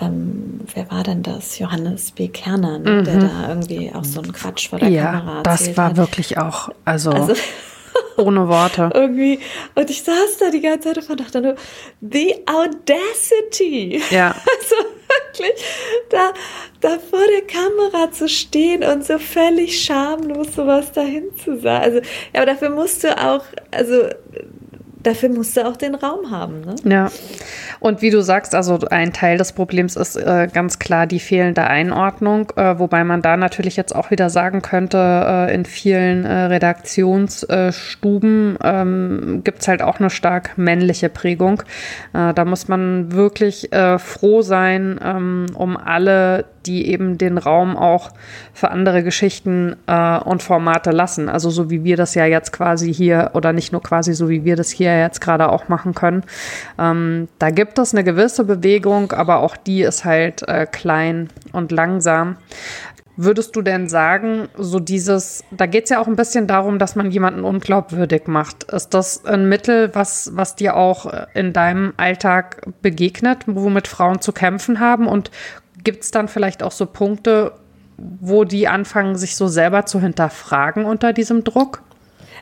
ähm, 0.00 0.60
wer 0.74 0.90
war 0.90 1.02
denn 1.02 1.22
das? 1.22 1.58
Johannes 1.58 2.10
B. 2.10 2.28
Kerner, 2.28 2.78
ne? 2.78 2.90
mhm. 2.90 3.04
der 3.04 3.18
da 3.18 3.48
irgendwie 3.48 3.92
auch 3.94 4.04
so 4.04 4.20
einen 4.20 4.32
Quatsch 4.32 4.68
vor 4.68 4.78
der 4.78 4.88
ja, 4.88 5.12
Kamera 5.12 5.38
erzählt 5.38 5.46
das 5.46 5.76
war 5.76 5.90
hat. 5.90 5.96
wirklich 5.96 6.38
auch, 6.38 6.70
also, 6.84 7.10
also 7.10 7.34
ohne 8.16 8.48
Worte. 8.48 8.90
irgendwie, 8.94 9.38
und 9.74 9.90
ich 9.90 10.02
saß 10.02 10.38
da 10.40 10.50
die 10.50 10.60
ganze 10.60 10.94
Zeit 10.94 11.08
und 11.08 11.20
dachte 11.20 11.40
nur, 11.40 11.54
the 12.00 12.34
audacity. 12.46 14.02
Ja. 14.10 14.34
Also 14.64 14.76
wirklich, 15.06 15.64
da, 16.10 16.32
da 16.80 16.98
vor 16.98 17.20
der 17.30 17.42
Kamera 17.42 18.10
zu 18.10 18.28
stehen 18.28 18.82
und 18.82 19.04
so 19.04 19.18
völlig 19.18 19.84
schamlos 19.84 20.54
sowas 20.54 20.92
dahin 20.92 21.24
zu 21.36 21.60
sagen. 21.60 21.84
Also, 21.84 21.98
ja, 21.98 22.40
aber 22.40 22.46
dafür 22.46 22.70
musst 22.70 23.04
du 23.04 23.16
auch, 23.16 23.44
also 23.70 24.08
dafür 25.04 25.28
musst 25.28 25.56
du 25.56 25.64
auch 25.66 25.76
den 25.76 25.94
Raum 25.94 26.30
haben. 26.30 26.62
Ne? 26.62 26.74
Ja. 26.84 27.10
Und 27.80 28.02
wie 28.02 28.10
du 28.10 28.22
sagst, 28.22 28.54
also 28.54 28.78
ein 28.90 29.12
Teil 29.12 29.38
des 29.38 29.52
Problems 29.52 29.96
ist 29.96 30.16
äh, 30.16 30.48
ganz 30.52 30.78
klar 30.78 31.06
die 31.06 31.20
fehlende 31.20 31.64
Einordnung, 31.64 32.52
äh, 32.56 32.78
wobei 32.78 33.04
man 33.04 33.22
da 33.22 33.36
natürlich 33.36 33.76
jetzt 33.76 33.94
auch 33.94 34.10
wieder 34.10 34.30
sagen 34.30 34.62
könnte, 34.62 34.98
äh, 34.98 35.54
in 35.54 35.64
vielen 35.64 36.24
äh, 36.24 36.46
Redaktionsstuben 36.46 38.58
ähm, 38.62 39.42
gibt 39.44 39.60
es 39.60 39.68
halt 39.68 39.82
auch 39.82 40.00
eine 40.00 40.10
stark 40.10 40.56
männliche 40.56 41.08
Prägung. 41.08 41.62
Äh, 42.12 42.34
da 42.34 42.44
muss 42.44 42.66
man 42.68 43.12
wirklich 43.12 43.72
äh, 43.72 43.98
froh 43.98 44.42
sein 44.42 45.00
ähm, 45.02 45.46
um 45.54 45.76
alle, 45.76 46.44
die 46.66 46.88
eben 46.88 47.18
den 47.18 47.38
Raum 47.38 47.76
auch 47.76 48.10
für 48.52 48.70
andere 48.70 49.02
Geschichten 49.02 49.76
äh, 49.86 50.18
und 50.18 50.42
Formate 50.42 50.90
lassen. 50.90 51.28
Also 51.28 51.50
so 51.50 51.70
wie 51.70 51.84
wir 51.84 51.96
das 51.96 52.14
ja 52.14 52.26
jetzt 52.26 52.52
quasi 52.52 52.92
hier 52.92 53.30
oder 53.34 53.52
nicht 53.52 53.72
nur 53.72 53.82
quasi 53.82 54.14
so 54.14 54.28
wie 54.28 54.44
wir 54.44 54.56
das 54.56 54.70
hier 54.70 54.98
jetzt 54.98 55.20
gerade 55.20 55.50
auch 55.50 55.68
machen 55.68 55.94
können. 55.94 56.24
Ähm, 56.78 57.28
da 57.38 57.50
gibt 57.50 57.78
es 57.78 57.94
eine 57.94 58.04
gewisse 58.04 58.44
Bewegung, 58.44 59.12
aber 59.12 59.38
auch 59.38 59.56
die 59.56 59.82
ist 59.82 60.04
halt 60.04 60.46
äh, 60.48 60.66
klein 60.66 61.28
und 61.52 61.72
langsam. 61.72 62.36
Würdest 63.16 63.54
du 63.54 63.62
denn 63.62 63.88
sagen, 63.88 64.48
so 64.58 64.80
dieses, 64.80 65.44
da 65.52 65.66
geht 65.66 65.84
es 65.84 65.90
ja 65.90 66.00
auch 66.00 66.08
ein 66.08 66.16
bisschen 66.16 66.48
darum, 66.48 66.80
dass 66.80 66.96
man 66.96 67.12
jemanden 67.12 67.44
unglaubwürdig 67.44 68.26
macht. 68.26 68.64
Ist 68.64 68.92
das 68.92 69.24
ein 69.24 69.48
Mittel, 69.48 69.94
was, 69.94 70.32
was 70.34 70.56
dir 70.56 70.76
auch 70.76 71.06
in 71.32 71.52
deinem 71.52 71.92
Alltag 71.96 72.62
begegnet, 72.82 73.44
womit 73.46 73.86
Frauen 73.86 74.20
zu 74.20 74.32
kämpfen 74.32 74.80
haben? 74.80 75.06
Und 75.06 75.30
Gibt 75.84 76.02
es 76.02 76.10
dann 76.10 76.28
vielleicht 76.28 76.62
auch 76.62 76.72
so 76.72 76.86
Punkte, 76.86 77.52
wo 77.96 78.44
die 78.44 78.68
anfangen, 78.68 79.16
sich 79.16 79.36
so 79.36 79.46
selber 79.48 79.86
zu 79.86 80.00
hinterfragen 80.00 80.84
unter 80.84 81.12
diesem 81.12 81.44
Druck? 81.44 81.82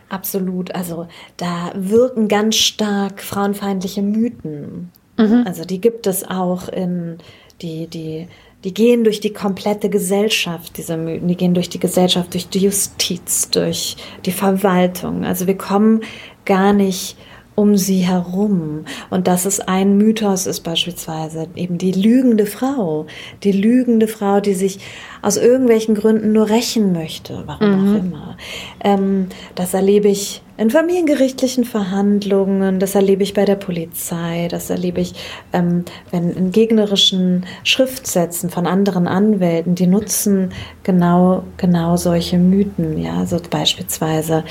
Absolut. 0.08 0.74
Also 0.74 1.08
da 1.36 1.72
wirken 1.74 2.28
ganz 2.28 2.56
stark 2.56 3.22
frauenfeindliche 3.22 4.02
Mythen. 4.02 4.90
Mhm. 5.16 5.44
Also 5.46 5.64
die 5.64 5.80
gibt 5.80 6.06
es 6.06 6.28
auch 6.28 6.68
in 6.68 7.18
die, 7.62 7.86
die, 7.86 8.28
die 8.64 8.74
gehen 8.74 9.04
durch 9.04 9.20
die 9.20 9.32
komplette 9.32 9.88
Gesellschaft, 9.88 10.76
diese 10.76 10.96
Mythen. 10.96 11.28
Die 11.28 11.36
gehen 11.36 11.54
durch 11.54 11.68
die 11.68 11.80
Gesellschaft, 11.80 12.34
durch 12.34 12.48
die 12.48 12.60
Justiz, 12.60 13.50
durch 13.50 13.96
die 14.24 14.32
Verwaltung. 14.32 15.24
Also 15.24 15.46
wir 15.46 15.56
kommen 15.56 16.02
gar 16.44 16.72
nicht 16.72 17.16
um 17.54 17.76
sie 17.76 18.00
herum. 18.00 18.84
Und 19.10 19.26
das 19.26 19.46
ist 19.46 19.68
ein 19.68 19.98
Mythos, 19.98 20.46
ist 20.46 20.60
beispielsweise 20.60 21.48
eben 21.54 21.78
die 21.78 21.92
lügende 21.92 22.46
Frau. 22.46 23.06
Die 23.42 23.52
lügende 23.52 24.08
Frau, 24.08 24.40
die 24.40 24.54
sich 24.54 24.78
aus 25.20 25.36
irgendwelchen 25.36 25.94
Gründen 25.94 26.32
nur 26.32 26.48
rächen 26.48 26.92
möchte, 26.92 27.42
warum 27.46 27.70
mhm. 27.70 27.88
auch 27.88 27.98
immer. 27.98 28.36
Ähm, 28.82 29.26
das 29.54 29.74
erlebe 29.74 30.08
ich 30.08 30.42
in 30.56 30.70
familiengerichtlichen 30.70 31.64
Verhandlungen, 31.64 32.78
das 32.78 32.94
erlebe 32.94 33.22
ich 33.22 33.34
bei 33.34 33.44
der 33.44 33.56
Polizei, 33.56 34.48
das 34.48 34.70
erlebe 34.70 35.00
ich, 35.00 35.14
ähm, 35.52 35.84
wenn 36.10 36.30
in 36.30 36.52
gegnerischen 36.52 37.46
Schriftsätzen 37.64 38.50
von 38.50 38.66
anderen 38.66 39.08
Anwälten, 39.08 39.74
die 39.74 39.86
nutzen 39.86 40.52
genau, 40.82 41.44
genau 41.56 41.96
solche 41.96 42.38
Mythen, 42.38 42.98
ja, 42.98 43.24
so 43.26 43.38
beispielsweise, 43.50 44.44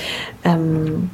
ähm, 0.44 1.10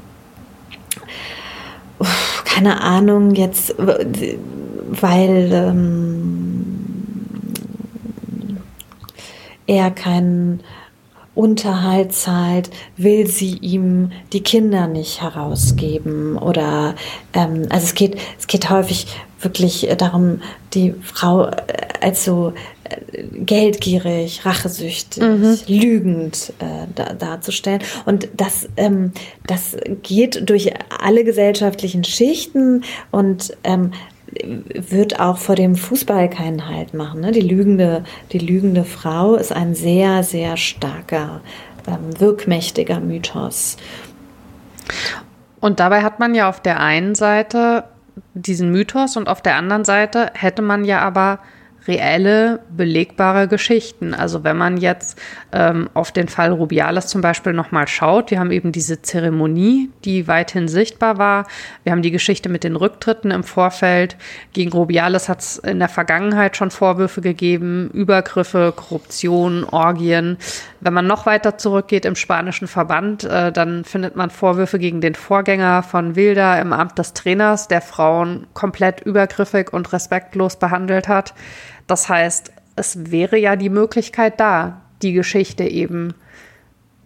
keine 2.44 2.80
Ahnung, 2.80 3.34
jetzt, 3.34 3.74
weil 3.78 5.50
ähm, 5.52 6.38
er 9.66 9.90
keinen 9.90 10.60
Unterhalt 11.34 12.12
zahlt, 12.14 12.70
will 12.96 13.28
sie 13.28 13.58
ihm 13.58 14.10
die 14.32 14.42
Kinder 14.42 14.88
nicht 14.88 15.22
herausgeben 15.22 16.36
oder 16.36 16.96
ähm, 17.32 17.66
also 17.70 17.86
es 17.86 17.94
geht 17.94 18.16
es 18.40 18.48
geht 18.48 18.70
häufig 18.70 19.06
wirklich 19.40 19.88
darum 19.98 20.40
die 20.74 20.94
Frau 21.00 21.46
äh, 21.46 21.52
als 22.00 22.24
so 22.24 22.54
geldgierig, 23.32 24.44
rachesüchtig, 24.44 25.22
mhm. 25.22 25.58
lügend 25.66 26.52
äh, 26.58 26.86
da, 26.94 27.14
darzustellen. 27.14 27.82
Und 28.04 28.28
das, 28.36 28.68
ähm, 28.76 29.12
das 29.46 29.76
geht 30.02 30.48
durch 30.48 30.72
alle 31.00 31.24
gesellschaftlichen 31.24 32.04
Schichten 32.04 32.84
und 33.10 33.56
ähm, 33.64 33.92
wird 34.72 35.20
auch 35.20 35.38
vor 35.38 35.54
dem 35.54 35.74
Fußball 35.74 36.28
keinen 36.28 36.68
Halt 36.68 36.94
machen. 36.94 37.20
Ne? 37.20 37.32
Die, 37.32 37.40
lügende, 37.40 38.04
die 38.32 38.38
lügende 38.38 38.84
Frau 38.84 39.34
ist 39.34 39.52
ein 39.52 39.74
sehr, 39.74 40.22
sehr 40.22 40.56
starker, 40.56 41.40
ähm, 41.86 42.20
wirkmächtiger 42.20 43.00
Mythos. 43.00 43.76
Und 45.60 45.80
dabei 45.80 46.02
hat 46.02 46.20
man 46.20 46.34
ja 46.34 46.48
auf 46.48 46.60
der 46.60 46.80
einen 46.80 47.14
Seite 47.14 47.84
diesen 48.34 48.70
Mythos 48.70 49.16
und 49.16 49.28
auf 49.28 49.42
der 49.42 49.56
anderen 49.56 49.84
Seite 49.84 50.30
hätte 50.34 50.62
man 50.62 50.84
ja 50.84 51.00
aber 51.00 51.40
reelle, 51.88 52.60
belegbare 52.68 53.48
Geschichten. 53.48 54.14
Also 54.14 54.44
wenn 54.44 54.56
man 54.56 54.76
jetzt 54.76 55.18
ähm, 55.52 55.88
auf 55.94 56.12
den 56.12 56.28
Fall 56.28 56.52
Rubiales 56.52 57.06
zum 57.06 57.22
Beispiel 57.22 57.54
nochmal 57.54 57.88
schaut, 57.88 58.30
wir 58.30 58.38
haben 58.38 58.50
eben 58.50 58.70
diese 58.70 59.00
Zeremonie, 59.00 59.90
die 60.04 60.28
weithin 60.28 60.68
sichtbar 60.68 61.18
war. 61.18 61.46
Wir 61.82 61.92
haben 61.92 62.02
die 62.02 62.10
Geschichte 62.10 62.50
mit 62.50 62.62
den 62.62 62.76
Rücktritten 62.76 63.30
im 63.30 63.42
Vorfeld. 63.42 64.16
Gegen 64.52 64.70
Rubiales 64.70 65.28
hat 65.28 65.40
es 65.40 65.56
in 65.56 65.78
der 65.78 65.88
Vergangenheit 65.88 66.56
schon 66.56 66.70
Vorwürfe 66.70 67.22
gegeben, 67.22 67.90
Übergriffe, 67.92 68.72
Korruption, 68.76 69.64
Orgien. 69.64 70.36
Wenn 70.80 70.92
man 70.92 71.06
noch 71.06 71.26
weiter 71.26 71.58
zurückgeht 71.58 72.04
im 72.04 72.14
spanischen 72.14 72.68
Verband, 72.68 73.24
äh, 73.24 73.50
dann 73.50 73.84
findet 73.84 74.14
man 74.14 74.30
Vorwürfe 74.30 74.78
gegen 74.78 75.00
den 75.00 75.14
Vorgänger 75.14 75.82
von 75.82 76.14
Wilda 76.14 76.60
im 76.60 76.72
Amt 76.72 76.98
des 76.98 77.14
Trainers, 77.14 77.66
der 77.66 77.80
Frauen 77.80 78.46
komplett 78.52 79.00
übergriffig 79.00 79.72
und 79.72 79.92
respektlos 79.92 80.56
behandelt 80.56 81.08
hat. 81.08 81.34
Das 81.88 82.08
heißt, 82.08 82.52
es 82.76 83.10
wäre 83.10 83.36
ja 83.36 83.56
die 83.56 83.70
Möglichkeit 83.70 84.38
da, 84.38 84.82
die 85.02 85.12
Geschichte 85.12 85.64
eben 85.64 86.14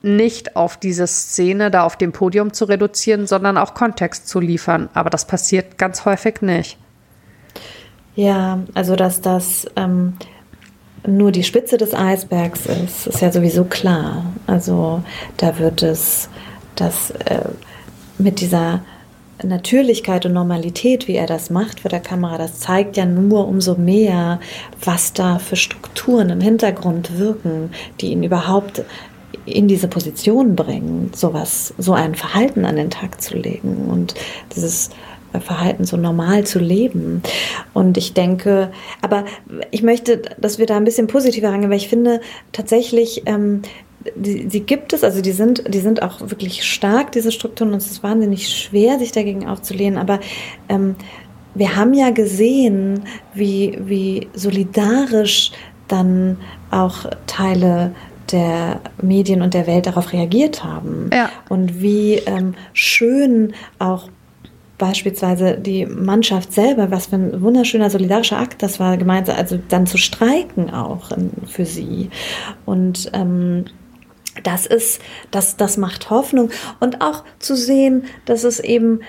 nicht 0.03 0.57
auf 0.57 0.77
diese 0.77 1.07
Szene 1.07 1.71
da 1.71 1.85
auf 1.85 1.97
dem 1.97 2.13
Podium 2.13 2.53
zu 2.53 2.65
reduzieren, 2.65 3.27
sondern 3.27 3.57
auch 3.57 3.73
Kontext 3.73 4.29
zu 4.29 4.41
liefern. 4.41 4.91
Aber 4.93 5.09
das 5.09 5.27
passiert 5.27 5.79
ganz 5.79 6.05
häufig 6.05 6.43
nicht. 6.43 6.77
Ja, 8.17 8.59
also 8.75 8.97
dass 8.97 9.21
das 9.21 9.67
ähm, 9.77 10.15
nur 11.07 11.33
die 11.33 11.45
Spitze 11.45 11.79
des 11.79 11.95
Eisbergs 11.95 12.67
ist, 12.67 13.07
ist 13.07 13.21
ja 13.21 13.33
sowieso 13.33 13.65
klar. 13.65 14.27
Also 14.47 15.03
da 15.37 15.59
wird 15.59 15.83
es 15.83 16.29
das 16.75 17.11
äh, 17.11 17.49
mit 18.19 18.41
dieser 18.41 18.83
Natürlichkeit 19.49 20.27
und 20.27 20.33
Normalität, 20.33 21.09
wie 21.09 21.17
er 21.17 21.27
das 21.27 21.51
macht 21.51 21.81
vor 21.81 21.91
der 21.91 22.01
Kamera, 22.01 22.39
das 22.39 22.61
zeigt 22.61 22.97
ja 22.97 23.07
nur 23.07 23.47
umso 23.47 23.75
mehr, 23.75 24.41
was 24.85 25.13
da 25.13 25.39
für 25.39 25.57
Strukturen 25.57 26.31
im 26.31 26.41
Hintergrund 26.41 27.19
wirken, 27.19 27.71
die 28.01 28.13
ihn 28.13 28.23
überhaupt 28.23 28.85
in 29.45 29.69
diese 29.69 29.89
Position 29.89 30.55
bringen, 30.55 31.11
sowas, 31.15 31.75
so 31.79 31.93
ein 31.93 32.15
Verhalten 32.15 32.65
an 32.65 32.77
den 32.77 32.91
Tag 32.91 33.21
zu 33.21 33.37
legen 33.37 33.89
und 33.91 34.15
dieses 34.55 34.91
Verhalten 35.41 35.85
so 35.85 35.97
normal 35.97 36.45
zu 36.45 36.59
leben. 36.59 37.23
Und 37.73 37.97
ich 37.97 38.15
denke, 38.15 38.71
aber 39.01 39.25
ich 39.71 39.83
möchte, 39.83 40.19
dass 40.39 40.59
wir 40.59 40.67
da 40.67 40.77
ein 40.77 40.85
bisschen 40.85 41.07
positiver 41.07 41.49
rangehen, 41.49 41.71
weil 41.71 41.79
ich 41.79 41.89
finde 41.89 42.21
tatsächlich, 42.53 43.23
ähm, 43.27 43.63
die, 44.15 44.47
die 44.47 44.61
gibt 44.61 44.93
es, 44.93 45.05
also 45.05 45.21
die 45.21 45.33
sind, 45.33 45.65
die 45.73 45.81
sind 45.81 46.03
auch 46.03 46.21
wirklich 46.21 46.65
stark, 46.65 47.13
diese 47.13 47.33
Strukturen, 47.33 47.73
und 47.73 47.79
es 47.79 47.91
ist 47.91 48.03
wahnsinnig 48.03 48.49
schwer, 48.49 48.99
sich 48.99 49.13
dagegen 49.13 49.47
aufzulehnen, 49.47 49.99
aber 49.99 50.21
ähm, 50.69 50.97
wir 51.55 51.77
haben 51.77 51.95
ja 51.95 52.11
gesehen, 52.11 53.05
wie, 53.35 53.79
wie 53.81 54.29
solidarisch 54.35 55.53
dann 55.89 56.39
auch 56.71 57.05
Teile 57.27 57.95
der 58.31 58.81
Medien 59.03 59.43
und 59.43 59.53
der 59.53 59.67
Welt 59.67 59.87
darauf 59.87 60.13
reagiert 60.13 60.65
haben. 60.65 61.11
Ja. 61.13 61.31
Und 61.51 61.83
wie 61.83 62.15
ähm, 62.15 62.55
schön 62.73 63.53
auch 63.79 64.09
beispielsweise 64.79 65.59
die 65.59 65.87
Mannschaft 65.87 66.53
selber, 66.53 66.91
was 66.91 67.07
für 67.07 67.17
ein 67.17 67.43
wunderschöner 67.43 67.91
solidarischer 67.91 68.39
Akt 68.39 68.63
das 68.63 68.81
war, 68.81 68.97
gemeinsam, 68.97 69.37
also 69.37 69.59
dann 69.69 69.87
zu 69.87 69.99
streiken 69.99 70.73
auch 70.73 71.11
für 71.47 71.67
sie. 71.67 72.11
Und 72.65 73.11
ähm, 73.13 73.67
das 74.43 74.67
ist, 74.67 75.01
das, 75.31 75.57
das 75.57 75.77
macht 75.77 76.11
Hoffnung. 76.11 76.51
Und 76.81 77.01
auch 77.01 77.25
zu 77.39 77.57
sehen, 77.57 78.05
dass 78.25 78.45
es 78.45 78.61
eben 78.61 79.01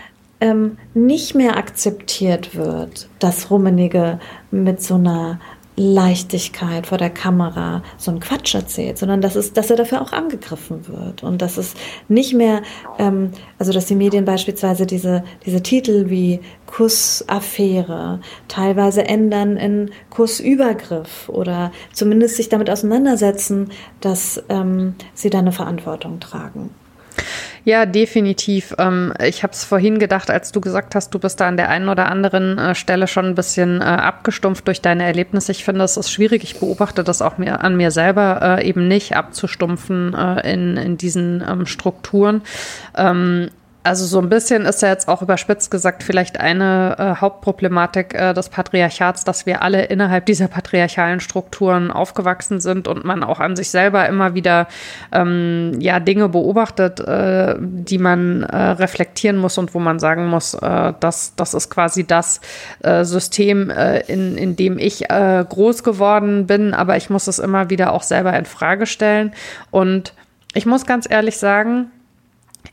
ähm, 0.41 0.77
nicht 0.93 1.35
mehr 1.35 1.57
akzeptiert 1.57 2.55
wird, 2.55 3.07
dass 3.19 3.49
Rummenige 3.49 4.19
mit 4.51 4.81
so 4.81 4.95
einer 4.95 5.39
Leichtigkeit 5.75 6.87
vor 6.87 6.97
der 6.97 7.09
Kamera 7.09 7.81
so 7.97 8.11
einen 8.11 8.19
Quatsch 8.19 8.53
erzählt, 8.53 8.97
sondern 8.97 9.21
dass, 9.21 9.35
es, 9.35 9.53
dass 9.53 9.69
er 9.69 9.75
dafür 9.75 10.01
auch 10.01 10.11
angegriffen 10.11 10.87
wird 10.87 11.23
und 11.23 11.41
dass 11.41 11.57
es 11.57 11.73
nicht 12.07 12.33
mehr, 12.33 12.61
ähm, 12.99 13.31
also 13.57 13.71
dass 13.71 13.85
die 13.85 13.95
Medien 13.95 14.25
beispielsweise 14.25 14.85
diese, 14.85 15.23
diese 15.45 15.63
Titel 15.63 16.09
wie 16.09 16.41
Kussaffäre 16.67 18.19
teilweise 18.47 19.05
ändern 19.05 19.57
in 19.57 19.91
Kussübergriff 20.09 21.29
oder 21.29 21.71
zumindest 21.91 22.35
sich 22.37 22.49
damit 22.49 22.69
auseinandersetzen, 22.69 23.69
dass 23.99 24.43
ähm, 24.49 24.95
sie 25.13 25.29
da 25.29 25.39
eine 25.39 25.51
Verantwortung 25.51 26.19
tragen. 26.19 26.69
Ja, 27.65 27.85
definitiv. 27.85 28.75
Ähm, 28.77 29.13
ich 29.23 29.43
habe 29.43 29.53
es 29.53 29.63
vorhin 29.63 29.99
gedacht, 29.99 30.29
als 30.29 30.51
du 30.51 30.59
gesagt 30.59 30.95
hast, 30.95 31.13
du 31.13 31.19
bist 31.19 31.39
da 31.39 31.47
an 31.47 31.57
der 31.57 31.69
einen 31.69 31.87
oder 31.87 32.09
anderen 32.09 32.57
äh, 32.57 32.75
Stelle 32.75 33.07
schon 33.07 33.25
ein 33.25 33.35
bisschen 33.35 33.81
äh, 33.81 33.85
abgestumpft 33.85 34.67
durch 34.67 34.81
deine 34.81 35.03
Erlebnisse. 35.03 35.53
Ich 35.53 35.63
finde, 35.63 35.83
es 35.83 35.95
ist 35.95 36.11
schwierig. 36.11 36.43
Ich 36.43 36.59
beobachte 36.59 37.03
das 37.03 37.21
auch 37.21 37.37
mir, 37.37 37.63
an 37.63 37.77
mir 37.77 37.91
selber 37.91 38.59
äh, 38.59 38.67
eben 38.67 38.87
nicht 38.87 39.15
abzustumpfen 39.15 40.13
in, 40.43 40.77
in 40.77 40.97
diesen 40.97 41.43
ähm, 41.47 41.65
Strukturen. 41.65 42.41
Also 43.85 44.05
so 44.05 44.19
ein 44.19 44.29
bisschen 44.29 44.65
ist 44.65 44.81
ja 44.81 44.87
jetzt 44.87 45.09
auch 45.09 45.21
überspitzt 45.21 45.69
gesagt 45.69 46.03
vielleicht 46.03 46.39
eine 46.39 46.95
äh, 46.97 47.19
Hauptproblematik 47.19 48.13
äh, 48.13 48.33
des 48.33 48.47
Patriarchats, 48.47 49.25
dass 49.25 49.45
wir 49.45 49.61
alle 49.61 49.83
innerhalb 49.83 50.25
dieser 50.25 50.47
patriarchalen 50.47 51.19
Strukturen 51.19 51.91
aufgewachsen 51.91 52.61
sind 52.61 52.87
und 52.87 53.03
man 53.03 53.23
auch 53.23 53.41
an 53.41 53.57
sich 53.57 53.69
selber 53.69 54.07
immer 54.07 54.35
wieder 54.35 54.67
ähm, 55.11 55.73
ja 55.81 55.99
Dinge 55.99 56.29
beobachtet, 56.29 57.01
äh, 57.01 57.55
die 57.59 57.97
man 57.97 58.43
äh, 58.43 58.55
reflektieren 58.55 59.35
muss 59.35 59.57
und 59.57 59.73
wo 59.73 59.79
man 59.79 59.99
sagen 59.99 60.27
muss, 60.27 60.53
äh, 60.53 60.93
dass 61.01 61.35
das 61.35 61.53
ist 61.53 61.69
quasi 61.69 62.07
das 62.07 62.39
äh, 62.83 63.03
System, 63.03 63.69
äh, 63.69 63.99
in, 64.01 64.37
in 64.37 64.55
dem 64.55 64.79
ich 64.79 65.09
äh, 65.09 65.45
groß 65.47 65.83
geworden 65.83 66.47
bin, 66.47 66.73
aber 66.73 66.95
ich 66.95 67.09
muss 67.09 67.27
es 67.27 67.37
immer 67.37 67.69
wieder 67.69 67.91
auch 67.91 68.03
selber 68.03 68.33
in 68.37 68.45
Frage 68.45 68.85
stellen. 68.85 69.33
Und 69.71 70.13
ich 70.53 70.65
muss 70.65 70.85
ganz 70.85 71.05
ehrlich 71.09 71.37
sagen, 71.37 71.91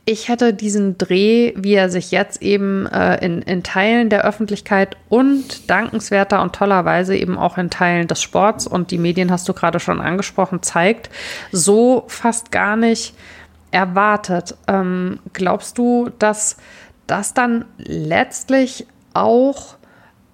ich 0.05 0.29
hätte 0.29 0.53
diesen 0.53 0.97
Dreh, 0.97 1.53
wie 1.55 1.75
er 1.75 1.89
sich 1.89 2.11
jetzt 2.11 2.41
eben 2.41 2.87
äh, 2.87 3.23
in, 3.23 3.41
in 3.43 3.63
Teilen 3.63 4.09
der 4.09 4.25
Öffentlichkeit 4.25 4.97
und 5.09 5.69
dankenswerter 5.69 6.41
und 6.41 6.53
tollerweise 6.53 7.15
eben 7.15 7.37
auch 7.37 7.57
in 7.57 7.69
Teilen 7.69 8.07
des 8.07 8.21
Sports 8.21 8.65
und 8.65 8.89
die 8.91 8.97
Medien 8.97 9.31
hast 9.31 9.47
du 9.47 9.53
gerade 9.53 9.79
schon 9.79 10.01
angesprochen, 10.01 10.63
zeigt, 10.63 11.09
so 11.51 12.03
fast 12.07 12.51
gar 12.51 12.75
nicht 12.75 13.13
erwartet. 13.69 14.55
Ähm, 14.67 15.19
glaubst 15.33 15.77
du, 15.77 16.09
dass 16.17 16.57
das 17.05 17.33
dann 17.33 17.65
letztlich 17.77 18.87
auch 19.13 19.75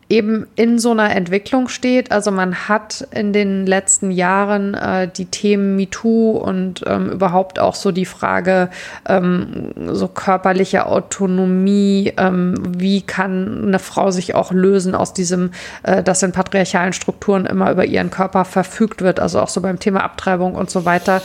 eben 0.09 0.47
in 0.55 0.79
so 0.79 0.91
einer 0.91 1.13
Entwicklung 1.13 1.67
steht. 1.67 2.11
Also 2.11 2.31
man 2.31 2.69
hat 2.69 3.05
in 3.11 3.33
den 3.33 3.65
letzten 3.65 4.09
Jahren 4.11 4.73
äh, 4.73 5.09
die 5.09 5.25
Themen 5.25 5.75
MeToo 5.75 6.31
und 6.31 6.83
ähm, 6.87 7.11
überhaupt 7.11 7.59
auch 7.59 7.75
so 7.75 7.91
die 7.91 8.05
Frage 8.05 8.69
ähm, 9.07 9.71
so 9.91 10.07
körperliche 10.07 10.85
Autonomie, 10.85 12.13
ähm, 12.17 12.55
wie 12.77 13.01
kann 13.01 13.67
eine 13.67 13.79
Frau 13.79 14.11
sich 14.11 14.33
auch 14.33 14.51
lösen 14.51 14.95
aus 14.95 15.13
diesem, 15.13 15.51
äh, 15.83 16.01
dass 16.01 16.23
in 16.23 16.31
patriarchalen 16.31 16.93
Strukturen 16.93 17.45
immer 17.45 17.71
über 17.71 17.83
ihren 17.83 18.09
Körper 18.09 18.45
verfügt 18.45 19.01
wird, 19.01 19.19
also 19.19 19.41
auch 19.41 19.49
so 19.49 19.59
beim 19.61 19.79
Thema 19.79 20.03
Abtreibung 20.03 20.55
und 20.55 20.69
so 20.69 20.85
weiter. 20.85 21.21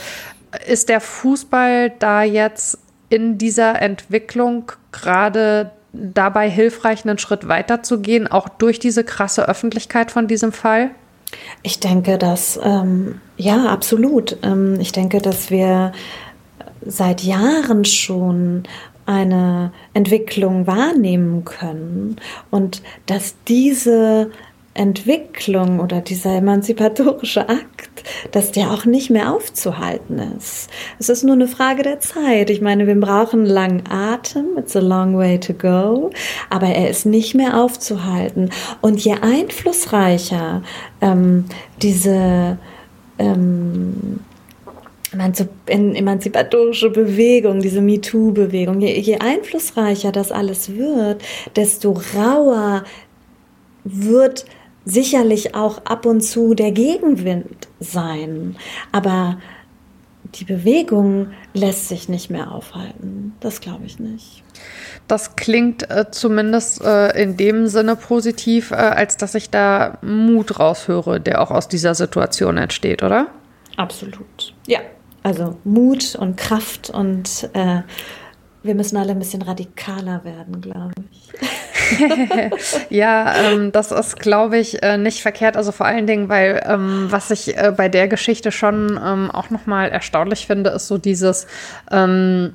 Ist 0.67 0.89
der 0.89 0.99
Fußball 0.99 1.91
da 1.99 2.23
jetzt 2.23 2.77
in 3.09 3.37
dieser 3.37 3.81
Entwicklung 3.81 4.71
gerade 4.91 5.71
dabei 5.93 6.49
hilfreich, 6.49 7.05
einen 7.05 7.17
Schritt 7.17 7.47
weiter 7.47 7.83
zu 7.83 8.01
gehen, 8.01 8.27
auch 8.27 8.49
durch 8.49 8.79
diese 8.79 9.03
krasse 9.03 9.47
Öffentlichkeit 9.47 10.11
von 10.11 10.27
diesem 10.27 10.51
Fall? 10.51 10.91
Ich 11.61 11.79
denke, 11.79 12.17
dass, 12.17 12.59
ähm, 12.63 13.21
ja, 13.37 13.65
absolut. 13.65 14.37
Ähm, 14.43 14.79
ich 14.79 14.91
denke, 14.91 15.19
dass 15.21 15.49
wir 15.49 15.93
seit 16.85 17.21
Jahren 17.21 17.85
schon 17.85 18.63
eine 19.05 19.71
Entwicklung 19.93 20.67
wahrnehmen 20.67 21.43
können 21.43 22.17
und 22.51 22.81
dass 23.05 23.35
diese 23.47 24.31
Entwicklung 24.75 25.79
oder 25.79 26.01
dieser 26.01 26.37
emanzipatorische 26.37 27.47
Akt, 27.47 28.03
dass 28.31 28.51
der 28.51 28.71
auch 28.71 28.85
nicht 28.85 29.11
mehr 29.11 29.31
aufzuhalten 29.31 30.19
ist. 30.37 30.69
Es 30.97 31.09
ist 31.09 31.23
nur 31.23 31.33
eine 31.33 31.47
Frage 31.47 31.83
der 31.83 31.99
Zeit. 31.99 32.49
Ich 32.49 32.59
meine, 32.59 32.87
wir 32.87 32.99
brauchen 32.99 33.45
langen 33.45 33.83
Atem, 33.89 34.57
it's 34.57 34.75
a 34.75 34.79
long 34.79 35.15
way 35.15 35.39
to 35.39 35.53
go, 35.53 36.09
aber 36.49 36.67
er 36.67 36.89
ist 36.89 37.05
nicht 37.05 37.35
mehr 37.35 37.61
aufzuhalten. 37.61 38.49
Und 38.81 38.99
je 39.03 39.13
einflussreicher 39.13 40.63
ähm, 41.01 41.45
diese 41.81 42.57
ähm, 43.19 44.19
emanzipatorische 45.15 46.89
Bewegung, 46.89 47.59
diese 47.59 47.81
MeToo-Bewegung, 47.81 48.81
je, 48.81 48.99
je 48.99 49.19
einflussreicher 49.19 50.11
das 50.11 50.31
alles 50.31 50.75
wird, 50.75 51.21
desto 51.55 52.01
rauer 52.15 52.83
wird 53.83 54.45
sicherlich 54.85 55.55
auch 55.55 55.85
ab 55.85 56.05
und 56.05 56.21
zu 56.21 56.53
der 56.53 56.71
Gegenwind 56.71 57.67
sein. 57.79 58.55
Aber 58.91 59.37
die 60.35 60.45
Bewegung 60.45 61.31
lässt 61.53 61.89
sich 61.89 62.09
nicht 62.09 62.29
mehr 62.29 62.51
aufhalten. 62.51 63.33
Das 63.39 63.61
glaube 63.61 63.85
ich 63.85 63.99
nicht. 63.99 64.43
Das 65.07 65.35
klingt 65.35 65.89
äh, 65.89 66.05
zumindest 66.11 66.81
äh, 66.81 67.21
in 67.21 67.37
dem 67.37 67.67
Sinne 67.67 67.95
positiv, 67.95 68.71
äh, 68.71 68.75
als 68.75 69.17
dass 69.17 69.35
ich 69.35 69.49
da 69.49 69.97
Mut 70.01 70.59
raushöre, 70.59 71.19
der 71.19 71.41
auch 71.41 71.51
aus 71.51 71.67
dieser 71.67 71.93
Situation 71.93 72.57
entsteht, 72.57 73.03
oder? 73.03 73.27
Absolut. 73.77 74.53
Ja. 74.65 74.79
Also 75.23 75.57
Mut 75.63 76.15
und 76.15 76.35
Kraft 76.35 76.89
und 76.89 77.49
äh, 77.53 77.81
wir 78.61 78.75
müssen 78.75 78.97
alle 78.97 79.11
ein 79.11 79.19
bisschen 79.19 79.41
radikaler 79.41 80.23
werden, 80.23 80.61
glaube 80.61 80.93
ich. 81.11 81.29
ja, 82.89 83.35
ähm, 83.35 83.71
das 83.71 83.91
ist, 83.91 84.19
glaube 84.19 84.57
ich, 84.57 84.83
äh, 84.83 84.97
nicht 84.97 85.21
verkehrt. 85.21 85.57
Also 85.57 85.71
vor 85.71 85.85
allen 85.85 86.07
Dingen, 86.07 86.29
weil 86.29 86.63
ähm, 86.67 87.07
was 87.09 87.31
ich 87.31 87.57
äh, 87.57 87.73
bei 87.75 87.89
der 87.89 88.07
Geschichte 88.07 88.51
schon 88.51 88.99
ähm, 89.03 89.31
auch 89.31 89.49
nochmal 89.49 89.89
erstaunlich 89.89 90.47
finde, 90.47 90.71
ist 90.71 90.87
so 90.87 90.97
dieses, 90.97 91.47
ähm, 91.91 92.53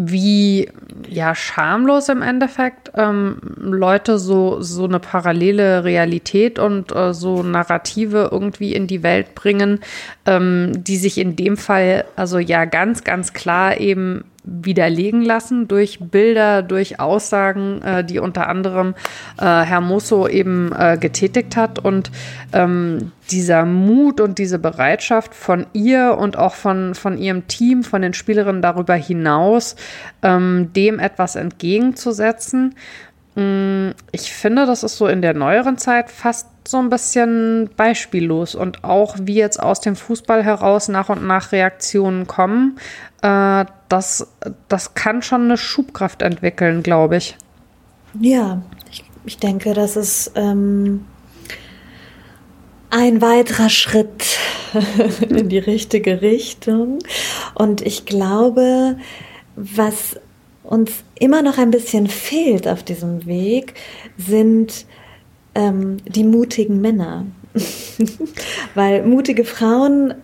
wie 0.00 0.70
ja 1.08 1.34
schamlos 1.34 2.08
im 2.08 2.22
Endeffekt 2.22 2.92
ähm, 2.94 3.38
Leute 3.56 4.20
so 4.20 4.62
so 4.62 4.84
eine 4.84 5.00
parallele 5.00 5.82
Realität 5.82 6.60
und 6.60 6.94
äh, 6.94 7.12
so 7.12 7.42
Narrative 7.42 8.28
irgendwie 8.30 8.74
in 8.74 8.86
die 8.86 9.02
Welt 9.02 9.34
bringen, 9.34 9.80
ähm, 10.24 10.84
die 10.84 10.98
sich 10.98 11.18
in 11.18 11.34
dem 11.34 11.56
Fall 11.56 12.04
also 12.14 12.38
ja 12.38 12.64
ganz 12.64 13.02
ganz 13.02 13.32
klar 13.32 13.80
eben 13.80 14.24
widerlegen 14.48 15.22
lassen 15.22 15.68
durch 15.68 15.98
Bilder, 16.00 16.62
durch 16.62 17.00
Aussagen, 17.00 17.82
äh, 17.82 18.04
die 18.04 18.18
unter 18.18 18.48
anderem 18.48 18.94
äh, 19.38 19.44
Herr 19.44 19.80
Musso 19.80 20.26
eben 20.26 20.72
äh, 20.72 20.96
getätigt 20.98 21.56
hat. 21.56 21.78
Und 21.78 22.10
ähm, 22.52 23.12
dieser 23.30 23.64
Mut 23.64 24.20
und 24.20 24.38
diese 24.38 24.58
Bereitschaft 24.58 25.34
von 25.34 25.66
ihr 25.72 26.16
und 26.18 26.38
auch 26.38 26.54
von, 26.54 26.94
von 26.94 27.18
ihrem 27.18 27.46
Team, 27.46 27.82
von 27.82 28.02
den 28.02 28.14
Spielerinnen 28.14 28.62
darüber 28.62 28.94
hinaus, 28.94 29.76
ähm, 30.22 30.70
dem 30.74 30.98
etwas 30.98 31.36
entgegenzusetzen. 31.36 32.74
Mm, 33.34 33.90
ich 34.12 34.32
finde, 34.32 34.66
das 34.66 34.82
ist 34.82 34.96
so 34.96 35.06
in 35.06 35.22
der 35.22 35.34
neueren 35.34 35.78
Zeit 35.78 36.10
fast 36.10 36.48
so 36.68 36.76
ein 36.76 36.90
bisschen 36.90 37.70
beispiellos 37.78 38.54
und 38.54 38.84
auch 38.84 39.16
wie 39.22 39.36
jetzt 39.36 39.58
aus 39.58 39.80
dem 39.80 39.96
Fußball 39.96 40.44
heraus 40.44 40.88
nach 40.88 41.08
und 41.08 41.26
nach 41.26 41.50
Reaktionen 41.50 42.26
kommen, 42.26 42.78
äh, 43.22 43.64
das, 43.88 44.28
das 44.68 44.92
kann 44.92 45.22
schon 45.22 45.44
eine 45.44 45.56
Schubkraft 45.56 46.20
entwickeln, 46.20 46.82
glaube 46.82 47.16
ich. 47.16 47.38
Ja, 48.20 48.60
ich, 48.90 49.02
ich 49.24 49.38
denke, 49.38 49.72
das 49.72 49.96
ist 49.96 50.32
ähm, 50.34 51.06
ein 52.90 53.22
weiterer 53.22 53.70
Schritt 53.70 54.26
in 55.26 55.48
die 55.48 55.58
richtige 55.58 56.20
Richtung. 56.20 56.98
Und 57.54 57.80
ich 57.80 58.04
glaube, 58.04 58.98
was 59.56 60.20
uns 60.64 60.92
immer 61.18 61.40
noch 61.40 61.56
ein 61.56 61.70
bisschen 61.70 62.08
fehlt 62.08 62.68
auf 62.68 62.82
diesem 62.82 63.24
Weg, 63.24 63.72
sind 64.18 64.84
ähm, 65.58 65.96
die 66.06 66.24
mutigen 66.24 66.80
Männer. 66.80 67.26
Weil 68.74 69.02
mutige 69.02 69.44
Frauen 69.44 70.14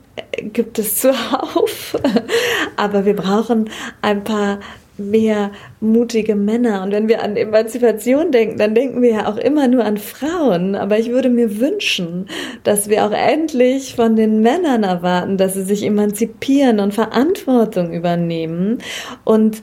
gibt 0.52 0.78
es 0.78 1.00
zuhauf, 1.00 1.96
aber 2.76 3.04
wir 3.04 3.16
brauchen 3.16 3.68
ein 4.00 4.22
paar 4.22 4.60
mehr 4.96 5.50
mutige 5.80 6.36
Männer. 6.36 6.84
Und 6.84 6.92
wenn 6.92 7.08
wir 7.08 7.20
an 7.20 7.36
Emanzipation 7.36 8.30
denken, 8.30 8.58
dann 8.58 8.76
denken 8.76 9.02
wir 9.02 9.10
ja 9.10 9.28
auch 9.28 9.36
immer 9.36 9.66
nur 9.66 9.84
an 9.84 9.98
Frauen. 9.98 10.76
Aber 10.76 11.00
ich 11.00 11.10
würde 11.10 11.30
mir 11.30 11.58
wünschen, 11.58 12.26
dass 12.62 12.88
wir 12.88 13.04
auch 13.04 13.10
endlich 13.10 13.96
von 13.96 14.14
den 14.14 14.40
Männern 14.40 14.84
erwarten, 14.84 15.36
dass 15.36 15.54
sie 15.54 15.64
sich 15.64 15.82
emanzipieren 15.82 16.78
und 16.78 16.94
Verantwortung 16.94 17.92
übernehmen 17.92 18.78
und 19.24 19.62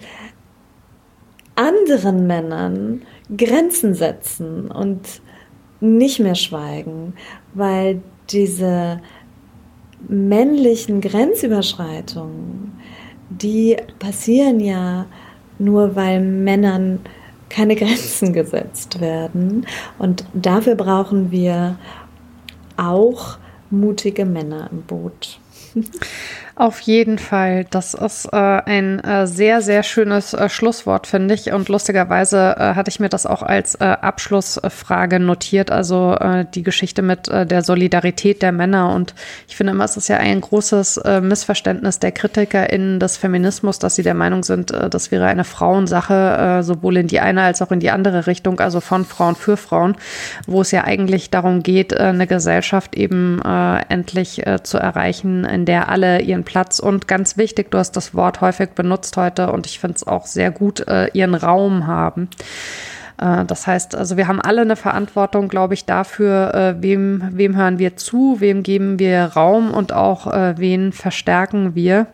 anderen 1.55 2.27
Männern 2.27 3.03
Grenzen 3.37 3.93
setzen 3.93 4.69
und 4.69 5.21
nicht 5.81 6.19
mehr 6.19 6.35
schweigen, 6.35 7.13
weil 7.53 8.01
diese 8.29 9.01
männlichen 10.07 11.01
Grenzüberschreitungen, 11.01 12.71
die 13.29 13.77
passieren 13.99 14.59
ja 14.59 15.05
nur, 15.59 15.95
weil 15.95 16.21
Männern 16.21 16.99
keine 17.49 17.75
Grenzen 17.77 18.33
gesetzt 18.33 19.01
werden. 19.01 19.65
Und 19.97 20.25
dafür 20.33 20.75
brauchen 20.75 21.31
wir 21.31 21.77
auch 22.77 23.37
mutige 23.69 24.25
Männer 24.25 24.69
im 24.71 24.81
Boot. 24.83 25.39
Auf 26.61 26.81
jeden 26.81 27.17
Fall. 27.17 27.65
Das 27.71 27.95
ist 27.95 28.25
äh, 28.31 28.37
ein 28.37 28.99
äh, 28.99 29.25
sehr, 29.25 29.63
sehr 29.63 29.81
schönes 29.81 30.35
äh, 30.35 30.47
Schlusswort, 30.47 31.07
finde 31.07 31.33
ich. 31.33 31.51
Und 31.51 31.69
lustigerweise 31.69 32.55
äh, 32.55 32.75
hatte 32.75 32.91
ich 32.91 32.99
mir 32.99 33.09
das 33.09 33.25
auch 33.25 33.41
als 33.41 33.73
äh, 33.73 33.85
Abschlussfrage 33.85 35.19
notiert. 35.19 35.71
Also 35.71 36.13
äh, 36.19 36.45
die 36.53 36.61
Geschichte 36.61 37.01
mit 37.01 37.27
der 37.27 37.63
Solidarität 37.63 38.43
der 38.43 38.51
Männer. 38.51 38.93
Und 38.93 39.15
ich 39.47 39.55
finde 39.55 39.73
immer, 39.73 39.85
es 39.85 39.97
ist 39.97 40.07
ja 40.07 40.17
ein 40.17 40.39
großes 40.39 41.01
Missverständnis 41.21 41.97
der 41.97 42.11
KritikerInnen 42.11 42.99
des 42.99 43.17
Feminismus, 43.17 43.79
dass 43.79 43.95
sie 43.95 44.03
der 44.03 44.13
Meinung 44.13 44.43
sind, 44.43 44.71
das 44.71 45.09
wäre 45.11 45.25
eine 45.25 45.43
Frauensache, 45.43 46.61
sowohl 46.63 46.97
in 46.97 47.07
die 47.07 47.21
eine 47.21 47.41
als 47.43 47.61
auch 47.61 47.71
in 47.71 47.79
die 47.79 47.89
andere 47.89 48.27
Richtung, 48.27 48.59
also 48.59 48.81
von 48.81 49.05
Frauen 49.05 49.35
für 49.35 49.57
Frauen, 49.57 49.95
wo 50.45 50.61
es 50.61 50.71
ja 50.71 50.83
eigentlich 50.83 51.29
darum 51.29 51.63
geht, 51.63 51.97
eine 51.97 52.27
Gesellschaft 52.27 52.95
eben 52.95 53.41
endlich 53.41 54.43
zu 54.63 54.77
erreichen, 54.77 55.45
in 55.45 55.65
der 55.65 55.89
alle 55.89 56.21
ihren 56.21 56.43
Platz 56.51 56.79
und 56.79 57.07
ganz 57.07 57.37
wichtig, 57.37 57.71
du 57.71 57.77
hast 57.77 57.93
das 57.93 58.13
Wort 58.13 58.41
häufig 58.41 58.71
benutzt 58.71 59.15
heute 59.15 59.53
und 59.53 59.65
ich 59.67 59.79
finde 59.79 59.95
es 59.95 60.05
auch 60.05 60.25
sehr 60.25 60.51
gut, 60.51 60.85
äh, 60.85 61.07
ihren 61.13 61.33
Raum 61.33 61.87
haben. 61.87 62.27
Äh, 63.17 63.45
das 63.45 63.67
heißt, 63.67 63.95
also 63.95 64.17
wir 64.17 64.27
haben 64.27 64.41
alle 64.41 64.59
eine 64.59 64.75
Verantwortung, 64.75 65.47
glaube 65.47 65.75
ich, 65.75 65.85
dafür, 65.85 66.53
äh, 66.53 66.83
wem, 66.83 67.23
wem 67.31 67.55
hören 67.55 67.79
wir 67.79 67.95
zu, 67.95 68.41
wem 68.41 68.63
geben 68.63 68.99
wir 68.99 69.23
Raum 69.23 69.71
und 69.71 69.93
auch 69.93 70.27
äh, 70.27 70.57
wen 70.57 70.91
verstärken 70.91 71.73
wir. 71.73 72.07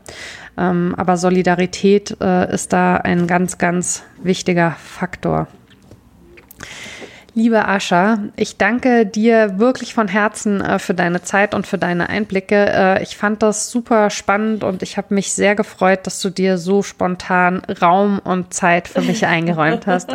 Ähm, 0.55 0.93
aber 0.97 1.17
Solidarität 1.17 2.11
ist 2.11 2.73
da 2.73 2.97
ein 2.97 3.25
ganz, 3.25 3.57
ganz 3.57 4.03
wichtiger 4.21 4.75
Faktor. 4.77 5.47
Liebe 7.37 7.67
Ascha, 7.67 8.17
ich 8.35 8.57
danke 8.57 9.05
dir 9.05 9.59
wirklich 9.59 9.93
von 9.93 10.07
Herzen 10.07 10.59
äh, 10.59 10.79
für 10.79 10.95
deine 10.95 11.21
Zeit 11.21 11.53
und 11.53 11.67
für 11.67 11.77
deine 11.77 12.09
Einblicke. 12.09 12.55
Äh, 12.55 13.03
ich 13.03 13.15
fand 13.15 13.43
das 13.43 13.69
super 13.69 14.09
spannend 14.09 14.63
und 14.63 14.81
ich 14.81 14.97
habe 14.97 15.13
mich 15.13 15.31
sehr 15.31 15.53
gefreut, 15.53 16.07
dass 16.07 16.19
du 16.19 16.31
dir 16.31 16.57
so 16.57 16.81
spontan 16.81 17.61
Raum 17.79 18.17
und 18.23 18.55
Zeit 18.55 18.87
für 18.87 19.03
mich 19.03 19.27
eingeräumt 19.27 19.85
hast. 19.85 20.09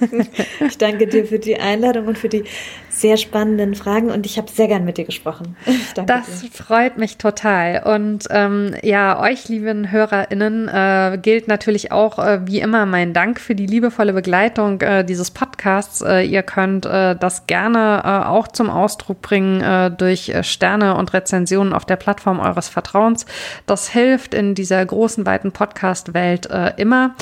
ich 0.60 0.78
danke 0.78 1.08
dir 1.08 1.26
für 1.26 1.40
die 1.40 1.58
Einladung 1.58 2.06
und 2.06 2.16
für 2.16 2.28
die 2.28 2.44
sehr 2.92 3.16
spannenden 3.16 3.74
Fragen 3.74 4.10
und 4.10 4.26
ich 4.26 4.36
habe 4.36 4.50
sehr 4.50 4.68
gern 4.68 4.84
mit 4.84 4.98
dir 4.98 5.04
gesprochen. 5.04 5.56
das 6.06 6.42
dir. 6.42 6.50
freut 6.50 6.98
mich 6.98 7.16
total. 7.16 7.82
Und 7.84 8.26
ähm, 8.30 8.74
ja, 8.82 9.18
euch, 9.20 9.48
lieben 9.48 9.90
HörerInnen, 9.90 10.68
äh, 10.68 11.18
gilt 11.20 11.48
natürlich 11.48 11.90
auch 11.90 12.18
äh, 12.18 12.46
wie 12.46 12.60
immer 12.60 12.84
mein 12.84 13.14
Dank 13.14 13.40
für 13.40 13.54
die 13.54 13.66
liebevolle 13.66 14.12
Begleitung 14.12 14.80
äh, 14.82 15.04
dieses 15.04 15.30
Podcasts. 15.30 16.02
Äh, 16.02 16.24
ihr 16.26 16.42
könnt 16.42 16.84
äh, 16.84 17.16
das 17.16 17.46
gerne 17.46 18.02
äh, 18.04 18.28
auch 18.28 18.46
zum 18.48 18.68
Ausdruck 18.68 19.22
bringen 19.22 19.62
durch 19.96 20.32
Sterne 20.42 20.96
und 20.96 21.12
Rezensionen 21.12 21.72
auf 21.72 21.84
der 21.84 21.96
Plattform 21.96 22.40
eures 22.40 22.68
Vertrauens. 22.68 23.24
Das 23.66 23.88
hilft 23.88 24.34
in 24.34 24.54
dieser 24.54 24.84
großen, 24.84 25.24
weiten 25.24 25.52
Podcast-Welt 25.52 26.48
immer. 26.76 27.14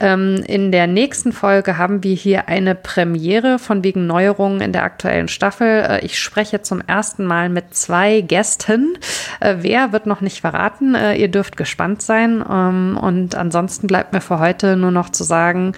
Ähm, 0.00 0.42
in 0.46 0.72
der 0.72 0.86
nächsten 0.86 1.32
Folge 1.32 1.76
haben 1.76 2.02
wir 2.02 2.14
hier 2.14 2.48
eine 2.48 2.74
Premiere 2.74 3.58
von 3.58 3.84
wegen 3.84 4.06
Neuerungen 4.06 4.60
in 4.60 4.72
der 4.72 4.84
aktuellen 4.84 5.17
Staffel. 5.26 5.66
Äh, 5.66 6.04
ich 6.04 6.20
spreche 6.20 6.62
zum 6.62 6.80
ersten 6.80 7.26
Mal 7.26 7.48
mit 7.48 7.74
zwei 7.74 8.20
Gästen. 8.20 8.96
Äh, 9.40 9.56
wer 9.58 9.92
wird 9.92 10.06
noch 10.06 10.20
nicht 10.20 10.42
verraten? 10.42 10.94
Äh, 10.94 11.16
ihr 11.16 11.28
dürft 11.28 11.56
gespannt 11.56 12.02
sein. 12.02 12.44
Ähm, 12.48 12.96
und 13.00 13.34
ansonsten 13.34 13.88
bleibt 13.88 14.12
mir 14.12 14.20
für 14.20 14.38
heute 14.38 14.76
nur 14.76 14.92
noch 14.92 15.10
zu 15.10 15.24
sagen, 15.24 15.72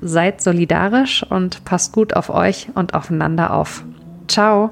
seid 0.00 0.40
solidarisch 0.40 1.24
und 1.28 1.64
passt 1.64 1.92
gut 1.92 2.14
auf 2.14 2.30
euch 2.30 2.68
und 2.74 2.94
aufeinander 2.94 3.52
auf. 3.52 3.82
Ciao. 4.28 4.70